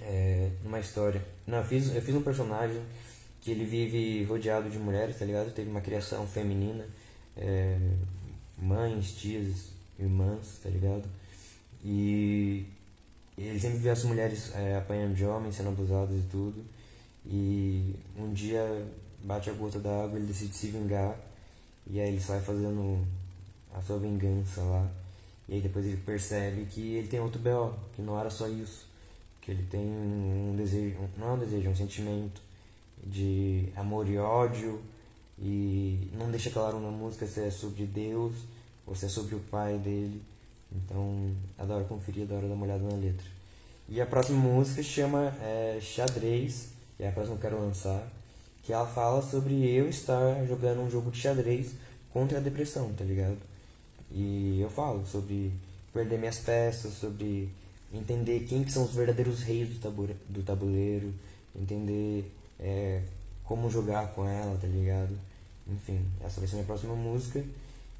é, 0.02 0.50
numa 0.64 0.80
história. 0.80 1.22
Não, 1.46 1.60
eu 1.60 1.64
fiz, 1.66 1.94
eu 1.94 2.02
fiz 2.02 2.16
um 2.16 2.22
personagem 2.22 2.82
que 3.41 3.52
ele 3.52 3.66
vive 3.66 4.24
rodeado 4.24 4.70
de 4.70 4.80
mulheres, 4.80 5.20
tá 5.20 5.26
ligado? 5.26 5.54
Teve 5.54 5.70
uma 5.70 5.82
criação 5.82 6.26
feminina. 6.26 6.86
É, 7.36 7.78
mães, 8.58 9.12
tias, 9.18 9.68
irmãs, 10.00 10.60
tá 10.64 10.70
ligado? 10.70 11.04
E 11.84 12.66
ele 13.38 13.60
sempre 13.60 13.80
vê 13.80 13.89
as 13.89 14.04
mulheres 14.06 14.56
é, 14.56 14.78
apanhando 14.78 15.14
de 15.14 15.26
homens, 15.26 15.56
sendo 15.56 15.70
abusadas 15.70 16.18
e 16.18 16.26
tudo. 16.32 16.64
E 17.26 17.94
um 18.18 18.32
dia 18.34 18.88
bate 19.22 19.50
a 19.50 19.54
gota 19.54 19.80
da 19.80 20.06
água, 20.06 20.18
ele 20.18 20.28
decide 20.28 20.56
se 20.56 20.68
vingar. 20.68 21.18
E 21.86 22.00
aí 22.00 22.08
ele 22.08 22.22
sai 22.22 22.39
fazendo 22.39 23.06
a 23.74 23.82
sua 23.82 24.00
vingança 24.00 24.62
lá. 24.62 25.03
E 25.48 25.56
aí 25.56 25.62
depois 25.62 25.86
ele 25.86 25.98
percebe 25.98 26.66
que 26.66 26.96
ele 26.96 27.08
tem 27.08 27.20
outro 27.20 27.39
B.O., 27.39 27.74
que 27.96 28.02
não 28.02 28.20
era 28.20 28.30
só 28.30 28.48
isso. 28.48 28.88
Que 29.41 29.52
ele 29.52 29.64
tem 29.70 29.82
um 29.82 30.56
desejo, 30.58 30.98
não 31.18 31.30
é 31.30 31.32
um 31.34 31.39
desejo, 31.39 31.68
é 31.68 31.72
um 31.72 31.76
sentimento 31.76 32.41
de 33.06 33.70
amor 33.76 34.08
e 34.08 34.18
ódio. 34.18 34.82
E 35.38 36.10
não 36.18 36.32
deixa 36.32 36.50
claro 36.50 36.80
na 36.80 36.89
música 36.89 37.28
se 37.28 37.41
é 37.41 37.52
sobre 37.52 37.86
Deus 37.86 38.34
ou 38.86 38.96
se 38.96 39.06
é 39.06 39.10
sobre 39.10 39.36
o 39.36 39.39
pai 39.39 39.78
dele. 39.78 40.22
Então, 40.72 41.32
adoro 41.58 41.86
conferir, 41.86 42.24
adoro 42.24 42.48
dar 42.48 42.54
uma 42.54 42.66
olhada 42.66 42.84
na 42.84 42.96
letra. 42.96 43.26
E 43.89 44.00
a 44.00 44.06
próxima 44.06 44.39
música 44.39 44.82
chama 44.82 45.36
é, 45.41 45.80
Xadrez, 45.82 46.70
que 46.98 47.04
é 47.04 47.10
a 47.10 47.12
próxima 47.12 47.38
que 47.38 47.46
eu 47.46 47.52
quero 47.52 47.62
lançar, 47.62 48.08
que 48.64 48.72
ela 48.72 48.88
fala 48.88 49.22
sobre 49.22 49.70
eu 49.70 49.89
estar 49.89 50.46
jogando 50.48 50.82
um 50.82 50.89
jogo 50.89 51.12
de 51.12 51.20
xadrez 51.20 51.74
contra 52.12 52.38
a 52.38 52.41
depressão, 52.41 52.94
tá 52.94 53.04
ligado? 53.04 53.38
E 54.14 54.59
eu 54.61 54.70
falo 54.70 55.05
sobre 55.07 55.51
perder 55.91 56.20
minhas 56.20 56.38
peças, 56.38 56.93
sobre 56.93 57.49
entender 57.91 58.45
quem 58.47 58.64
que 58.64 58.72
são 58.72 58.84
os 58.84 58.93
verdadeiros 58.93 59.41
reis 59.41 59.70
do, 59.70 60.16
do 60.30 60.43
tabuleiro, 60.43 61.14
entender 61.55 62.32
é, 62.59 63.01
como 63.43 63.70
jogar 63.70 64.07
com 64.14 64.28
ela, 64.28 64.57
tá 64.59 64.68
ligado? 64.68 65.18
Enfim, 65.68 66.05
essa 66.24 66.39
vai 66.39 66.47
ser 66.47 66.55
minha 66.55 66.66
próxima 66.66 66.95
música. 66.95 67.43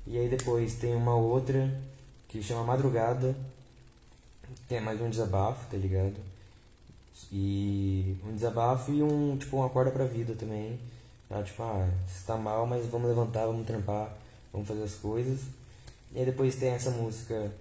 E 0.06 0.18
aí 0.18 0.30
depois 0.30 0.76
tem 0.76 0.96
uma 0.96 1.16
outra 1.16 1.74
que 2.28 2.44
chama 2.44 2.64
Madrugada, 2.64 3.36
é 4.70 4.80
mais 4.80 5.00
um 5.02 5.10
desabafo, 5.10 5.70
tá 5.70 5.78
ligado? 5.78 6.16
E 7.32 8.18
um 8.26 8.34
desabafo 8.34 8.92
e 8.92 9.02
um, 9.02 9.38
tipo, 9.38 9.58
uma 9.58 9.70
corda 9.70 9.92
pra 9.92 10.06
vida 10.06 10.36
também. 10.36 10.80
Tá? 11.30 11.42
Tipo, 11.42 11.64
ah, 11.64 11.90
você 12.08 12.26
tá 12.26 12.38
mal, 12.38 12.66
mas 12.66 12.86
vamos 12.88 13.08
levantar, 13.08 13.46
vamos 13.46 13.66
trampar, 13.66 14.16
vamos 14.52 14.68
fazer 14.68 14.84
as 14.84 14.96
coisas. 14.96 15.40
E 16.14 16.20
aí 16.20 16.26
depois 16.26 16.56
tem 16.56 16.70
essa 16.70 16.92
música, 16.92 17.52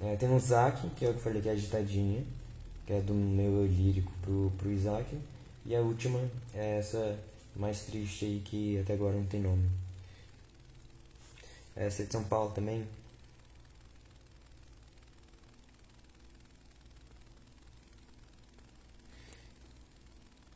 é, 0.00 0.16
tem 0.16 0.30
um 0.30 0.40
Zack, 0.40 0.88
que 0.90 1.04
é 1.04 1.10
o 1.10 1.12
que 1.12 1.18
eu 1.18 1.22
falei 1.22 1.42
que 1.42 1.48
é 1.48 1.52
agitadinha, 1.52 2.24
que 2.86 2.92
é 2.92 3.00
do 3.00 3.12
meu 3.12 3.66
lírico 3.66 4.12
pro, 4.22 4.52
pro 4.56 4.70
Isaac. 4.70 5.16
E 5.66 5.74
a 5.76 5.80
última 5.80 6.18
é 6.54 6.78
essa 6.78 7.18
mais 7.54 7.80
triste 7.82 8.24
aí 8.24 8.42
que 8.44 8.78
até 8.80 8.94
agora 8.94 9.16
não 9.16 9.26
tem 9.26 9.40
nome. 9.40 9.68
Essa 11.74 12.02
é 12.02 12.06
de 12.06 12.12
São 12.12 12.24
Paulo 12.24 12.52
também. 12.52 12.86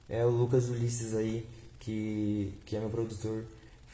É 0.09 0.25
o 0.25 0.31
Lucas 0.31 0.69
Ulisses 0.69 1.15
aí, 1.15 1.47
que, 1.79 2.53
que 2.67 2.77
é 2.77 2.81
meu 2.81 2.91
produtor, 2.91 3.45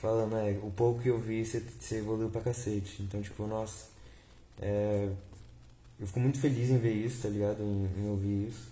falando, 0.00 0.36
é, 0.36 0.58
o 0.62 0.70
pouco 0.70 1.00
que 1.00 1.08
eu 1.08 1.18
vi, 1.18 1.44
você, 1.44 1.60
você 1.60 1.96
evoluiu 1.96 2.28
pra 2.30 2.40
cacete. 2.40 3.02
Então, 3.02 3.20
tipo, 3.22 3.46
nossa, 3.46 3.86
é, 4.60 5.08
eu 5.98 6.06
fico 6.06 6.20
muito 6.20 6.38
feliz 6.38 6.70
em 6.70 6.78
ver 6.78 6.92
isso, 6.92 7.22
tá 7.22 7.28
ligado? 7.28 7.62
Em, 7.62 7.88
em, 7.98 8.08
ouvir 8.08 8.48
isso. 8.48 8.68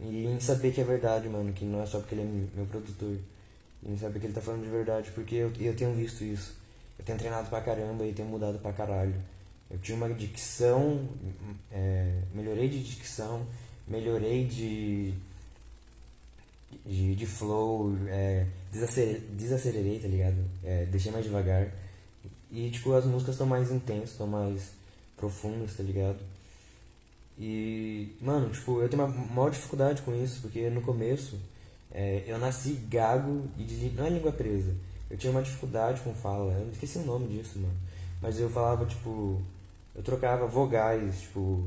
E 0.00 0.26
em 0.26 0.40
saber 0.40 0.72
que 0.72 0.80
é 0.80 0.84
verdade, 0.84 1.28
mano, 1.28 1.52
que 1.52 1.64
não 1.64 1.82
é 1.82 1.86
só 1.86 1.98
porque 2.00 2.14
ele 2.14 2.22
é 2.22 2.56
meu 2.56 2.66
produtor. 2.66 3.16
E 3.82 3.92
em 3.92 3.98
saber 3.98 4.18
que 4.18 4.26
ele 4.26 4.34
tá 4.34 4.40
falando 4.40 4.62
de 4.64 4.70
verdade, 4.70 5.10
porque 5.12 5.36
eu, 5.36 5.52
eu 5.60 5.76
tenho 5.76 5.94
visto 5.94 6.24
isso. 6.24 6.54
Eu 6.98 7.04
tenho 7.04 7.18
treinado 7.18 7.48
pra 7.48 7.60
caramba 7.60 8.06
e 8.06 8.12
tenho 8.12 8.28
mudado 8.28 8.58
pra 8.58 8.72
caralho. 8.72 9.14
Eu 9.70 9.78
tinha 9.78 9.96
uma 9.96 10.12
dicção, 10.12 11.08
é, 11.70 12.20
melhorei 12.34 12.68
de 12.68 12.82
dicção, 12.82 13.46
melhorei 13.88 14.44
de 14.46 15.14
de, 16.84 17.14
de 17.14 17.26
flow, 17.26 17.96
é, 18.08 18.46
desacelerei, 18.74 19.20
desacelerei, 19.30 19.98
tá 20.00 20.08
ligado? 20.08 20.36
É, 20.62 20.84
deixei 20.86 21.10
mais 21.10 21.24
devagar. 21.24 21.68
E, 22.50 22.70
tipo, 22.70 22.92
as 22.92 23.04
músicas 23.04 23.34
estão 23.34 23.46
mais 23.46 23.70
intensas, 23.70 24.10
estão 24.10 24.26
mais 24.26 24.70
profundas, 25.16 25.74
tá 25.76 25.82
ligado? 25.82 26.18
E, 27.38 28.14
mano, 28.20 28.50
tipo, 28.50 28.82
eu 28.82 28.88
tenho 28.88 29.04
uma 29.04 29.26
maior 29.26 29.50
dificuldade 29.50 30.02
com 30.02 30.14
isso, 30.14 30.40
porque 30.42 30.68
no 30.70 30.82
começo 30.82 31.38
é, 31.92 32.24
eu 32.26 32.38
nasci 32.38 32.72
gago 32.88 33.48
e 33.58 33.64
de, 33.64 33.90
não 33.90 34.06
é 34.06 34.10
língua 34.10 34.32
presa. 34.32 34.74
Eu 35.10 35.16
tinha 35.16 35.30
uma 35.30 35.42
dificuldade 35.42 36.00
com 36.00 36.14
fala, 36.14 36.52
eu 36.52 36.70
esqueci 36.72 36.98
o 36.98 37.06
nome 37.06 37.28
disso, 37.28 37.58
mano. 37.58 37.74
Mas 38.20 38.38
eu 38.38 38.50
falava, 38.50 38.86
tipo, 38.86 39.40
eu 39.94 40.02
trocava 40.02 40.46
vogais, 40.46 41.22
tipo. 41.22 41.64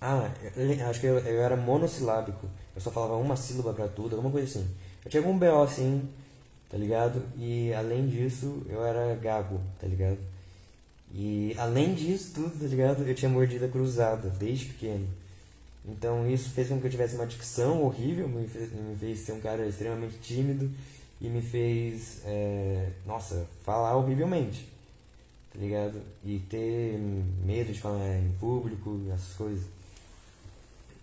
Ah, 0.00 0.30
eu, 0.56 0.88
acho 0.88 1.00
que 1.00 1.06
eu, 1.06 1.18
eu 1.18 1.42
era 1.42 1.56
monossilábico 1.56 2.48
eu 2.78 2.80
só 2.80 2.92
falava 2.92 3.16
uma 3.16 3.34
sílaba 3.34 3.74
para 3.74 3.88
tudo, 3.88 4.14
alguma 4.14 4.30
coisa 4.30 4.46
assim. 4.46 4.70
Eu 5.08 5.10
tinha 5.10 5.22
algum 5.22 5.38
BO 5.38 5.62
assim, 5.62 6.06
tá 6.68 6.76
ligado? 6.76 7.22
E 7.38 7.72
além 7.72 8.06
disso, 8.06 8.62
eu 8.68 8.84
era 8.84 9.14
gago, 9.14 9.58
tá 9.80 9.86
ligado? 9.86 10.18
E 11.14 11.54
além 11.56 11.94
disso 11.94 12.32
tudo, 12.34 12.60
tá 12.60 12.66
ligado? 12.66 13.08
Eu 13.08 13.14
tinha 13.14 13.30
mordida 13.30 13.66
cruzada, 13.68 14.28
desde 14.28 14.66
pequeno. 14.66 15.08
Então 15.86 16.30
isso 16.30 16.50
fez 16.50 16.68
com 16.68 16.78
que 16.78 16.86
eu 16.86 16.90
tivesse 16.90 17.14
uma 17.14 17.26
dicção 17.26 17.82
horrível, 17.82 18.28
me 18.28 18.46
fez, 18.46 18.70
me 18.70 18.94
fez 18.96 19.20
ser 19.20 19.32
um 19.32 19.40
cara 19.40 19.66
extremamente 19.66 20.18
tímido 20.18 20.70
e 21.22 21.28
me 21.28 21.40
fez, 21.40 22.20
é, 22.26 22.90
nossa, 23.06 23.46
falar 23.64 23.96
horrivelmente, 23.96 24.68
tá 25.50 25.58
ligado? 25.58 26.02
E 26.22 26.38
ter 26.50 26.98
medo 27.46 27.72
de 27.72 27.80
falar 27.80 28.18
em 28.18 28.30
público, 28.38 29.00
essas 29.14 29.32
coisas. 29.38 29.64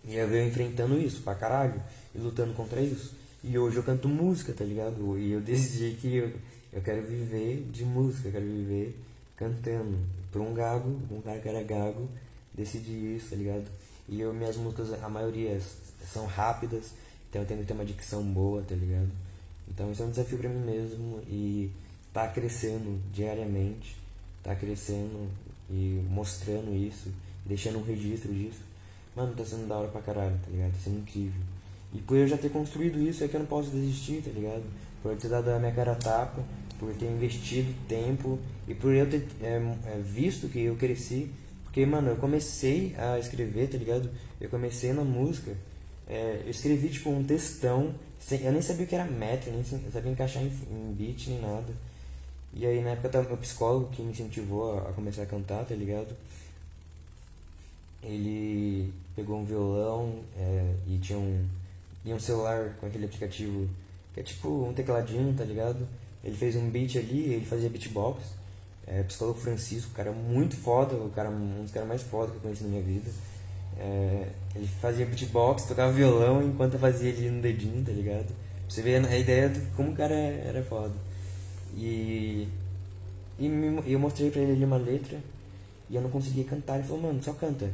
E 0.08 0.16
eu 0.16 0.28
venho 0.28 0.48
enfrentando 0.48 0.96
isso 1.00 1.24
pra 1.24 1.34
caralho 1.34 1.82
e 2.14 2.20
lutando 2.20 2.54
contra 2.54 2.80
isso. 2.80 3.25
E 3.48 3.60
hoje 3.60 3.78
eu 3.78 3.84
canto 3.84 4.10
música, 4.10 4.52
tá 4.54 4.66
ligado? 4.66 5.20
E 5.20 5.32
eu 5.32 5.40
decidi 5.42 5.96
que 6.02 6.16
eu, 6.16 6.34
eu 6.74 6.82
quero 6.82 7.04
viver 7.04 7.62
de 7.72 7.86
música, 7.86 8.28
eu 8.28 8.32
quero 8.32 8.46
viver 8.46 9.00
cantando. 9.38 10.00
Por 10.32 10.42
um 10.42 10.52
gago, 10.52 11.00
um 11.12 11.22
cara 11.22 11.40
que 11.40 11.48
era 11.48 11.62
gago, 11.62 12.10
decidi 12.56 13.16
isso, 13.16 13.30
tá 13.30 13.36
ligado? 13.36 13.66
E 14.10 14.20
eu, 14.20 14.34
minhas 14.34 14.58
músicas, 14.58 14.92
a 15.02 15.08
maioria 15.08 15.62
são 16.12 16.26
rápidas, 16.26 16.92
então 17.30 17.44
eu 17.44 17.48
tenho 17.48 17.60
que 17.60 17.68
ter 17.68 17.74
uma 17.74 17.86
dicção 17.86 18.24
boa, 18.24 18.64
tá 18.64 18.74
ligado? 18.74 19.12
Então 19.70 19.92
isso 19.92 20.02
é 20.02 20.06
um 20.08 20.10
desafio 20.10 20.40
pra 20.40 20.50
mim 20.50 20.66
mesmo 20.66 21.22
e 21.28 21.72
tá 22.12 22.28
crescendo 22.28 23.00
diariamente, 23.14 23.96
tá 24.42 24.56
crescendo 24.56 25.30
e 25.70 26.04
mostrando 26.10 26.76
isso, 26.76 27.12
deixando 27.46 27.78
um 27.78 27.84
registro 27.84 28.34
disso 28.34 28.60
Mano, 29.16 29.34
tá 29.34 29.46
sendo 29.46 29.66
da 29.66 29.78
hora 29.78 29.88
pra 29.88 30.02
caralho, 30.02 30.38
tá 30.44 30.52
ligado? 30.52 30.74
Tá 30.74 30.80
sendo 30.84 31.00
incrível. 31.00 31.42
E 31.96 32.02
por 32.02 32.18
eu 32.18 32.28
já 32.28 32.38
ter 32.38 32.50
construído 32.50 33.00
isso, 33.00 33.24
é 33.24 33.28
que 33.28 33.36
eu 33.36 33.40
não 33.40 33.48
posso 33.48 33.70
desistir, 33.70 34.22
tá 34.22 34.30
ligado? 34.30 34.64
Por 35.02 35.14
eu 35.14 35.18
ter 35.18 35.30
dado 35.30 35.50
a 35.50 35.60
minha 35.60 35.72
cara 35.72 35.94
a 35.94 35.96
tapa, 35.96 36.44
por 36.78 36.94
ter 36.94 37.06
investido 37.06 37.74
tempo 37.88 38.38
e 38.68 38.74
por 38.74 38.94
eu 38.94 39.10
ter 39.10 39.26
é, 39.42 39.62
é, 39.86 40.00
visto 40.04 40.50
que 40.50 40.60
eu 40.60 40.76
cresci. 40.76 41.32
Porque, 41.64 41.86
mano, 41.86 42.10
eu 42.10 42.16
comecei 42.18 42.94
a 42.98 43.18
escrever, 43.18 43.70
tá 43.70 43.78
ligado? 43.78 44.10
Eu 44.42 44.50
comecei 44.50 44.92
na 44.92 45.04
música, 45.04 45.56
é, 46.08 46.42
eu 46.44 46.52
escrevi 46.52 46.90
tipo 46.90 47.10
um 47.10 47.24
textão, 47.24 47.94
sem, 48.20 48.42
eu 48.42 48.52
nem 48.52 48.62
sabia 48.62 48.86
o 48.86 48.88
que 48.88 48.96
era 48.96 49.06
metro, 49.06 49.52
nem 49.52 49.64
sabia 49.64 50.12
encaixar 50.12 50.44
em, 50.44 50.48
em 50.48 50.94
beat 50.94 51.28
nem 51.28 51.40
nada. 51.40 51.74
E 52.54 52.66
aí 52.66 52.82
na 52.82 52.92
época 52.92 53.22
meu 53.22 53.38
psicólogo 53.38 53.90
que 53.92 54.02
me 54.02 54.12
incentivou 54.12 54.78
a, 54.78 54.90
a 54.90 54.94
começar 54.94 55.24
a 55.24 55.26
cantar, 55.26 55.66
tá 55.66 55.76
ligado? 55.76 56.14
Ele 58.04 58.94
pegou 59.16 59.40
um 59.40 59.46
violão 59.46 60.20
é, 60.38 60.74
e 60.88 60.98
tinha 61.00 61.18
um, 61.18 61.46
e 62.06 62.14
um 62.14 62.20
celular 62.20 62.76
com 62.80 62.86
aquele 62.86 63.06
aplicativo 63.06 63.68
que 64.14 64.20
é 64.20 64.24
tipo 64.24 64.48
um 64.48 64.74
tecladinho, 64.74 65.34
tá 65.34 65.44
ligado? 65.44 65.86
Ele 66.24 66.36
fez 66.36 66.56
um 66.56 66.70
beat 66.70 66.96
ali, 66.98 67.34
ele 67.34 67.46
fazia 67.46 67.70
beatbox. 67.70 68.24
É, 68.88 69.02
psicólogo 69.04 69.40
Francisco, 69.40 69.92
cara 69.94 70.12
muito 70.12 70.56
foda, 70.56 70.96
o 70.96 71.10
cara, 71.10 71.30
um 71.30 71.64
dos 71.64 71.72
caras 71.72 71.90
mais 71.90 72.04
foda 72.04 72.32
que 72.32 72.38
eu 72.38 72.42
conheci 72.42 72.64
na 72.64 72.70
minha 72.70 72.84
vida. 72.84 73.10
É, 73.78 74.28
ele 74.56 74.68
fazia 74.80 75.06
beatbox, 75.06 75.66
tocava 75.66 75.92
violão 75.92 76.42
enquanto 76.42 76.78
fazia 76.78 77.10
ele 77.10 77.30
no 77.30 77.42
dedinho, 77.42 77.84
tá 77.84 77.92
ligado? 77.92 78.28
Pra 78.28 78.70
você 78.70 78.82
ver 78.82 79.06
a 79.06 79.18
ideia 79.18 79.50
de 79.50 79.60
como 79.76 79.92
o 79.92 79.96
cara 79.96 80.16
era 80.16 80.64
foda. 80.64 80.94
E, 81.76 82.48
e 83.38 83.46
eu 83.88 84.00
mostrei 84.00 84.30
pra 84.30 84.42
ele 84.42 84.64
uma 84.64 84.78
letra 84.78 85.20
e 85.90 85.96
eu 85.96 86.02
não 86.02 86.10
conseguia 86.10 86.44
cantar. 86.44 86.76
Ele 86.76 86.88
falou, 86.88 87.04
mano, 87.04 87.22
só 87.22 87.34
canta. 87.34 87.70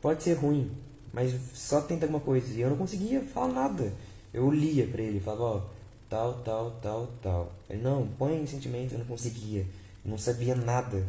Pode 0.00 0.22
ser 0.22 0.34
ruim, 0.34 0.70
mas 1.12 1.34
só 1.54 1.80
tenta 1.80 2.06
alguma 2.06 2.20
coisa. 2.20 2.52
E 2.52 2.60
eu 2.60 2.70
não 2.70 2.76
conseguia 2.76 3.20
falar 3.20 3.52
nada. 3.52 3.92
Eu 4.32 4.50
lia 4.50 4.86
pra 4.86 5.02
ele, 5.02 5.20
falava, 5.20 5.42
ó, 5.42 5.62
tal, 6.08 6.34
tal, 6.44 6.70
tal, 6.82 7.10
tal. 7.22 7.52
Ele, 7.68 7.82
não, 7.82 8.08
põe 8.18 8.46
sentimento, 8.46 8.92
eu 8.92 8.98
não 8.98 9.06
conseguia. 9.06 9.66
Eu 10.04 10.10
não 10.10 10.18
sabia 10.18 10.54
nada. 10.54 11.04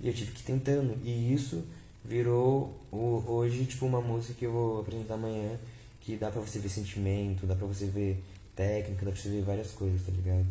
E 0.00 0.08
eu 0.08 0.14
tive 0.14 0.32
que 0.32 0.40
ir 0.40 0.44
tentando. 0.44 0.96
E 1.04 1.34
isso 1.34 1.64
virou 2.04 2.74
o, 2.92 3.22
hoje, 3.26 3.64
tipo, 3.64 3.86
uma 3.86 4.00
música 4.00 4.34
que 4.34 4.46
eu 4.46 4.52
vou 4.52 4.80
apresentar 4.80 5.14
amanhã, 5.14 5.58
que 6.00 6.16
dá 6.16 6.30
pra 6.30 6.40
você 6.40 6.58
ver 6.58 6.68
sentimento, 6.68 7.46
dá 7.46 7.54
pra 7.54 7.66
você 7.66 7.86
ver 7.86 8.22
técnica, 8.54 9.04
dá 9.04 9.12
pra 9.12 9.20
você 9.20 9.28
ver 9.28 9.42
várias 9.42 9.72
coisas, 9.72 10.02
tá 10.02 10.12
ligado? 10.12 10.46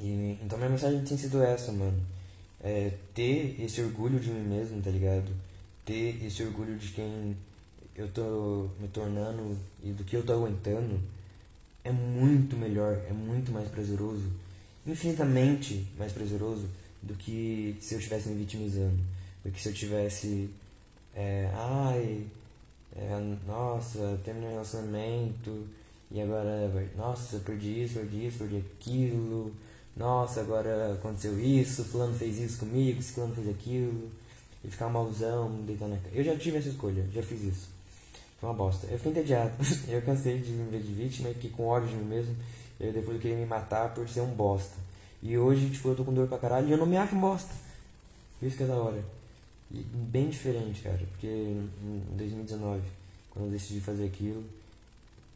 E, 0.00 0.38
então 0.42 0.58
minha 0.58 0.70
mensagem 0.70 1.04
tem 1.04 1.16
sido 1.16 1.42
essa, 1.42 1.70
mano. 1.72 2.00
É, 2.60 2.92
ter 3.14 3.60
esse 3.60 3.80
orgulho 3.80 4.20
de 4.20 4.30
mim 4.30 4.48
mesmo, 4.48 4.80
tá 4.82 4.90
ligado? 4.90 5.30
Ter 5.84 6.24
esse 6.24 6.42
orgulho 6.42 6.76
de 6.78 6.88
quem 6.88 7.36
eu 7.94 8.08
tô 8.08 8.68
me 8.80 8.88
tornando 8.88 9.56
e 9.82 9.90
do 9.90 10.04
que 10.04 10.16
eu 10.16 10.24
tô 10.24 10.32
aguentando 10.32 11.00
é 11.84 11.90
muito 11.90 12.56
melhor, 12.56 13.00
é 13.08 13.12
muito 13.12 13.50
mais 13.50 13.68
prazeroso, 13.68 14.26
infinitamente 14.86 15.86
mais 15.98 16.12
prazeroso 16.12 16.68
do 17.02 17.14
que 17.14 17.76
se 17.80 17.94
eu 17.94 17.98
estivesse 17.98 18.28
me 18.28 18.36
vitimizando, 18.36 18.98
do 19.44 19.50
que 19.50 19.60
se 19.60 19.68
eu 19.68 19.74
tivesse, 19.74 20.50
é, 21.14 21.50
ai, 21.52 22.24
é, 22.94 23.36
nossa, 23.46 24.20
terminei 24.24 24.50
um 24.50 24.52
relacionamento 24.52 25.66
e 26.10 26.20
agora, 26.20 26.70
nossa, 26.96 27.40
perdi 27.40 27.82
isso, 27.82 27.94
perdi 27.94 28.26
isso, 28.26 28.38
perdi 28.38 28.58
aquilo, 28.58 29.52
nossa, 29.96 30.40
agora 30.40 30.94
aconteceu 30.94 31.38
isso, 31.40 31.84
fulano 31.84 32.14
fez 32.14 32.38
isso 32.38 32.58
comigo, 32.58 33.02
fulano 33.02 33.34
fez 33.34 33.48
aquilo 33.48 34.21
e 34.64 34.70
ficar 34.70 34.88
malzão, 34.88 35.50
deitar 35.66 35.88
na 35.88 35.96
cama. 35.96 36.14
Eu 36.14 36.24
já 36.24 36.36
tive 36.36 36.58
essa 36.58 36.68
escolha, 36.68 37.06
já 37.12 37.22
fiz 37.22 37.42
isso. 37.42 37.68
Foi 38.40 38.48
uma 38.48 38.54
bosta. 38.54 38.86
Eu 38.86 38.96
fiquei 38.98 39.12
entediado. 39.12 39.52
eu 39.88 40.02
cansei 40.02 40.38
de 40.38 40.50
me 40.50 40.70
ver 40.70 40.82
de 40.82 40.92
vítima 40.92 41.30
e 41.30 41.34
fiquei 41.34 41.50
com 41.50 41.66
ódio 41.66 41.88
de 41.88 41.94
mim 41.94 42.04
mesmo. 42.04 42.34
Eu 42.80 42.92
depois 42.92 43.20
queria 43.20 43.36
me 43.36 43.46
matar 43.46 43.94
por 43.94 44.08
ser 44.08 44.20
um 44.20 44.34
bosta. 44.34 44.74
E 45.22 45.38
hoje, 45.38 45.70
tipo, 45.70 45.88
eu 45.88 45.94
tô 45.94 46.04
com 46.04 46.12
dor 46.12 46.26
pra 46.26 46.38
caralho 46.38 46.68
e 46.68 46.72
eu 46.72 46.78
não 46.78 46.86
me 46.86 46.96
acho 46.96 47.14
um 47.14 47.20
bosta. 47.20 47.52
Isso 48.42 48.56
que 48.56 48.64
é 48.64 48.66
da 48.66 48.74
hora. 48.74 49.04
E 49.70 49.76
bem 49.78 50.28
diferente, 50.28 50.82
cara. 50.82 50.98
Porque 51.12 51.26
em 51.26 52.16
2019, 52.16 52.82
quando 53.30 53.46
eu 53.46 53.50
decidi 53.52 53.80
fazer 53.80 54.06
aquilo, 54.06 54.44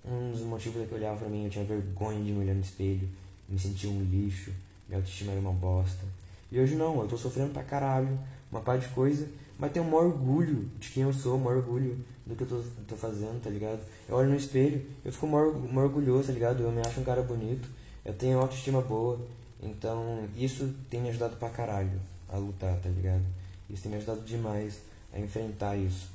um 0.05 0.33
dos 0.33 0.41
motivos 0.41 0.83
é 0.83 0.87
que 0.87 0.93
eu 0.93 0.99
olhava 0.99 1.19
pra 1.19 1.29
mim, 1.29 1.45
eu 1.45 1.51
tinha 1.51 1.65
vergonha 1.65 2.23
de 2.23 2.33
me 2.33 2.41
olhar 2.41 2.55
no 2.55 2.61
espelho, 2.61 3.09
me 3.49 3.59
sentia 3.59 3.89
um 3.89 4.03
lixo, 4.03 4.53
minha 4.89 4.99
autoestima 4.99 5.33
era 5.33 5.41
uma 5.41 5.53
bosta. 5.53 6.05
E 6.51 6.61
hoje 6.61 6.75
não, 6.75 7.01
eu 7.01 7.09
tô 7.09 7.17
sofrendo 7.17 7.53
pra 7.53 7.63
caralho, 7.63 8.19
uma 8.57 8.63
parte 8.63 8.89
de 8.89 8.95
coisa, 8.95 9.27
mas 9.59 9.73
tenho 9.73 9.85
um 9.85 9.91
maior 9.91 10.07
orgulho 10.07 10.69
de 10.79 10.91
quem 10.91 11.03
eu 11.03 11.13
sou, 11.13 11.37
um 11.37 11.45
maior 11.45 11.59
orgulho 11.59 11.99
do 12.27 12.35
que 12.35 12.43
eu 12.43 12.49
tô, 12.49 12.63
tô 12.89 12.97
fazendo, 12.97 13.43
tá 13.43 13.51
ligado? 13.51 13.81
Eu 14.09 14.17
olho 14.17 14.31
no 14.31 14.37
espelho, 14.37 14.85
eu 15.05 15.13
fico 15.13 15.27
maior, 15.27 15.55
maior 15.55 15.87
orgulhoso, 15.87 16.29
tá 16.29 16.33
ligado? 16.33 16.63
Eu 16.63 16.73
me 16.73 16.81
acho 16.81 17.01
um 17.01 17.05
cara 17.05 17.23
bonito, 17.23 17.69
eu 18.05 18.15
tenho 18.15 18.39
autoestima 18.39 18.81
boa, 18.83 19.21
então 19.63 20.27
isso 20.37 20.75
tem 20.91 21.01
me 21.01 21.11
ajudado 21.11 21.37
pra 21.37 21.49
caralho 21.51 22.01
a 22.29 22.37
lutar, 22.37 22.77
tá 22.79 22.89
ligado? 22.89 23.23
Isso 23.71 23.83
tem 23.83 23.91
me 23.91 23.99
ajudado 23.99 24.21
demais 24.23 24.79
a 25.13 25.19
enfrentar 25.19 25.77
isso 25.77 26.09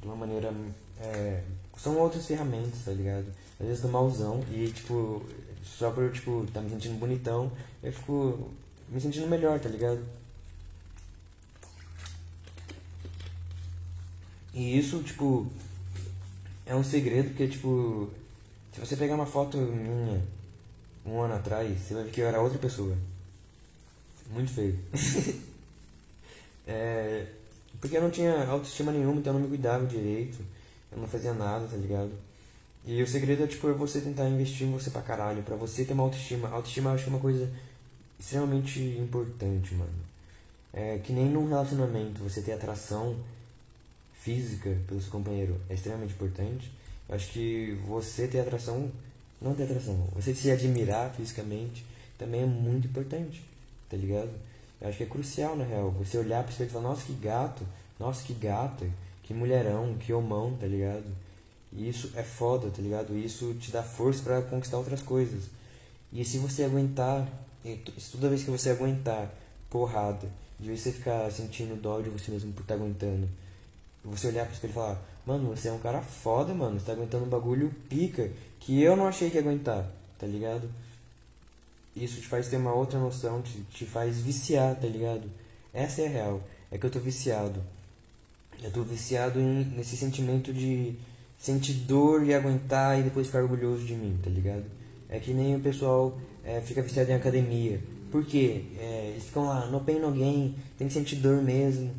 de 0.00 0.06
uma 0.06 0.16
maneira. 0.16 0.52
É, 1.00 1.42
são 1.76 1.98
outras 1.98 2.26
ferramentas, 2.26 2.84
tá 2.84 2.92
ligado? 2.92 3.26
às 3.62 3.66
vezes 3.66 3.82
tô 3.82 3.88
malzão 3.88 4.42
e, 4.50 4.68
tipo, 4.68 5.22
só 5.62 5.90
por 5.90 6.10
tipo, 6.10 6.44
tá 6.52 6.60
me 6.60 6.70
sentindo 6.70 6.98
bonitão, 6.98 7.50
eu 7.82 7.92
fico 7.92 8.50
me 8.88 9.00
sentindo 9.00 9.28
melhor, 9.28 9.60
tá 9.60 9.68
ligado? 9.68 10.00
E 14.54 14.78
isso, 14.78 15.02
tipo, 15.02 15.46
é 16.66 16.74
um 16.74 16.84
segredo 16.84 17.28
porque, 17.28 17.48
tipo, 17.48 18.10
se 18.72 18.80
você 18.80 18.96
pegar 18.96 19.14
uma 19.14 19.26
foto 19.26 19.56
minha 19.56 20.22
um 21.04 21.20
ano 21.20 21.34
atrás, 21.34 21.78
você 21.78 21.94
vai 21.94 22.04
ver 22.04 22.10
que 22.10 22.20
eu 22.20 22.28
era 22.28 22.40
outra 22.40 22.58
pessoa. 22.58 22.96
Muito 24.30 24.52
feio. 24.52 24.78
é, 26.66 27.26
porque 27.80 27.96
eu 27.96 28.02
não 28.02 28.10
tinha 28.10 28.46
autoestima 28.46 28.92
nenhuma, 28.92 29.18
então 29.18 29.32
eu 29.32 29.40
não 29.40 29.44
me 29.44 29.48
cuidava 29.48 29.84
direito. 29.86 30.38
Eu 30.90 30.98
não 30.98 31.08
fazia 31.08 31.32
nada, 31.32 31.66
tá 31.66 31.76
ligado? 31.76 32.12
E 32.84 33.02
o 33.02 33.06
segredo 33.06 33.44
é, 33.44 33.46
tipo, 33.46 33.68
é 33.68 33.72
você 33.72 34.00
tentar 34.00 34.28
investir 34.28 34.66
em 34.66 34.72
você 34.72 34.90
pra 34.90 35.02
caralho, 35.02 35.42
pra 35.42 35.56
você 35.56 35.84
ter 35.84 35.92
uma 35.92 36.02
autoestima. 36.02 36.48
Autoestima 36.48 36.90
eu 36.90 36.94
acho 36.94 37.04
que 37.04 37.10
é 37.10 37.12
uma 37.12 37.20
coisa 37.20 37.50
extremamente 38.18 38.80
importante, 38.80 39.74
mano. 39.74 39.90
É 40.72 40.98
que 40.98 41.12
nem 41.12 41.26
num 41.26 41.48
relacionamento 41.48 42.22
você 42.22 42.40
ter 42.40 42.52
atração 42.52 43.16
física 44.22 44.76
pelo 44.86 45.00
seu 45.00 45.10
companheiro 45.10 45.60
é 45.68 45.74
extremamente 45.74 46.14
importante. 46.14 46.70
Eu 47.08 47.14
acho 47.14 47.30
que 47.30 47.78
você 47.86 48.26
ter 48.26 48.40
atração, 48.40 48.90
não 49.40 49.54
ter 49.54 49.64
atração, 49.64 50.08
você 50.14 50.34
se 50.34 50.50
admirar 50.50 51.12
fisicamente 51.14 51.84
também 52.18 52.42
é 52.42 52.46
muito 52.46 52.86
importante, 52.86 53.42
tá 53.90 53.96
ligado? 53.96 54.30
Eu 54.80 54.88
acho 54.88 54.98
que 54.98 55.04
é 55.04 55.06
crucial 55.06 55.56
na 55.56 55.64
real. 55.64 55.90
Você 55.92 56.18
olhar 56.18 56.42
pro 56.42 56.52
espelho 56.52 56.68
e 56.68 56.72
falar, 56.72 56.88
nossa 56.88 57.04
que 57.04 57.12
gato, 57.14 57.64
nossa 57.98 58.24
que 58.24 58.32
gata, 58.32 58.86
que 59.22 59.34
mulherão, 59.34 59.94
que 59.98 60.12
homão, 60.12 60.56
tá 60.56 60.66
ligado? 60.66 61.06
E 61.72 61.88
isso 61.88 62.12
é 62.14 62.22
foda, 62.22 62.70
tá 62.70 62.82
ligado? 62.82 63.16
Isso 63.16 63.54
te 63.54 63.70
dá 63.70 63.82
força 63.82 64.22
para 64.22 64.42
conquistar 64.42 64.78
outras 64.78 65.02
coisas. 65.02 65.44
E 66.12 66.24
se 66.24 66.38
você 66.38 66.64
aguentar, 66.64 67.26
toda 68.12 68.28
vez 68.28 68.44
que 68.44 68.50
você 68.50 68.70
aguentar 68.70 69.32
porrada, 69.70 70.28
de 70.60 70.76
você 70.76 70.92
ficar 70.92 71.30
sentindo 71.32 71.80
dó 71.80 72.00
de 72.00 72.10
você 72.10 72.30
mesmo 72.30 72.52
por 72.52 72.62
estar 72.62 72.76
tá 72.76 72.80
aguentando, 72.80 73.28
você 74.04 74.28
olhar 74.28 74.44
pro 74.44 74.54
espelho 74.54 74.70
e 74.70 74.74
falar, 74.74 75.02
mano, 75.26 75.54
você 75.54 75.68
é 75.68 75.72
um 75.72 75.78
cara 75.78 76.00
foda, 76.00 76.52
mano, 76.52 76.78
você 76.78 76.86
tá 76.86 76.92
aguentando 76.92 77.24
um 77.24 77.28
bagulho 77.28 77.72
pica 77.88 78.30
que 78.60 78.82
eu 78.82 78.96
não 78.96 79.06
achei 79.06 79.30
que 79.30 79.36
ia 79.36 79.40
aguentar, 79.40 79.86
tá 80.18 80.26
ligado? 80.26 80.68
Isso 81.94 82.20
te 82.20 82.26
faz 82.26 82.48
ter 82.48 82.56
uma 82.56 82.72
outra 82.72 82.98
noção, 82.98 83.42
te, 83.42 83.60
te 83.72 83.84
faz 83.84 84.18
viciar, 84.18 84.74
tá 84.76 84.86
ligado? 84.86 85.28
Essa 85.74 86.02
é 86.02 86.06
a 86.06 86.10
real, 86.10 86.40
é 86.70 86.78
que 86.78 86.86
eu 86.86 86.90
tô 86.90 86.98
viciado. 86.98 87.62
Eu 88.62 88.70
tô 88.70 88.82
viciado 88.82 89.40
em, 89.40 89.64
nesse 89.76 89.96
sentimento 89.96 90.52
de 90.52 90.94
sentir 91.38 91.72
dor 91.74 92.24
e 92.24 92.32
aguentar 92.32 92.98
e 92.98 93.02
depois 93.02 93.26
ficar 93.26 93.42
orgulhoso 93.42 93.84
de 93.84 93.94
mim, 93.94 94.18
tá 94.22 94.30
ligado? 94.30 94.64
É 95.08 95.18
que 95.18 95.32
nem 95.34 95.56
o 95.56 95.60
pessoal 95.60 96.16
é, 96.44 96.60
fica 96.60 96.80
viciado 96.80 97.10
em 97.10 97.14
academia. 97.14 97.80
Por 98.10 98.24
quê? 98.24 98.64
É, 98.78 99.08
eles 99.10 99.24
ficam 99.24 99.46
lá, 99.46 99.66
no 99.66 99.80
pain 99.80 99.98
no 99.98 100.12
gain, 100.12 100.54
tem 100.78 100.86
que 100.86 100.94
sentir 100.94 101.16
dor 101.16 101.42
mesmo. 101.42 101.90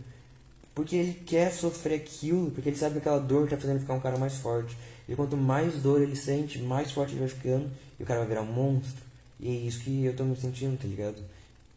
Porque 0.74 0.95
ele 0.95 1.13
quer 1.13 1.51
sofrer 1.51 1.95
aquilo, 1.95 2.49
porque 2.51 2.69
ele 2.69 2.78
sabe 2.78 2.93
que 2.93 2.99
aquela 2.99 3.19
dor 3.19 3.45
está 3.45 3.57
fazendo 3.57 3.80
ficar 3.80 3.93
um 3.93 3.99
cara 3.99 4.17
mais 4.17 4.36
forte. 4.36 4.76
E 5.07 5.15
quanto 5.15 5.38
mais 5.38 5.76
dor 5.76 6.01
ele 6.01 6.15
sente, 6.15 6.59
mais 6.59 6.91
forte 6.91 7.11
ele 7.11 7.19
vai 7.19 7.30
ficando, 7.30 7.69
e 7.99 8.03
o 8.03 8.05
cara 8.05 8.21
vai 8.21 8.30
virar 8.30 8.41
um 8.41 8.51
monstro. 8.51 9.03
E 9.39 9.49
é 9.49 9.51
isso 9.51 9.82
que 9.82 10.05
eu 10.05 10.15
tô 10.15 10.24
me 10.24 10.36
sentindo, 10.36 10.78
tá 10.78 10.88
ligado? 10.88 11.21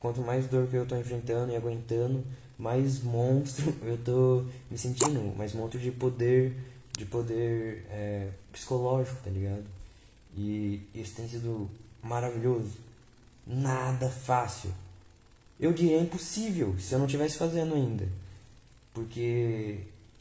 Quanto 0.01 0.21
mais 0.21 0.47
dor 0.47 0.67
que 0.69 0.77
eu 0.77 0.87
tô 0.87 0.97
enfrentando 0.97 1.53
e 1.53 1.57
aguentando, 1.57 2.25
mais 2.59 3.03
monstro 3.03 3.75
eu 3.83 3.99
tô 3.99 4.45
me 4.71 4.79
sentindo, 4.79 5.37
mais 5.37 5.53
monstro 5.53 5.79
de 5.79 5.91
poder, 5.91 6.57
de 6.97 7.05
poder 7.05 7.85
é, 7.91 8.29
psicológico, 8.53 9.19
tá 9.23 9.31
ligado? 9.31 9.65
E 10.37 10.81
isso 10.95 11.15
tem 11.17 11.29
sido 11.29 11.69
maravilhoso. 12.03 12.73
Nada 13.47 14.09
fácil. 14.09 14.71
Eu 15.59 15.73
diria 15.73 15.99
impossível 15.99 16.77
se 16.79 16.93
eu 16.93 16.99
não 16.99 17.07
estivesse 17.07 17.39
fazendo 17.39 17.75
ainda. 17.75 18.07
Porque, 18.97 19.77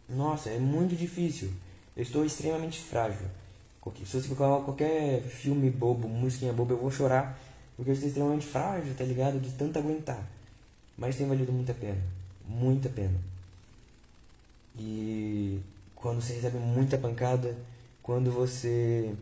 nossa, 0.09 0.49
é 0.49 0.59
muito 0.59 0.97
difícil. 0.97 1.49
Eu 1.95 2.03
estou 2.03 2.25
extremamente 2.25 2.77
frágil. 2.81 3.25
Se 4.05 4.19
você 4.19 4.35
colocar 4.35 4.65
qualquer 4.65 5.21
filme 5.21 5.69
bobo, 5.69 6.09
musiquinha 6.09 6.51
boba, 6.51 6.73
eu 6.73 6.77
vou 6.77 6.91
chorar. 6.91 7.39
Porque 7.77 7.91
eu 7.91 7.93
estou 7.93 8.09
extremamente 8.09 8.45
frágil, 8.45 8.93
tá 8.93 9.05
ligado? 9.05 9.39
De 9.39 9.49
tanto 9.51 9.79
aguentar. 9.79 10.21
Mas 10.97 11.15
tem 11.15 11.25
valido 11.25 11.53
muita 11.53 11.73
pena. 11.73 12.01
Muita 12.45 12.89
pena. 12.89 13.17
E 14.77 15.61
quando 15.95 16.21
você 16.21 16.33
recebe 16.33 16.57
muita 16.57 16.97
pancada, 16.97 17.55
quando 18.03 18.29
você. 18.29 19.15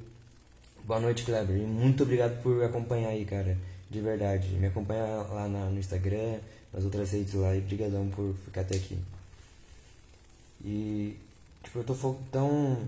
Boa 0.84 1.00
noite, 1.00 1.26
Kleber. 1.26 1.58
E 1.58 1.68
muito 1.68 2.02
obrigado 2.02 2.42
por 2.42 2.64
acompanhar 2.64 3.10
aí, 3.10 3.24
cara. 3.24 3.56
De 3.88 4.02
verdade. 4.02 4.48
Me 4.56 4.66
acompanha 4.66 5.06
lá 5.30 5.48
na, 5.48 5.66
no 5.66 5.78
Instagram, 5.78 6.40
nas 6.74 6.84
outras 6.84 7.12
redes 7.12 7.36
lá. 7.36 7.56
E 7.56 7.62
brigadão 7.62 8.10
por 8.10 8.34
ficar 8.46 8.62
até 8.62 8.78
aqui. 8.78 8.98
E, 10.64 11.18
tipo, 11.64 11.80
eu 11.80 11.84
tô 11.84 12.16
tão, 12.32 12.88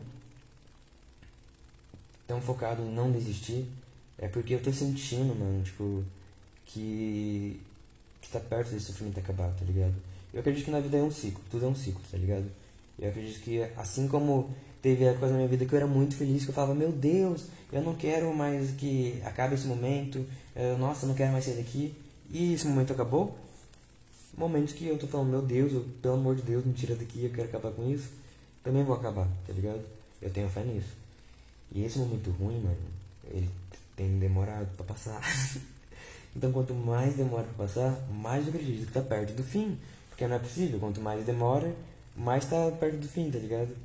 tão 2.28 2.42
focado 2.42 2.82
em 2.82 2.94
não 2.94 3.12
desistir, 3.12 3.68
é 4.18 4.28
porque 4.28 4.56
eu 4.56 4.64
tô 4.64 4.72
sentindo, 4.72 5.36
mano, 5.36 5.64
tipo, 5.64 6.04
que, 6.66 7.60
que 8.22 8.30
tá 8.30 8.40
perto 8.40 8.72
desse 8.72 8.86
sofrimento 8.86 9.20
acabar, 9.20 9.54
tá 9.54 9.66
ligado? 9.66 9.96
Eu 10.34 10.40
acredito 10.40 10.66
que 10.66 10.72
na 10.72 10.80
vida 10.80 10.98
é 10.98 11.02
um 11.02 11.12
ciclo, 11.12 11.42
tudo 11.50 11.66
é 11.66 11.68
um 11.68 11.76
ciclo, 11.76 12.02
tá 12.12 12.18
ligado? 12.18 12.46
Eu 12.98 13.10
acredito 13.10 13.42
que 13.42 13.62
assim 13.78 14.08
como 14.08 14.50
teve 14.82 15.04
épocas 15.04 15.32
na 15.32 15.38
minha 15.38 15.48
vida 15.48 15.66
que 15.66 15.74
eu 15.74 15.78
era 15.78 15.88
muito 15.88 16.16
feliz, 16.16 16.44
que 16.44 16.50
eu 16.50 16.54
falava, 16.54 16.76
meu 16.76 16.92
Deus, 16.92 17.46
eu 17.72 17.82
não 17.82 17.96
quero 17.96 18.34
mais 18.34 18.72
que 18.72 19.22
acabe 19.26 19.56
esse 19.56 19.66
momento, 19.66 20.26
eu, 20.56 20.78
nossa, 20.78 21.06
eu 21.06 21.10
não 21.10 21.16
quero 21.16 21.32
mais 21.32 21.44
sair 21.46 21.56
daqui, 21.56 21.94
e 22.30 22.54
esse 22.54 22.68
momento 22.68 22.94
acabou, 22.94 23.36
momentos 24.38 24.74
que 24.74 24.88
eu 24.88 24.98
tô 24.98 25.08
falando, 25.08 25.30
meu 25.30 25.42
Deus, 25.42 25.74
eu, 25.74 25.86
pelo 26.02 26.16
amor 26.16 26.36
de 26.36 26.42
Deus, 26.42 26.66
me 26.66 26.74
tira 26.74 26.96
daqui, 26.96 27.24
eu 27.24 27.32
quero 27.32 27.48
acabar 27.48 27.72
com 27.72 27.90
isso, 27.90 28.10
também 28.64 28.84
vou 28.84 28.96
acabar, 28.96 29.28
tá 29.48 29.54
ligado? 29.54 29.82
Eu 30.22 30.30
tenho 30.30 30.50
fé 30.50 30.64
nisso. 30.64 30.94
E 31.72 31.84
esse 31.84 31.98
momento 31.98 32.32
ruim, 32.32 32.60
mano, 32.60 32.78
ele 33.30 33.50
tem 33.96 34.20
demorado 34.20 34.68
pra 34.76 34.86
passar. 34.86 35.22
então 36.36 36.52
quanto 36.52 36.74
mais 36.74 37.16
demora 37.16 37.44
pra 37.44 37.66
passar, 37.66 37.98
mais 38.12 38.48
eu 38.48 38.54
acredito 38.54 38.88
que 38.88 38.94
tá 38.94 39.02
perto 39.02 39.34
do 39.34 39.44
fim. 39.44 39.78
Porque 40.10 40.28
não 40.28 40.38
é 40.38 40.40
possível, 40.40 40.80
quanto 40.80 41.02
mais 41.02 41.26
demora, 41.26 41.76
mais 42.16 42.46
tá 42.46 42.72
perto 42.80 42.98
do 42.98 43.08
fim, 43.08 43.30
tá 43.30 43.38
ligado? 43.38 43.76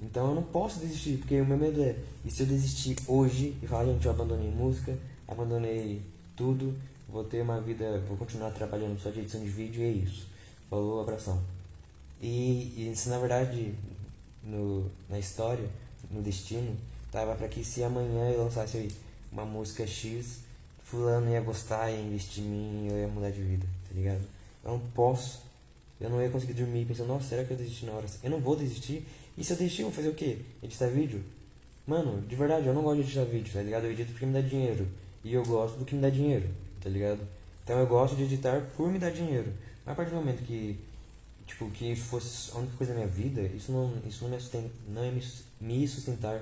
Então 0.00 0.28
eu 0.28 0.34
não 0.34 0.42
posso 0.42 0.80
desistir, 0.80 1.18
porque 1.18 1.40
o 1.40 1.46
meu 1.46 1.56
medo 1.56 1.82
é, 1.82 1.96
e 2.24 2.30
se 2.30 2.42
eu 2.42 2.46
desistir 2.46 2.96
hoje 3.06 3.56
e 3.62 3.66
falar, 3.66 3.86
gente, 3.86 4.06
eu 4.06 4.12
abandonei 4.12 4.50
música, 4.50 4.96
abandonei 5.26 6.00
tudo, 6.36 6.74
vou 7.12 7.22
ter 7.22 7.42
uma 7.42 7.60
vida, 7.60 8.02
vou 8.08 8.16
continuar 8.16 8.50
trabalhando 8.52 8.98
só 8.98 9.10
de 9.10 9.20
edição 9.20 9.40
de 9.42 9.48
vídeo 9.48 9.82
e 9.82 9.84
é 9.84 9.90
isso. 9.90 10.26
Falou, 10.70 11.02
abração. 11.02 11.40
E, 12.20 12.90
isso 12.90 13.10
na 13.10 13.18
verdade, 13.18 13.74
no, 14.42 14.90
na 15.10 15.18
história, 15.18 15.68
no 16.10 16.22
destino, 16.22 16.74
tava 17.10 17.34
para 17.34 17.48
que 17.48 17.62
se 17.62 17.84
amanhã 17.84 18.30
eu 18.30 18.44
lançasse 18.44 18.88
uma 19.30 19.44
música 19.44 19.86
X, 19.86 20.38
fulano 20.84 21.30
ia 21.30 21.40
gostar, 21.42 21.90
ia 21.90 22.00
investir 22.00 22.42
em 22.44 22.48
mim, 22.48 22.88
eu 22.90 22.98
ia 22.98 23.08
mudar 23.08 23.30
de 23.30 23.42
vida, 23.42 23.66
tá 23.88 23.94
ligado? 23.94 24.22
Eu 24.64 24.70
não 24.72 24.80
posso, 24.94 25.42
eu 26.00 26.08
não 26.08 26.22
ia 26.22 26.30
conseguir 26.30 26.54
dormir 26.54 26.86
pensando, 26.86 27.08
nossa, 27.08 27.28
será 27.28 27.44
que 27.44 27.50
eu 27.50 27.56
desisti 27.58 27.84
na 27.84 27.92
hora? 27.92 28.06
Eu 28.22 28.30
não 28.30 28.40
vou 28.40 28.56
desistir. 28.56 29.06
E 29.36 29.44
se 29.44 29.52
eu 29.52 29.56
desistir, 29.56 29.82
eu 29.82 29.88
vou 29.88 29.94
fazer 29.94 30.08
o 30.08 30.14
quê? 30.14 30.38
Editar 30.62 30.88
vídeo? 30.88 31.22
Mano, 31.86 32.22
de 32.22 32.36
verdade, 32.36 32.66
eu 32.66 32.74
não 32.74 32.82
gosto 32.82 33.02
de 33.02 33.02
editar 33.02 33.24
vídeo, 33.24 33.52
tá 33.52 33.60
ligado? 33.60 33.84
Eu 33.84 33.92
edito 33.92 34.12
porque 34.12 34.24
me 34.24 34.32
dá 34.32 34.40
dinheiro. 34.40 34.86
E 35.24 35.34
eu 35.34 35.44
gosto 35.44 35.78
do 35.78 35.84
que 35.84 35.94
me 35.94 36.00
dá 36.00 36.08
dinheiro 36.08 36.48
tá 36.82 36.90
ligado? 36.90 37.20
Então 37.62 37.78
eu 37.78 37.86
gosto 37.86 38.16
de 38.16 38.24
editar 38.24 38.60
por 38.76 38.90
me 38.90 38.98
dar 38.98 39.10
dinheiro. 39.10 39.52
Mas 39.84 39.92
a 39.92 39.96
partir 39.96 40.10
do 40.10 40.16
momento 40.16 40.42
que, 40.44 40.78
tipo, 41.46 41.70
que 41.70 41.94
fosse 41.94 42.50
a 42.52 42.58
única 42.58 42.76
coisa 42.76 42.92
da 42.92 42.98
minha 42.98 43.10
vida, 43.10 43.40
isso 43.42 43.72
não, 43.72 43.92
isso 44.06 44.24
não, 44.24 44.30
me, 44.30 44.40
sustenta, 44.40 44.70
não 44.88 45.04
ia 45.04 45.12
me 45.60 45.88
sustentar 45.88 46.40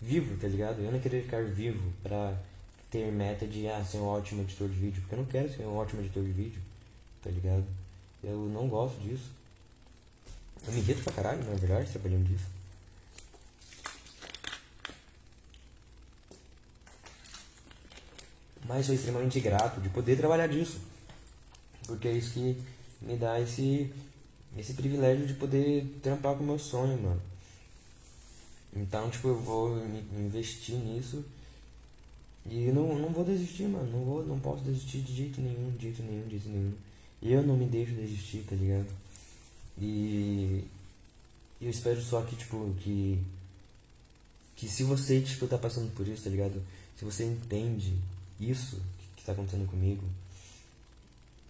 vivo, 0.00 0.36
tá 0.40 0.48
ligado? 0.48 0.80
Eu 0.80 0.92
não 0.92 1.00
queria 1.00 1.22
ficar 1.22 1.44
vivo 1.44 1.92
pra 2.02 2.34
ter 2.90 3.10
meta 3.10 3.46
de 3.46 3.68
ah, 3.68 3.84
ser 3.84 3.98
um 3.98 4.06
ótimo 4.06 4.42
editor 4.42 4.68
de 4.68 4.74
vídeo, 4.74 5.00
porque 5.00 5.14
eu 5.14 5.18
não 5.18 5.26
quero 5.26 5.52
ser 5.52 5.62
um 5.64 5.76
ótimo 5.76 6.02
editor 6.02 6.22
de 6.22 6.32
vídeo, 6.32 6.60
tá 7.22 7.30
ligado? 7.30 7.64
Eu 8.22 8.36
não 8.52 8.68
gosto 8.68 9.00
disso. 9.00 9.30
Eu 10.66 10.72
me 10.72 10.80
irrito 10.80 11.02
pra 11.02 11.12
caralho, 11.12 11.44
na 11.44 11.56
verdade, 11.56 11.90
trabalhando 11.90 12.28
disso. 12.28 12.44
Mas 18.64 18.86
sou 18.86 18.94
extremamente 18.94 19.40
grato 19.40 19.80
de 19.80 19.88
poder 19.88 20.16
trabalhar 20.16 20.46
disso. 20.46 20.80
Porque 21.86 22.08
é 22.08 22.12
isso 22.12 22.32
que 22.32 22.56
me 23.00 23.16
dá 23.16 23.40
esse, 23.40 23.90
esse 24.56 24.74
privilégio 24.74 25.26
de 25.26 25.34
poder 25.34 25.84
trampar 26.02 26.36
com 26.36 26.44
o 26.44 26.46
meu 26.46 26.58
sonho, 26.58 27.00
mano. 27.00 27.20
Então, 28.74 29.10
tipo, 29.10 29.28
eu 29.28 29.38
vou 29.38 29.76
investir 30.16 30.76
nisso 30.76 31.24
e 32.46 32.70
não, 32.72 32.98
não 32.98 33.10
vou 33.10 33.24
desistir, 33.24 33.64
mano. 33.64 33.90
Não, 33.90 34.04
vou, 34.04 34.24
não 34.24 34.38
posso 34.38 34.62
desistir 34.62 34.98
de 34.98 35.14
jeito 35.14 35.40
nenhum, 35.40 35.70
de 35.72 35.82
jeito 35.82 36.02
nenhum, 36.02 36.24
de 36.24 36.30
jeito 36.30 36.48
nenhum. 36.48 36.72
Eu 37.22 37.42
não 37.42 37.56
me 37.56 37.66
deixo 37.66 37.92
desistir, 37.92 38.44
tá 38.48 38.56
ligado? 38.56 38.88
E 39.78 40.64
eu 41.60 41.70
espero 41.70 42.00
só 42.00 42.22
que, 42.22 42.36
tipo, 42.36 42.74
que 42.80 43.18
que 44.62 44.68
se 44.68 44.84
você, 44.84 45.20
tipo, 45.20 45.48
tá 45.48 45.58
passando 45.58 45.92
por 45.92 46.06
isso, 46.06 46.22
tá 46.22 46.30
ligado? 46.30 46.62
Se 46.96 47.04
você 47.04 47.24
entende 47.24 47.94
isso 48.50 48.80
que 49.16 49.24
tá 49.24 49.32
acontecendo 49.32 49.68
comigo, 49.68 50.04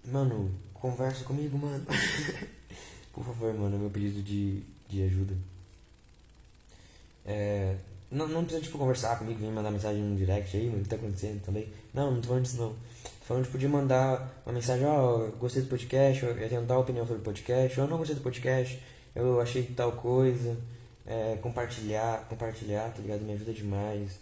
mano, 0.05 0.51
conversa 0.75 1.25
comigo, 1.25 1.57
mano. 1.59 1.85
Por 3.13 3.25
favor, 3.25 3.55
mano, 3.55 3.77
é 3.77 3.79
meu 3.79 3.91
pedido 3.91 4.23
de, 4.23 4.63
de 4.89 5.03
ajuda. 5.03 5.35
É, 7.25 7.77
não, 8.11 8.29
não 8.29 8.43
precisa, 8.45 8.63
tipo, 8.63 8.79
conversar 8.79 9.19
comigo, 9.19 9.39
vir 9.39 9.51
mandar 9.51 9.71
mensagem 9.71 10.03
no 10.03 10.17
direct 10.17 10.57
aí, 10.57 10.67
mano, 10.67 10.81
o 10.81 10.83
que 10.83 10.89
tá 10.89 10.97
acontecendo 10.97 11.43
também. 11.43 11.69
Não, 11.95 12.11
não 12.13 12.21
tô 12.21 12.29
falando 12.29 12.45
disso, 12.45 12.59
não. 12.59 12.71
Tô 12.71 13.27
falando, 13.27 13.45
tipo, 13.45 13.59
de 13.59 13.69
mandar 13.69 14.43
uma 14.45 14.53
mensagem, 14.53 14.87
ó, 14.87 15.17
oh, 15.17 15.33
gostei 15.39 15.63
do 15.63 15.69
podcast, 15.69 16.25
eu 16.25 16.49
tenho 16.49 16.67
tal 16.67 16.81
opinião 16.81 17.07
sobre 17.07 17.23
o 17.23 17.25
podcast, 17.25 17.81
ou 17.81 17.89
não 17.89 17.99
gostei 17.99 18.17
do 18.17 18.23
podcast, 18.23 18.83
eu 19.15 19.41
achei 19.41 19.63
tal 19.65 19.93
coisa. 19.93 20.57
É, 21.07 21.37
compartilhar, 21.43 22.27
compartilhar, 22.29 22.91
tá 22.91 23.01
ligado? 23.01 23.23
Me 23.23 23.33
ajuda 23.33 23.53
demais. 23.53 24.13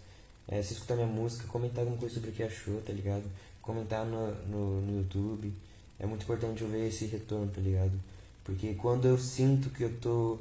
É, 0.51 0.61
se 0.62 0.72
escutar 0.72 0.96
minha 0.96 1.07
música, 1.07 1.46
comentar 1.46 1.80
alguma 1.80 1.96
coisa 1.96 2.16
sobre 2.16 2.30
o 2.30 2.32
que 2.32 2.42
achou, 2.42 2.80
tá 2.82 2.92
ligado? 2.92 3.22
Comentar 3.62 4.05
no, 4.05 4.34
no, 4.46 4.80
no 4.80 4.98
YouTube. 4.98 5.53
É 5.98 6.07
muito 6.07 6.24
importante 6.24 6.62
eu 6.62 6.68
ver 6.68 6.88
esse 6.88 7.07
retorno, 7.07 7.48
tá 7.48 7.61
ligado? 7.61 7.92
Porque 8.42 8.74
quando 8.74 9.07
eu 9.07 9.16
sinto 9.16 9.70
que 9.70 9.84
eu 9.84 9.96
tô 10.01 10.38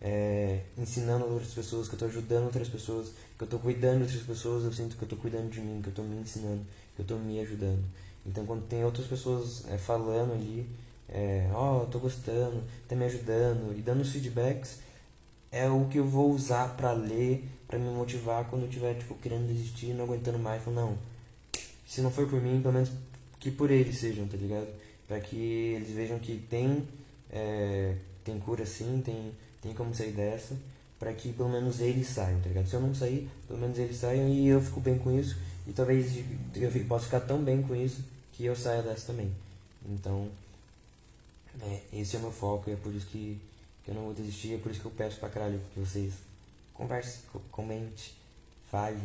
é, 0.00 0.62
ensinando 0.76 1.26
outras 1.26 1.54
pessoas, 1.54 1.86
que 1.86 1.94
eu 1.94 1.98
tô 2.00 2.06
ajudando 2.06 2.46
outras 2.46 2.68
pessoas, 2.68 3.12
que 3.38 3.44
eu 3.44 3.46
tô 3.46 3.58
cuidando 3.60 3.98
de 3.98 4.02
outras 4.16 4.22
pessoas, 4.22 4.64
eu 4.64 4.72
sinto 4.72 4.96
que 4.96 5.04
eu 5.04 5.08
tô 5.08 5.14
cuidando 5.14 5.48
de 5.48 5.60
mim, 5.60 5.80
que 5.80 5.90
eu 5.90 5.94
tô 5.94 6.02
me 6.02 6.16
ensinando, 6.16 6.62
que 6.96 7.02
eu 7.02 7.06
tô 7.06 7.14
me 7.16 7.38
ajudando. 7.38 7.84
Então 8.26 8.44
quando 8.44 8.66
tem 8.66 8.84
outras 8.84 9.06
pessoas 9.06 9.64
é, 9.68 9.78
falando 9.78 10.32
ali, 10.32 10.66
é, 11.08 11.48
ó, 11.52 11.82
oh, 11.82 11.86
tô 11.86 12.00
gostando, 12.00 12.60
tá 12.88 12.96
me 12.96 13.04
ajudando 13.04 13.76
e 13.78 13.80
dando 13.80 14.00
os 14.00 14.10
feedbacks, 14.10 14.78
é 15.52 15.68
o 15.68 15.84
que 15.84 15.98
eu 15.98 16.04
vou 16.04 16.32
usar 16.32 16.74
para 16.76 16.92
ler, 16.92 17.44
para 17.68 17.78
me 17.78 17.90
motivar 17.90 18.46
quando 18.46 18.62
eu 18.62 18.68
tiver 18.70 18.94
tipo 18.94 19.14
querendo 19.16 19.46
desistir, 19.46 19.92
não 19.92 20.04
aguentando 20.04 20.38
mais, 20.38 20.62
falando, 20.62 20.88
não. 20.88 20.98
Se 21.86 22.00
não 22.00 22.10
for 22.10 22.26
por 22.26 22.40
mim, 22.40 22.60
pelo 22.62 22.72
menos 22.72 22.90
que 23.38 23.50
por 23.50 23.70
eles 23.70 23.98
sejam, 23.98 24.26
tá 24.26 24.36
ligado? 24.36 24.66
Para 25.06 25.20
que 25.20 25.36
eles 25.36 25.90
vejam 25.90 26.18
que 26.18 26.38
tem 26.48 26.88
é, 27.30 27.94
tem 28.24 28.38
cura 28.38 28.64
sim, 28.64 29.02
tem 29.04 29.32
tem 29.60 29.74
como 29.74 29.94
sair 29.94 30.12
dessa, 30.12 30.56
para 30.98 31.12
que 31.12 31.32
pelo 31.32 31.48
menos 31.48 31.80
eles 31.80 32.08
saiam, 32.08 32.40
tá 32.40 32.48
ligado? 32.48 32.68
Se 32.68 32.74
eu 32.74 32.80
não 32.80 32.94
sair, 32.94 33.28
pelo 33.46 33.60
menos 33.60 33.78
eles 33.78 33.96
saiam 33.96 34.28
e 34.28 34.48
eu 34.48 34.60
fico 34.60 34.80
bem 34.80 34.98
com 34.98 35.16
isso 35.16 35.36
e 35.66 35.72
talvez 35.72 36.16
eu 36.54 36.70
possa 36.86 37.04
ficar 37.04 37.20
tão 37.20 37.42
bem 37.42 37.62
com 37.62 37.76
isso 37.76 38.02
que 38.32 38.44
eu 38.44 38.56
saia 38.56 38.82
dessa 38.82 39.08
também. 39.08 39.30
Então, 39.88 40.28
é, 41.60 41.80
esse 41.92 42.16
é 42.16 42.18
o 42.18 42.22
meu 42.22 42.32
foco 42.32 42.70
e 42.70 42.72
é 42.72 42.76
por 42.76 42.92
isso 42.92 43.06
que 43.06 43.38
eu 43.90 43.94
não 43.94 44.02
vou 44.02 44.14
desistir, 44.14 44.54
é 44.54 44.58
por 44.58 44.70
isso 44.70 44.80
que 44.80 44.86
eu 44.86 44.92
peço 44.92 45.18
pra 45.18 45.28
caralho 45.28 45.60
que 45.74 45.80
vocês 45.80 46.12
conversem, 46.72 47.20
comente, 47.50 48.14
falem 48.70 49.00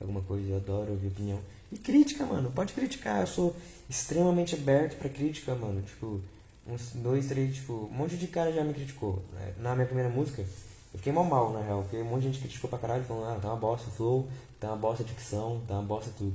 alguma 0.00 0.20
coisa, 0.22 0.48
eu 0.48 0.56
adoro 0.56 0.92
ouvir 0.92 1.08
opinião. 1.08 1.40
E 1.72 1.78
crítica, 1.78 2.24
mano, 2.24 2.50
pode 2.50 2.72
criticar, 2.72 3.20
eu 3.20 3.26
sou 3.26 3.56
extremamente 3.88 4.54
aberto 4.54 4.98
pra 4.98 5.08
crítica, 5.08 5.54
mano, 5.54 5.82
tipo, 5.82 6.20
uns 6.66 6.92
dois, 6.94 7.26
três, 7.26 7.56
tipo, 7.56 7.72
um 7.72 7.94
monte 7.94 8.16
de 8.16 8.26
cara 8.26 8.52
já 8.52 8.62
me 8.62 8.74
criticou. 8.74 9.22
Né? 9.32 9.54
Na 9.58 9.74
minha 9.74 9.86
primeira 9.86 10.10
música, 10.10 10.42
eu 10.42 10.98
fiquei 10.98 11.12
mal 11.12 11.24
mal, 11.24 11.52
na 11.52 11.60
real, 11.60 11.82
porque 11.82 11.96
um 11.96 12.04
monte 12.04 12.22
de 12.22 12.28
gente 12.28 12.40
criticou 12.40 12.68
pra 12.68 12.78
caralho, 12.78 13.04
falando, 13.04 13.36
ah, 13.36 13.40
tá 13.40 13.48
uma 13.48 13.56
bosta 13.56 13.88
o 13.88 13.92
flow, 13.92 14.28
tá 14.60 14.68
uma 14.68 14.76
bosta 14.76 15.02
a 15.02 15.06
dicção, 15.06 15.60
tá 15.66 15.74
uma 15.74 15.82
bosta 15.82 16.10
tudo. 16.16 16.34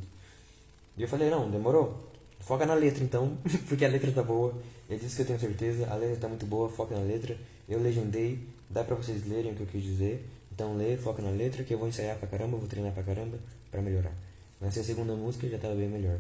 E 0.97 1.01
eu 1.01 1.07
falei, 1.07 1.29
não, 1.29 1.49
demorou. 1.49 2.09
Foca 2.39 2.65
na 2.65 2.73
letra 2.73 3.03
então, 3.03 3.37
porque 3.67 3.85
a 3.85 3.87
letra 3.87 4.11
tá 4.11 4.23
boa. 4.23 4.53
Eu 4.89 4.97
disse 4.97 5.15
que 5.15 5.21
eu 5.21 5.25
tenho 5.27 5.39
certeza, 5.39 5.87
a 5.89 5.95
letra 5.95 6.17
tá 6.17 6.27
muito 6.27 6.45
boa, 6.45 6.69
foca 6.69 6.95
na 6.95 7.01
letra. 7.01 7.37
Eu 7.71 7.81
legendei, 7.81 8.37
dá 8.69 8.83
pra 8.83 8.97
vocês 8.97 9.25
lerem 9.25 9.53
o 9.53 9.55
que 9.55 9.61
eu 9.61 9.67
quis 9.67 9.81
dizer. 9.81 10.25
Então 10.51 10.75
lê, 10.75 10.97
foca 10.97 11.21
na 11.21 11.29
letra, 11.29 11.63
que 11.63 11.73
eu 11.73 11.79
vou 11.79 11.87
ensaiar 11.87 12.17
pra 12.17 12.27
caramba, 12.27 12.57
vou 12.57 12.67
treinar 12.67 12.91
pra 12.91 13.01
caramba 13.01 13.39
pra 13.71 13.81
melhorar. 13.81 14.11
Nessa 14.59 14.83
segunda 14.83 15.15
música 15.15 15.47
já 15.47 15.57
tava 15.57 15.75
bem 15.75 15.87
melhor. 15.87 16.19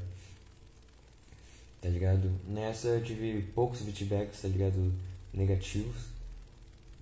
Tá 1.81 1.89
ligado? 1.89 2.31
Nessa 2.47 2.87
eu 2.87 3.03
tive 3.03 3.41
poucos 3.53 3.81
feedbacks, 3.81 4.41
tá 4.41 4.47
ligado? 4.47 4.93
Negativos. 5.33 6.05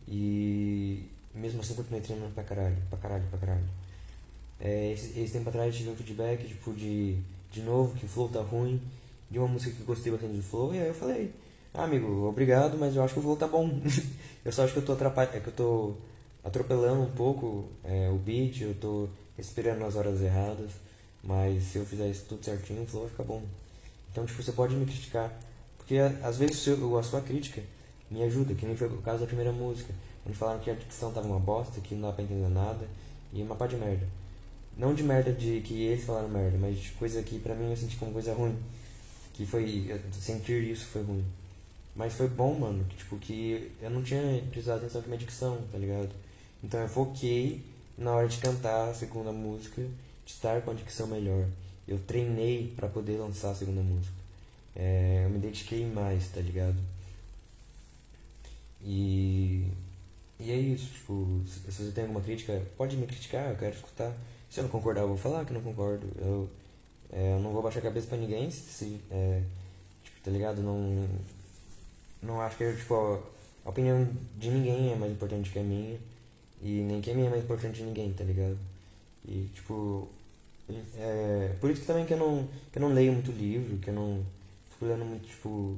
E 0.07 1.05
mesmo 1.35 1.61
assim 1.61 1.75
continuei 1.75 2.01
treinando 2.01 2.33
pra 2.33 2.43
caralho, 2.43 2.77
pra 2.89 2.97
caralho, 2.97 3.23
pra 3.29 3.37
caralho. 3.37 3.69
É, 4.59 4.93
esse, 4.93 5.19
esse 5.19 5.33
tempo 5.33 5.49
atrás 5.49 5.75
tive 5.75 5.91
um 5.91 5.95
feedback, 5.95 6.47
tipo, 6.47 6.73
de, 6.73 7.17
de 7.51 7.61
novo, 7.61 7.95
que 7.95 8.05
o 8.07 8.09
flow 8.09 8.27
tá 8.27 8.41
ruim, 8.41 8.81
de 9.29 9.37
uma 9.37 9.47
música 9.47 9.75
que 9.75 9.83
gostei 9.83 10.11
bastante 10.11 10.37
do 10.37 10.41
flow, 10.41 10.73
e 10.73 10.79
aí 10.79 10.87
eu 10.87 10.93
falei, 10.95 11.31
ah, 11.73 11.83
amigo, 11.83 12.27
obrigado, 12.27 12.77
mas 12.77 12.95
eu 12.95 13.03
acho 13.03 13.13
que 13.13 13.19
o 13.19 13.23
voo 13.23 13.35
tá 13.35 13.47
bom. 13.47 13.69
eu 14.43 14.51
só 14.51 14.63
acho 14.63 14.73
que 14.73 14.79
eu 14.79 14.85
tô 14.85 14.93
atrapalhando, 14.93 15.37
é 15.37 15.39
que 15.39 15.47
eu 15.47 15.53
tô 15.53 15.93
atropelando 16.43 17.01
um 17.01 17.11
pouco 17.11 17.69
é, 17.83 18.09
o 18.09 18.17
beat, 18.17 18.61
eu 18.61 18.73
tô 18.73 19.07
respirando 19.37 19.79
nas 19.79 19.95
horas 19.95 20.21
erradas, 20.21 20.71
mas 21.23 21.63
se 21.63 21.77
eu 21.77 21.85
fizer 21.85 22.09
isso 22.09 22.25
tudo 22.27 22.43
certinho, 22.43 22.83
o 22.83 22.85
flow 22.85 23.03
vai 23.03 23.11
ficar 23.11 23.23
bom. 23.23 23.41
Então, 24.11 24.25
tipo, 24.25 24.41
você 24.41 24.51
pode 24.51 24.75
me 24.75 24.85
criticar, 24.85 25.31
porque 25.77 25.97
às 25.97 26.37
vezes 26.37 26.67
a 26.67 27.03
sua 27.03 27.21
crítica 27.21 27.61
me 28.09 28.23
ajuda, 28.23 28.53
que 28.55 28.65
nem 28.65 28.75
foi 28.75 28.87
o 28.87 29.01
caso 29.01 29.19
da 29.19 29.27
primeira 29.27 29.51
música, 29.51 29.93
onde 30.25 30.37
falaram 30.37 30.59
que 30.59 30.71
a 30.71 30.73
dicção 30.73 31.11
tava 31.11 31.27
uma 31.27 31.39
bosta, 31.39 31.79
que 31.81 31.95
não 31.95 32.09
dá 32.09 32.15
pra 32.15 32.23
entender 32.23 32.49
nada, 32.49 32.87
e 33.31 33.41
uma 33.41 33.55
pá 33.55 33.67
de 33.67 33.75
merda. 33.75 34.07
Não 34.77 34.93
de 34.93 35.03
merda 35.03 35.31
de 35.31 35.61
que 35.61 35.83
eles 35.83 36.05
falaram 36.05 36.29
merda, 36.29 36.57
mas 36.57 36.79
de 36.79 36.91
coisa 36.91 37.21
que 37.21 37.37
pra 37.37 37.53
mim 37.53 37.69
eu 37.69 37.77
senti 37.77 37.97
como 37.97 38.13
coisa 38.13 38.33
ruim. 38.33 38.57
Que 39.33 39.45
foi. 39.45 39.93
Sentir 40.19 40.63
isso 40.63 40.85
foi 40.85 41.03
ruim. 41.03 41.25
Mas 41.99 42.13
foi 42.13 42.29
bom, 42.29 42.57
mano, 42.57 42.85
que, 42.85 42.95
tipo, 42.95 43.17
que 43.17 43.73
eu 43.81 43.89
não 43.89 44.01
tinha 44.01 44.41
prestado 44.51 44.77
atenção 44.77 45.01
com 45.01 45.09
minha 45.09 45.19
dicção, 45.19 45.57
tá 45.69 45.77
ligado? 45.77 46.09
Então 46.63 46.79
eu 46.79 46.87
foquei 46.87 47.61
na 47.97 48.15
hora 48.15 48.25
de 48.25 48.37
cantar 48.37 48.89
a 48.89 48.93
segunda 48.93 49.33
música, 49.33 49.81
de 50.25 50.31
estar 50.31 50.61
com 50.61 50.71
a 50.71 50.73
dicção 50.73 51.07
melhor. 51.07 51.45
Eu 51.85 51.99
treinei 51.99 52.73
para 52.73 52.87
poder 52.87 53.17
lançar 53.17 53.51
a 53.51 53.55
segunda 53.55 53.81
música. 53.81 54.13
É, 54.73 55.23
eu 55.25 55.29
me 55.29 55.39
dediquei 55.39 55.85
mais, 55.87 56.29
tá 56.29 56.39
ligado? 56.39 56.77
E, 58.81 59.67
e 60.39 60.51
é 60.51 60.55
isso, 60.55 60.85
tipo, 60.93 61.41
se 61.45 61.83
você 61.83 61.91
tem 61.91 62.05
alguma 62.05 62.21
crítica, 62.21 62.63
pode 62.77 62.95
me 62.95 63.07
criticar, 63.07 63.49
eu 63.49 63.57
quero 63.57 63.75
escutar. 63.75 64.13
Se 64.49 64.61
eu 64.61 64.63
não 64.63 64.71
concordar, 64.71 65.01
eu 65.01 65.09
vou 65.09 65.17
falar 65.17 65.43
que 65.43 65.51
não 65.51 65.61
concordo. 65.61 66.07
Eu, 66.17 66.49
é, 67.11 67.33
eu 67.33 67.41
não 67.41 67.51
vou 67.51 67.61
baixar 67.61 67.79
a 67.79 67.83
cabeça 67.83 68.07
pra 68.07 68.17
ninguém, 68.17 68.49
se, 68.49 69.01
é, 69.11 69.43
tipo, 70.01 70.21
tá 70.23 70.31
ligado? 70.31 70.61
Não, 70.61 71.05
não 72.21 72.41
acho 72.41 72.57
que 72.57 72.73
tipo, 72.73 73.21
a 73.65 73.69
opinião 73.69 74.07
de 74.37 74.49
ninguém 74.49 74.91
é 74.91 74.95
mais 74.95 75.11
importante 75.11 75.49
que 75.49 75.59
a 75.59 75.63
minha. 75.63 75.97
E 76.61 76.81
nem 76.81 77.01
que 77.01 77.11
a 77.11 77.13
minha 77.13 77.27
é 77.27 77.29
mais 77.29 77.43
importante 77.43 77.77
de 77.77 77.83
ninguém, 77.83 78.11
tá 78.13 78.23
ligado? 78.23 78.57
E 79.27 79.49
tipo. 79.53 80.07
É, 80.97 81.55
por 81.59 81.71
isso 81.71 81.81
que 81.81 81.87
também 81.87 82.05
que 82.05 82.13
eu 82.13 82.17
não, 82.17 82.47
que 82.71 82.77
eu 82.77 82.81
não 82.81 82.93
leio 82.93 83.13
muito 83.13 83.31
livro, 83.31 83.77
que 83.77 83.89
eu 83.89 83.93
não 83.93 84.23
fico 84.71 84.85
lendo 84.85 85.03
muito, 85.03 85.27
tipo, 85.27 85.77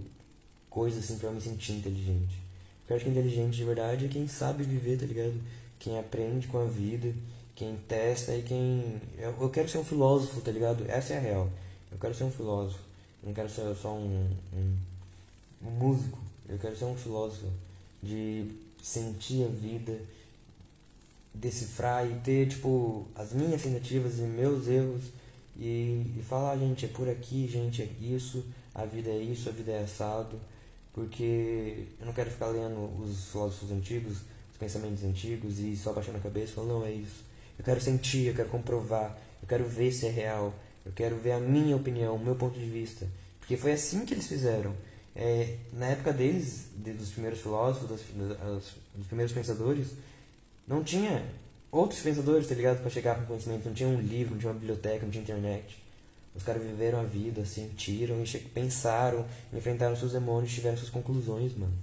coisas 0.69 1.03
assim 1.03 1.17
pra 1.17 1.29
eu 1.29 1.33
me 1.33 1.39
sentir 1.39 1.73
inteligente. 1.73 2.35
Porque 2.79 2.93
eu 2.93 2.95
acho 2.97 3.05
que 3.05 3.11
inteligente 3.11 3.55
de 3.55 3.63
verdade 3.63 4.05
é 4.05 4.09
quem 4.09 4.27
sabe 4.27 4.63
viver, 4.63 4.97
tá 4.97 5.05
ligado? 5.05 5.33
Quem 5.79 5.97
aprende 5.97 6.47
com 6.47 6.61
a 6.61 6.65
vida, 6.65 7.13
quem 7.55 7.75
testa 7.87 8.35
e 8.35 8.41
quem. 8.41 9.01
Eu, 9.17 9.35
eu 9.39 9.49
quero 9.49 9.69
ser 9.69 9.77
um 9.77 9.85
filósofo, 9.85 10.41
tá 10.41 10.51
ligado? 10.51 10.83
Essa 10.89 11.13
é 11.13 11.17
a 11.17 11.21
real. 11.21 11.49
Eu 11.91 11.97
quero 11.97 12.13
ser 12.13 12.25
um 12.25 12.31
filósofo. 12.31 12.79
Eu 13.23 13.27
não 13.27 13.33
quero 13.33 13.49
ser 13.49 13.73
só 13.75 13.93
um, 13.93 14.29
um, 14.53 14.77
um 15.67 15.71
músico 15.71 16.17
eu 16.49 16.57
quero 16.57 16.77
ser 16.77 16.85
um 16.85 16.95
filósofo 16.95 17.47
de 18.01 18.51
sentir 18.81 19.45
a 19.45 19.47
vida, 19.47 19.97
decifrar 21.33 22.05
e 22.09 22.15
ter 22.21 22.49
tipo 22.49 23.07
as 23.15 23.31
minhas 23.31 23.61
tentativas 23.61 24.17
e 24.19 24.23
meus 24.23 24.67
erros 24.67 25.03
e, 25.57 26.05
e 26.17 26.23
falar, 26.27 26.57
gente, 26.57 26.85
é 26.85 26.87
por 26.87 27.07
aqui, 27.07 27.47
gente, 27.47 27.81
é 27.81 27.89
isso, 28.01 28.43
a 28.73 28.85
vida 28.85 29.09
é 29.09 29.17
isso, 29.17 29.49
a 29.49 29.51
vida 29.51 29.71
é 29.71 29.83
assado, 29.83 30.39
porque 30.93 31.85
eu 31.99 32.05
não 32.05 32.13
quero 32.13 32.31
ficar 32.31 32.47
lendo 32.47 32.89
os 33.01 33.29
filósofos 33.31 33.71
antigos, 33.71 34.17
os 34.51 34.57
pensamentos 34.59 35.03
antigos 35.03 35.59
e 35.59 35.75
só 35.75 35.93
baixando 35.93 36.17
a 36.17 36.21
cabeça 36.21 36.51
e 36.51 36.55
falando, 36.55 36.79
não, 36.79 36.85
é 36.85 36.91
isso. 36.91 37.23
Eu 37.57 37.63
quero 37.63 37.79
sentir, 37.79 38.27
eu 38.27 38.33
quero 38.33 38.49
comprovar, 38.49 39.17
eu 39.41 39.47
quero 39.47 39.65
ver 39.65 39.91
se 39.91 40.07
é 40.07 40.09
real, 40.09 40.53
eu 40.85 40.91
quero 40.91 41.15
ver 41.17 41.33
a 41.33 41.39
minha 41.39 41.75
opinião, 41.75 42.15
o 42.15 42.19
meu 42.19 42.35
ponto 42.35 42.59
de 42.59 42.65
vista. 42.65 43.07
Porque 43.39 43.55
foi 43.55 43.73
assim 43.73 44.05
que 44.05 44.13
eles 44.13 44.27
fizeram 44.27 44.73
é, 45.16 45.57
na 45.74 45.88
época 45.88 46.14
deles, 46.14 46.68
de, 46.76 46.93
dos 46.93 47.09
primeiros 47.09 47.41
filósofos, 47.41 47.89
dos, 47.89 48.01
dos, 48.16 48.74
dos, 48.95 49.07
primeiros 49.07 49.34
pensadores, 49.34 49.88
não 50.68 50.84
tinha 50.84 51.24
outros 51.72 52.01
pensadores, 52.01 52.47
tá 52.47 52.55
ligado? 52.55 52.82
Para 52.82 52.89
chegar 52.89 53.16
com 53.16 53.26
conhecimento. 53.26 53.66
Não 53.66 53.74
tinha 53.74 53.89
um 53.89 53.99
livro, 53.99 54.34
não 54.34 54.39
tinha 54.39 54.51
uma 54.51 54.59
biblioteca, 54.59 55.03
não 55.03 55.12
tinha 55.12 55.24
internet. 55.24 55.78
Os 56.34 56.43
caras 56.43 56.64
viveram 56.64 57.01
a 57.01 57.03
vida, 57.03 57.45
sentiram, 57.45 58.24
pensaram, 58.53 59.26
enfrentaram 59.53 59.97
seus 59.97 60.14
demônios, 60.14 60.53
tiveram 60.53 60.78
suas 60.78 60.89
conclusões, 60.89 61.57
mano. 61.57 61.74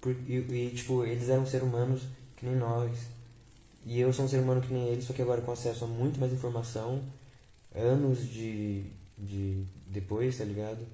Por, 0.00 0.10
e, 0.26 0.34
e, 0.34 0.72
tipo, 0.74 1.04
eles 1.04 1.28
eram 1.28 1.46
seres 1.46 1.66
humanos 1.66 2.02
que 2.36 2.44
nem 2.44 2.56
nós. 2.56 2.90
E 3.84 4.00
eu 4.00 4.12
sou 4.12 4.24
um 4.24 4.28
ser 4.28 4.40
humano 4.40 4.60
que 4.60 4.72
nem 4.72 4.88
eles, 4.88 5.04
só 5.04 5.12
que 5.12 5.22
agora 5.22 5.40
com 5.42 5.52
acesso 5.52 5.84
a 5.84 5.88
muito 5.88 6.18
mais 6.18 6.32
informação, 6.32 7.00
anos 7.72 8.28
de, 8.28 8.82
de 9.16 9.62
depois, 9.92 10.36
tá 10.38 10.44
ligado? 10.44 10.84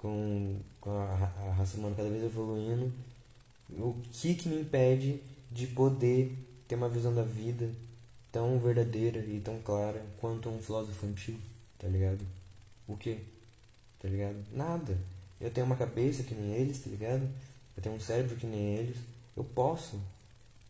com, 0.00 0.56
com 0.80 0.90
a, 0.90 1.30
a 1.48 1.52
raça 1.52 1.76
humana 1.76 1.94
cada 1.96 2.08
vez 2.08 2.24
evoluindo, 2.24 2.92
o 3.70 3.94
que 4.12 4.34
que 4.34 4.48
me 4.48 4.60
impede 4.60 5.20
de 5.50 5.66
poder 5.68 6.36
ter 6.66 6.74
uma 6.74 6.88
visão 6.88 7.14
da 7.14 7.22
vida 7.22 7.70
tão 8.32 8.58
verdadeira 8.58 9.18
e 9.18 9.40
tão 9.40 9.60
clara 9.60 10.04
quanto 10.20 10.48
um 10.48 10.62
filósofo 10.62 11.06
antigo, 11.06 11.38
tá 11.78 11.88
ligado? 11.88 12.20
O 12.86 12.96
quê? 12.96 13.18
Tá 14.00 14.08
ligado? 14.08 14.36
Nada. 14.52 14.96
Eu 15.40 15.50
tenho 15.50 15.66
uma 15.66 15.76
cabeça 15.76 16.22
que 16.22 16.34
nem 16.34 16.54
eles, 16.54 16.80
tá 16.80 16.90
ligado? 16.90 17.28
Eu 17.76 17.82
tenho 17.82 17.94
um 17.94 18.00
cérebro 18.00 18.36
que 18.36 18.46
nem 18.46 18.76
eles. 18.76 18.96
Eu 19.36 19.44
posso 19.44 20.00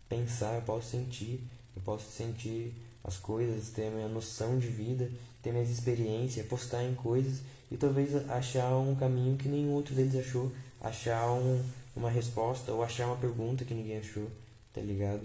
pensar, 0.08 0.54
eu 0.54 0.62
posso 0.62 0.90
sentir, 0.90 1.40
eu 1.76 1.82
posso 1.82 2.10
sentir 2.10 2.72
as 3.02 3.16
coisas, 3.16 3.70
ter 3.70 3.88
a 3.88 3.90
minha 3.90 4.08
noção 4.08 4.58
de 4.58 4.68
vida, 4.68 5.10
ter 5.42 5.52
minhas 5.52 5.70
experiências, 5.70 6.46
postar 6.46 6.84
em 6.84 6.94
coisas 6.94 7.40
e 7.70 7.76
talvez 7.76 8.14
achar 8.28 8.76
um 8.76 8.94
caminho 8.94 9.36
que 9.36 9.48
nenhum 9.48 9.72
outro 9.72 9.94
deles 9.94 10.16
achou, 10.16 10.52
achar 10.80 11.30
um, 11.32 11.62
uma 11.94 12.10
resposta 12.10 12.72
ou 12.72 12.82
achar 12.82 13.06
uma 13.06 13.16
pergunta 13.16 13.64
que 13.64 13.74
ninguém 13.74 13.98
achou, 13.98 14.28
tá 14.74 14.80
ligado? 14.80 15.22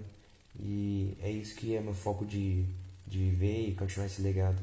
E 0.58 1.16
é 1.20 1.30
isso 1.30 1.54
que 1.56 1.74
é 1.74 1.80
meu 1.80 1.94
foco 1.94 2.24
de, 2.24 2.64
de 3.06 3.18
viver 3.18 3.68
e 3.68 3.74
continuar 3.74 4.06
esse 4.06 4.22
legado. 4.22 4.58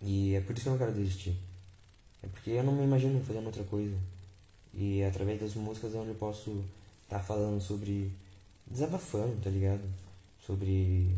E 0.00 0.34
é 0.34 0.40
por 0.40 0.52
isso 0.52 0.62
que 0.62 0.68
eu 0.68 0.72
não 0.72 0.78
quero 0.78 0.92
desistir. 0.92 1.36
É 2.22 2.26
porque 2.28 2.50
eu 2.50 2.64
não 2.64 2.74
me 2.74 2.84
imagino 2.84 3.22
fazendo 3.24 3.46
outra 3.46 3.64
coisa. 3.64 3.96
E 4.74 5.02
através 5.04 5.40
das 5.40 5.54
músicas 5.54 5.94
é 5.94 5.98
onde 5.98 6.10
eu 6.10 6.14
posso 6.16 6.50
estar 7.04 7.18
tá 7.18 7.22
falando 7.22 7.60
sobre. 7.60 8.10
desabafando, 8.66 9.40
tá 9.42 9.50
ligado? 9.50 9.82
Sobre 10.46 11.14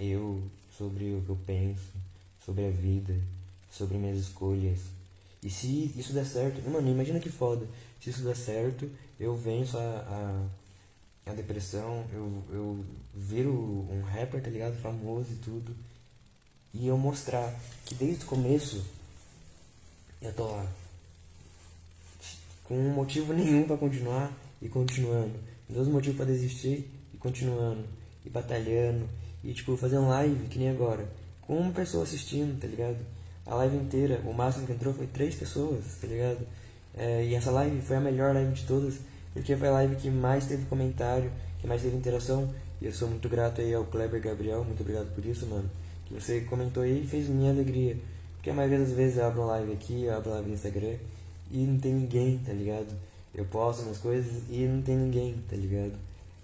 eu, 0.00 0.42
sobre 0.76 1.14
o 1.14 1.22
que 1.22 1.30
eu 1.30 1.38
penso, 1.46 1.92
sobre 2.44 2.66
a 2.66 2.70
vida, 2.70 3.14
sobre 3.76 3.98
minhas 3.98 4.18
escolhas. 4.18 4.80
E 5.42 5.50
se 5.50 5.92
isso 5.96 6.12
der 6.12 6.26
certo, 6.26 6.68
mano, 6.68 6.90
imagina 6.90 7.20
que 7.20 7.30
foda. 7.30 7.66
Se 8.00 8.10
isso 8.10 8.22
der 8.22 8.36
certo, 8.36 8.90
eu 9.18 9.36
venço 9.36 9.78
a, 9.78 10.48
a, 11.26 11.30
a 11.30 11.34
depressão, 11.34 12.04
eu, 12.12 12.42
eu 12.50 12.84
viro 13.14 13.52
um 13.52 14.02
rapper, 14.02 14.42
tá 14.42 14.50
ligado? 14.50 14.80
Famoso 14.80 15.32
e 15.32 15.36
tudo. 15.36 15.76
E 16.74 16.86
eu 16.86 16.98
mostrar 16.98 17.54
que 17.84 17.94
desde 17.94 18.24
o 18.24 18.26
começo 18.26 18.84
eu 20.20 20.32
tô 20.32 20.46
lá. 20.46 20.66
Com 22.64 22.74
motivo 22.90 23.32
nenhum 23.32 23.66
para 23.66 23.76
continuar 23.76 24.32
e 24.60 24.68
continuando. 24.68 25.38
Dois 25.68 25.88
motivos 25.88 26.16
para 26.16 26.26
desistir 26.26 26.90
e 27.14 27.16
continuando. 27.16 27.84
E 28.24 28.30
batalhando. 28.30 29.08
E 29.44 29.54
tipo, 29.54 29.76
fazendo 29.76 30.08
live, 30.08 30.48
que 30.48 30.58
nem 30.58 30.70
agora. 30.70 31.08
Com 31.42 31.58
uma 31.58 31.72
pessoa 31.72 32.02
assistindo, 32.02 32.58
tá 32.60 32.66
ligado? 32.66 32.98
A 33.46 33.54
live 33.54 33.76
inteira, 33.76 34.20
o 34.24 34.32
máximo 34.32 34.66
que 34.66 34.72
entrou 34.72 34.92
foi 34.92 35.06
três 35.06 35.34
pessoas, 35.34 35.84
tá 36.00 36.06
ligado? 36.06 36.46
É, 36.96 37.24
e 37.24 37.34
essa 37.34 37.50
live 37.50 37.80
foi 37.82 37.96
a 37.96 38.00
melhor 38.00 38.34
live 38.34 38.52
de 38.52 38.64
todas, 38.64 38.94
porque 39.32 39.54
foi 39.56 39.68
a 39.68 39.72
live 39.72 39.96
que 39.96 40.10
mais 40.10 40.46
teve 40.46 40.64
comentário, 40.66 41.30
que 41.60 41.66
mais 41.66 41.82
teve 41.82 41.96
interação. 41.96 42.48
E 42.80 42.86
eu 42.86 42.92
sou 42.92 43.08
muito 43.08 43.28
grato 43.28 43.60
aí 43.60 43.72
ao 43.72 43.84
Kleber 43.84 44.20
Gabriel, 44.20 44.64
muito 44.64 44.80
obrigado 44.80 45.14
por 45.14 45.24
isso, 45.24 45.46
mano. 45.46 45.70
Que 46.06 46.14
você 46.14 46.40
comentou 46.40 46.82
aí 46.82 47.04
e 47.04 47.06
fez 47.06 47.28
minha 47.28 47.50
alegria. 47.50 47.96
Porque 48.36 48.50
a 48.50 48.54
maioria 48.54 48.78
das 48.78 48.92
vezes 48.92 49.18
eu 49.18 49.26
abro 49.26 49.42
uma 49.42 49.52
live 49.52 49.72
aqui, 49.72 50.04
eu 50.04 50.16
abro 50.16 50.30
uma 50.30 50.34
live 50.36 50.48
no 50.50 50.54
Instagram 50.54 50.94
e 51.50 51.58
não 51.58 51.78
tem 51.78 51.94
ninguém, 51.94 52.38
tá 52.38 52.52
ligado? 52.52 52.88
Eu 53.34 53.44
posto 53.44 53.82
minhas 53.82 53.98
coisas 53.98 54.42
e 54.50 54.64
não 54.64 54.82
tem 54.82 54.96
ninguém, 54.96 55.34
tá 55.48 55.56
ligado? 55.56 55.92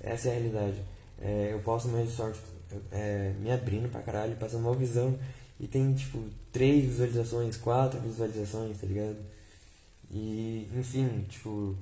Essa 0.01 0.29
é 0.29 0.31
a 0.31 0.35
realidade. 0.35 0.83
É, 1.21 1.51
eu 1.53 1.59
posto 1.61 1.89
mais 1.89 2.11
sorte 2.11 2.39
é, 2.91 3.33
me 3.41 3.51
abrindo 3.51 3.91
pra 3.91 4.03
caralho, 4.03 4.37
passando 4.37 4.67
uma 4.67 4.75
visão 4.75 5.17
e 5.63 5.69
tem 5.69 5.95
tipo 5.95 6.19
três 6.53 6.85
visualizações, 6.85 7.57
quatro 7.57 8.01
visualizações, 8.01 8.79
tá 8.79 8.87
ligado? 8.87 9.17
E 10.11 10.69
enfim, 10.77 11.25
tipo, 11.29 11.77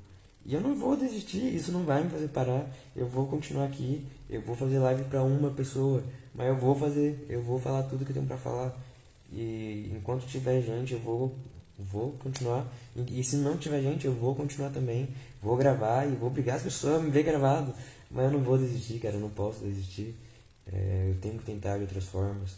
e 0.44 0.54
eu 0.54 0.60
não 0.60 0.74
vou 0.74 0.96
desistir, 0.96 1.54
isso 1.54 1.72
não 1.72 1.84
vai 1.84 2.04
me 2.04 2.10
fazer 2.10 2.28
parar. 2.28 2.66
Eu 2.94 3.08
vou 3.08 3.26
continuar 3.26 3.64
aqui, 3.64 4.06
eu 4.28 4.42
vou 4.42 4.54
fazer 4.54 4.78
live 4.78 5.04
pra 5.04 5.22
uma 5.22 5.50
pessoa, 5.50 6.04
mas 6.34 6.48
eu 6.48 6.56
vou 6.56 6.74
fazer, 6.74 7.26
eu 7.28 7.42
vou 7.42 7.58
falar 7.58 7.84
tudo 7.84 8.04
que 8.04 8.10
eu 8.10 8.14
tenho 8.14 8.26
pra 8.26 8.36
falar. 8.36 8.76
E 9.32 9.90
enquanto 9.96 10.26
tiver 10.26 10.60
gente, 10.60 10.92
eu 10.92 11.00
vou, 11.00 11.34
vou 11.78 12.12
continuar. 12.12 12.66
E, 12.94 13.20
e, 13.20 13.24
se 13.24 13.36
não 13.36 13.56
tiver 13.56 13.80
gente, 13.80 14.06
eu 14.06 14.12
vou 14.12 14.34
continuar 14.34 14.70
também. 14.70 15.08
Vou 15.42 15.56
gravar 15.56 16.06
e 16.06 16.16
vou 16.16 16.28
obrigar 16.28 16.56
as 16.56 16.62
pessoas 16.62 16.96
a 16.96 17.02
me 17.02 17.10
ver 17.10 17.22
gravado. 17.22 17.72
Mas 18.10 18.24
eu 18.26 18.32
não 18.32 18.40
vou 18.40 18.58
desistir, 18.58 18.98
cara, 18.98 19.14
eu 19.14 19.20
não 19.20 19.30
posso 19.30 19.60
desistir. 19.60 20.14
É, 20.72 21.10
eu 21.10 21.20
tenho 21.20 21.38
que 21.38 21.44
tentar 21.44 21.76
de 21.76 21.82
outras 21.82 22.04
formas. 22.04 22.56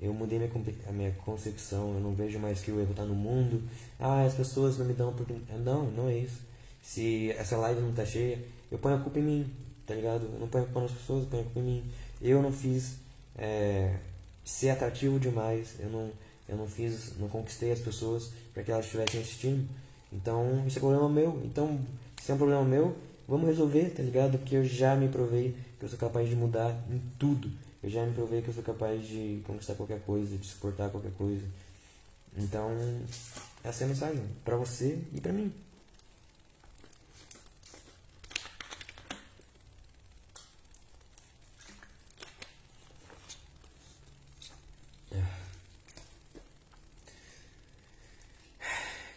Eu 0.00 0.14
mudei 0.14 0.38
minha, 0.38 0.50
a 0.88 0.92
minha 0.92 1.10
concepção, 1.24 1.94
eu 1.94 2.00
não 2.00 2.14
vejo 2.14 2.38
mais 2.38 2.60
que 2.60 2.70
o 2.70 2.80
erro 2.80 2.92
está 2.92 3.04
no 3.04 3.14
mundo. 3.14 3.62
Ah, 3.98 4.22
as 4.22 4.34
pessoas 4.34 4.78
não 4.78 4.86
me 4.86 4.94
dão 4.94 5.08
oportunidade. 5.08 5.60
Não, 5.60 5.90
não 5.90 6.08
é 6.08 6.18
isso. 6.18 6.40
Se 6.82 7.32
essa 7.32 7.56
live 7.56 7.80
não 7.80 7.92
tá 7.92 8.06
cheia, 8.06 8.38
eu 8.70 8.78
ponho 8.78 8.96
a 8.96 9.00
culpa 9.00 9.18
em 9.18 9.22
mim, 9.22 9.52
tá 9.86 9.94
ligado? 9.94 10.24
Eu 10.32 10.38
não 10.38 10.48
ponho 10.48 10.64
a 10.64 10.66
culpa 10.66 10.80
nas 10.82 10.92
pessoas, 10.92 11.24
eu 11.24 11.30
ponho 11.30 11.42
a 11.42 11.44
culpa 11.46 11.60
em 11.60 11.62
mim. 11.62 11.84
Eu 12.22 12.42
não 12.42 12.52
fiz 12.52 12.96
é, 13.36 13.96
ser 14.44 14.70
atrativo 14.70 15.18
demais. 15.18 15.74
Eu 15.80 15.90
não, 15.90 16.10
eu 16.48 16.56
não 16.56 16.68
fiz, 16.68 17.18
não 17.18 17.28
conquistei 17.28 17.72
as 17.72 17.80
pessoas 17.80 18.30
para 18.54 18.62
que 18.62 18.70
elas 18.70 18.84
estivessem 18.84 19.20
assistindo. 19.20 19.68
Então, 20.12 20.64
isso 20.66 20.78
é 20.78 20.80
problema 20.80 21.08
meu. 21.08 21.42
Então, 21.44 21.78
se 22.22 22.30
é 22.30 22.34
um 22.34 22.38
problema 22.38 22.64
meu, 22.64 22.96
vamos 23.26 23.46
resolver, 23.46 23.90
tá 23.90 24.02
ligado? 24.02 24.38
Porque 24.38 24.56
eu 24.56 24.64
já 24.64 24.96
me 24.96 25.08
provei 25.08 25.54
que 25.78 25.84
eu 25.84 25.88
sou 25.88 25.98
capaz 25.98 26.28
de 26.28 26.34
mudar 26.34 26.74
em 26.90 27.00
tudo. 27.18 27.50
Eu 27.82 27.90
já 27.90 28.04
me 28.04 28.12
provei 28.12 28.42
que 28.42 28.48
eu 28.48 28.54
sou 28.54 28.62
capaz 28.62 29.06
de 29.06 29.42
conquistar 29.46 29.74
qualquer 29.74 30.00
coisa, 30.02 30.36
de 30.36 30.46
suportar 30.46 30.90
qualquer 30.90 31.12
coisa. 31.12 31.46
Então, 32.36 32.70
essa 33.62 33.84
é 33.84 33.86
a 33.86 33.88
mensagem 33.88 34.22
para 34.44 34.56
você 34.56 34.98
e 35.14 35.20
para 35.20 35.32
mim. 35.32 35.52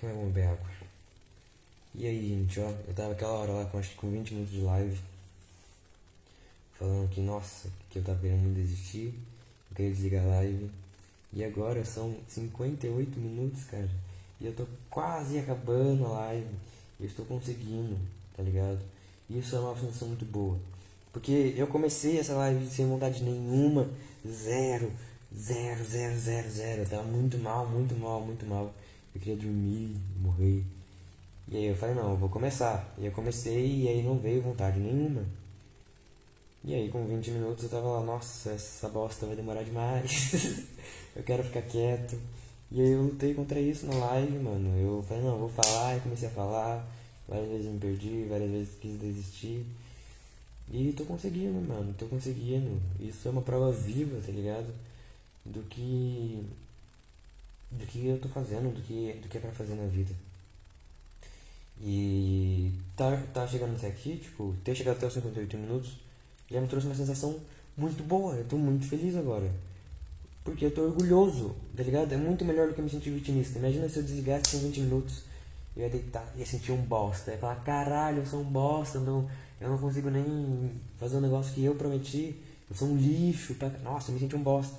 Como 0.01 0.11
é 0.11 0.15
bom 0.15 0.25
beber 0.27 0.47
água. 0.47 0.67
E 1.93 2.07
aí, 2.07 2.29
gente, 2.29 2.59
ó, 2.59 2.71
eu 2.87 2.93
tava 2.95 3.11
aquela 3.11 3.33
hora 3.33 3.51
lá 3.51 3.65
com 3.65 3.77
acho 3.77 3.89
que 3.89 3.95
com 3.97 4.09
20 4.09 4.33
minutos 4.33 4.53
de 4.53 4.61
live. 4.61 5.10
Falando 6.81 7.07
que, 7.09 7.21
nossa, 7.21 7.69
que 7.91 7.99
eu 7.99 8.03
tava 8.03 8.17
querendo 8.17 8.41
muito 8.41 8.55
desistir. 8.55 9.13
Eu 9.69 9.75
queria 9.75 9.91
desligar 9.91 10.23
a 10.25 10.27
live. 10.29 10.71
E 11.31 11.43
agora 11.43 11.85
são 11.85 12.15
58 12.27 13.19
minutos, 13.19 13.65
cara. 13.65 13.87
E 14.39 14.47
eu 14.47 14.55
tô 14.55 14.65
quase 14.89 15.37
acabando 15.37 16.07
a 16.07 16.09
live. 16.09 16.47
Eu 16.99 17.05
estou 17.05 17.23
conseguindo, 17.25 17.95
tá 18.35 18.41
ligado? 18.41 18.79
Isso 19.29 19.55
é 19.55 19.59
uma 19.59 19.79
sensação 19.79 20.07
muito 20.07 20.25
boa. 20.25 20.57
Porque 21.13 21.53
eu 21.55 21.67
comecei 21.67 22.17
essa 22.17 22.33
live 22.33 22.65
sem 22.67 22.87
vontade 22.87 23.23
nenhuma. 23.23 23.87
Zero, 24.27 24.91
zero, 25.37 25.85
zero, 25.85 26.19
zero, 26.19 26.49
zero. 26.49 26.81
Eu 26.81 26.89
tava 26.89 27.03
muito 27.03 27.37
mal, 27.37 27.67
muito 27.67 27.95
mal, 27.95 28.21
muito 28.21 28.43
mal 28.47 28.73
eu 29.13 29.19
queria 29.19 29.35
dormir, 29.35 29.95
morrer. 30.19 30.63
E 31.47 31.57
aí 31.57 31.65
eu 31.65 31.75
falei, 31.75 31.95
não, 31.95 32.11
eu 32.11 32.17
vou 32.17 32.29
começar. 32.29 32.93
E 32.97 33.05
eu 33.05 33.11
comecei 33.11 33.83
e 33.83 33.87
aí 33.87 34.03
não 34.03 34.17
veio 34.17 34.41
vontade 34.41 34.79
nenhuma. 34.79 35.25
E 36.63 36.75
aí 36.75 36.89
com 36.89 37.05
20 37.05 37.31
minutos 37.31 37.63
eu 37.63 37.69
tava 37.69 37.87
lá, 37.87 38.01
nossa, 38.01 38.51
essa 38.51 38.87
bosta 38.89 39.25
vai 39.25 39.35
demorar 39.35 39.63
demais. 39.63 40.63
eu 41.15 41.23
quero 41.23 41.43
ficar 41.43 41.63
quieto. 41.63 42.19
E 42.71 42.79
aí 42.81 42.91
eu 42.91 43.03
lutei 43.03 43.33
contra 43.33 43.59
isso 43.59 43.85
na 43.87 43.95
live, 43.95 44.37
mano. 44.39 44.77
Eu 44.77 45.03
falei, 45.07 45.23
não, 45.23 45.31
eu 45.33 45.39
vou 45.39 45.49
falar, 45.49 45.97
e 45.97 46.01
comecei 46.01 46.27
a 46.27 46.31
falar. 46.31 46.87
Várias 47.27 47.49
vezes 47.49 47.65
me 47.71 47.79
perdi, 47.79 48.25
várias 48.29 48.51
vezes 48.51 48.75
quis 48.79 48.99
desistir. 48.99 49.65
E 50.71 50.93
tô 50.93 51.03
conseguindo, 51.05 51.59
mano, 51.67 51.93
tô 51.97 52.05
conseguindo. 52.07 52.79
Isso 52.99 53.27
é 53.27 53.31
uma 53.31 53.41
prova 53.41 53.71
viva, 53.71 54.21
tá 54.25 54.31
ligado? 54.31 54.73
Do 55.45 55.61
que 55.63 56.45
do 57.71 57.85
que 57.85 58.05
eu 58.07 58.19
tô 58.19 58.27
fazendo, 58.29 58.73
do 58.73 58.81
que, 58.81 59.13
do 59.21 59.29
que 59.29 59.37
é 59.37 59.41
pra 59.41 59.51
fazer 59.51 59.75
na 59.75 59.87
vida. 59.87 60.13
E 61.81 62.71
tá, 62.95 63.17
tá 63.33 63.47
chegando 63.47 63.75
até 63.75 63.87
aqui, 63.87 64.17
tipo, 64.17 64.55
ter 64.63 64.75
chegado 64.75 64.97
até 64.97 65.07
os 65.07 65.13
58 65.13 65.57
minutos 65.57 65.93
já 66.51 66.59
me 66.59 66.67
trouxe 66.67 66.87
uma 66.87 66.95
sensação 66.95 67.39
muito 67.77 68.03
boa. 68.03 68.33
Eu 68.35 68.45
tô 68.45 68.57
muito 68.57 68.85
feliz 68.87 69.15
agora. 69.15 69.49
Porque 70.43 70.65
eu 70.65 70.71
tô 70.71 70.81
orgulhoso, 70.81 71.55
tá 71.75 71.83
ligado? 71.83 72.11
É 72.13 72.17
muito 72.17 72.43
melhor 72.43 72.67
do 72.67 72.73
que 72.73 72.81
me 72.81 72.89
sentir 72.89 73.11
vitimista. 73.11 73.59
Imagina 73.59 73.87
se 73.87 73.97
eu 73.97 74.03
desligasse 74.03 74.57
em 74.57 74.59
20 74.59 74.79
minutos, 74.81 75.21
eu 75.77 75.83
ia 75.83 75.89
deitar, 75.89 76.25
ia 76.35 76.45
sentir 76.45 76.71
um 76.71 76.81
bosta. 76.81 77.31
Ia 77.31 77.37
falar, 77.37 77.55
caralho, 77.57 78.19
eu 78.19 78.25
sou 78.25 78.41
um 78.41 78.45
bosta, 78.45 78.99
não, 78.99 79.29
eu 79.59 79.69
não 79.69 79.77
consigo 79.77 80.09
nem 80.09 80.71
fazer 80.99 81.17
um 81.17 81.21
negócio 81.21 81.53
que 81.53 81.63
eu 81.63 81.75
prometi. 81.75 82.35
Eu 82.69 82.75
sou 82.75 82.87
um 82.87 82.97
lixo. 82.97 83.53
Pra... 83.55 83.69
Nossa, 83.83 84.09
eu 84.09 84.13
me 84.13 84.19
senti 84.19 84.35
um 84.35 84.41
bosta. 84.41 84.75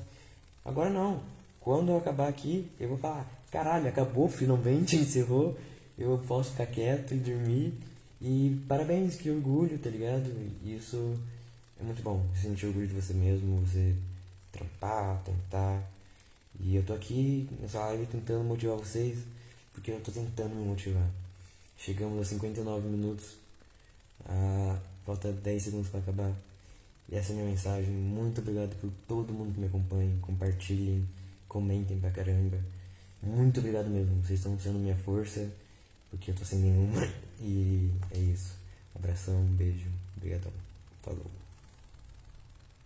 Agora 0.64 0.90
não. 0.90 1.20
Quando 1.60 1.90
eu 1.90 1.96
acabar 1.96 2.28
aqui, 2.28 2.68
eu 2.80 2.88
vou 2.88 2.98
falar: 2.98 3.24
caralho, 3.50 3.88
acabou, 3.88 4.28
finalmente 4.28 4.96
encerrou. 4.96 5.56
Eu 5.96 6.20
posso 6.26 6.50
ficar 6.50 6.66
quieto 6.66 7.14
e 7.14 7.18
dormir. 7.18 7.72
E 8.20 8.60
parabéns, 8.68 9.16
que 9.16 9.30
orgulho, 9.30 9.78
tá 9.78 9.90
ligado? 9.90 10.30
Isso 10.64 11.16
é 11.82 11.84
muito 11.84 12.02
bom. 12.02 12.24
Sentir 12.40 12.66
orgulho 12.66 12.86
de 12.86 12.94
você 12.94 13.12
mesmo, 13.12 13.60
você 13.66 13.94
trampar, 14.52 15.20
tentar. 15.24 15.82
E 16.60 16.76
eu 16.76 16.82
tô 16.84 16.94
aqui 16.94 17.48
nessa 17.60 17.80
live 17.86 18.06
tentando 18.06 18.44
motivar 18.44 18.76
vocês, 18.76 19.18
porque 19.74 19.90
eu 19.90 20.00
tô 20.00 20.12
tentando 20.12 20.54
me 20.54 20.64
motivar. 20.64 21.08
Chegamos 21.76 22.20
a 22.20 22.24
59 22.24 22.88
minutos, 22.88 23.34
ah, 24.24 24.78
falta 25.04 25.32
10 25.32 25.62
segundos 25.62 25.88
para 25.88 26.00
acabar. 26.00 26.32
E 27.10 27.16
essa 27.16 27.32
é 27.32 27.32
a 27.32 27.36
minha 27.38 27.50
mensagem. 27.50 27.90
Muito 27.90 28.40
obrigado 28.40 28.76
por 28.80 28.90
todo 29.08 29.32
mundo 29.32 29.52
que 29.52 29.60
me 29.60 29.66
acompanha. 29.66 30.16
Compartilhem, 30.22 31.06
comentem 31.48 31.98
pra 31.98 32.10
caramba. 32.10 32.58
Muito 33.22 33.58
obrigado 33.58 33.88
mesmo. 33.88 34.22
Vocês 34.22 34.38
estão 34.38 34.58
sendo 34.58 34.78
minha 34.78 34.96
força, 34.96 35.50
porque 36.10 36.30
eu 36.30 36.34
tô 36.34 36.44
sem 36.44 36.60
nenhuma. 36.60 37.02
E 37.44 37.90
é 38.12 38.18
isso. 38.18 38.54
Abração, 38.94 39.34
um 39.34 39.56
beijo. 39.56 39.90
Obrigadão. 40.16 40.52
Falou. 41.02 41.41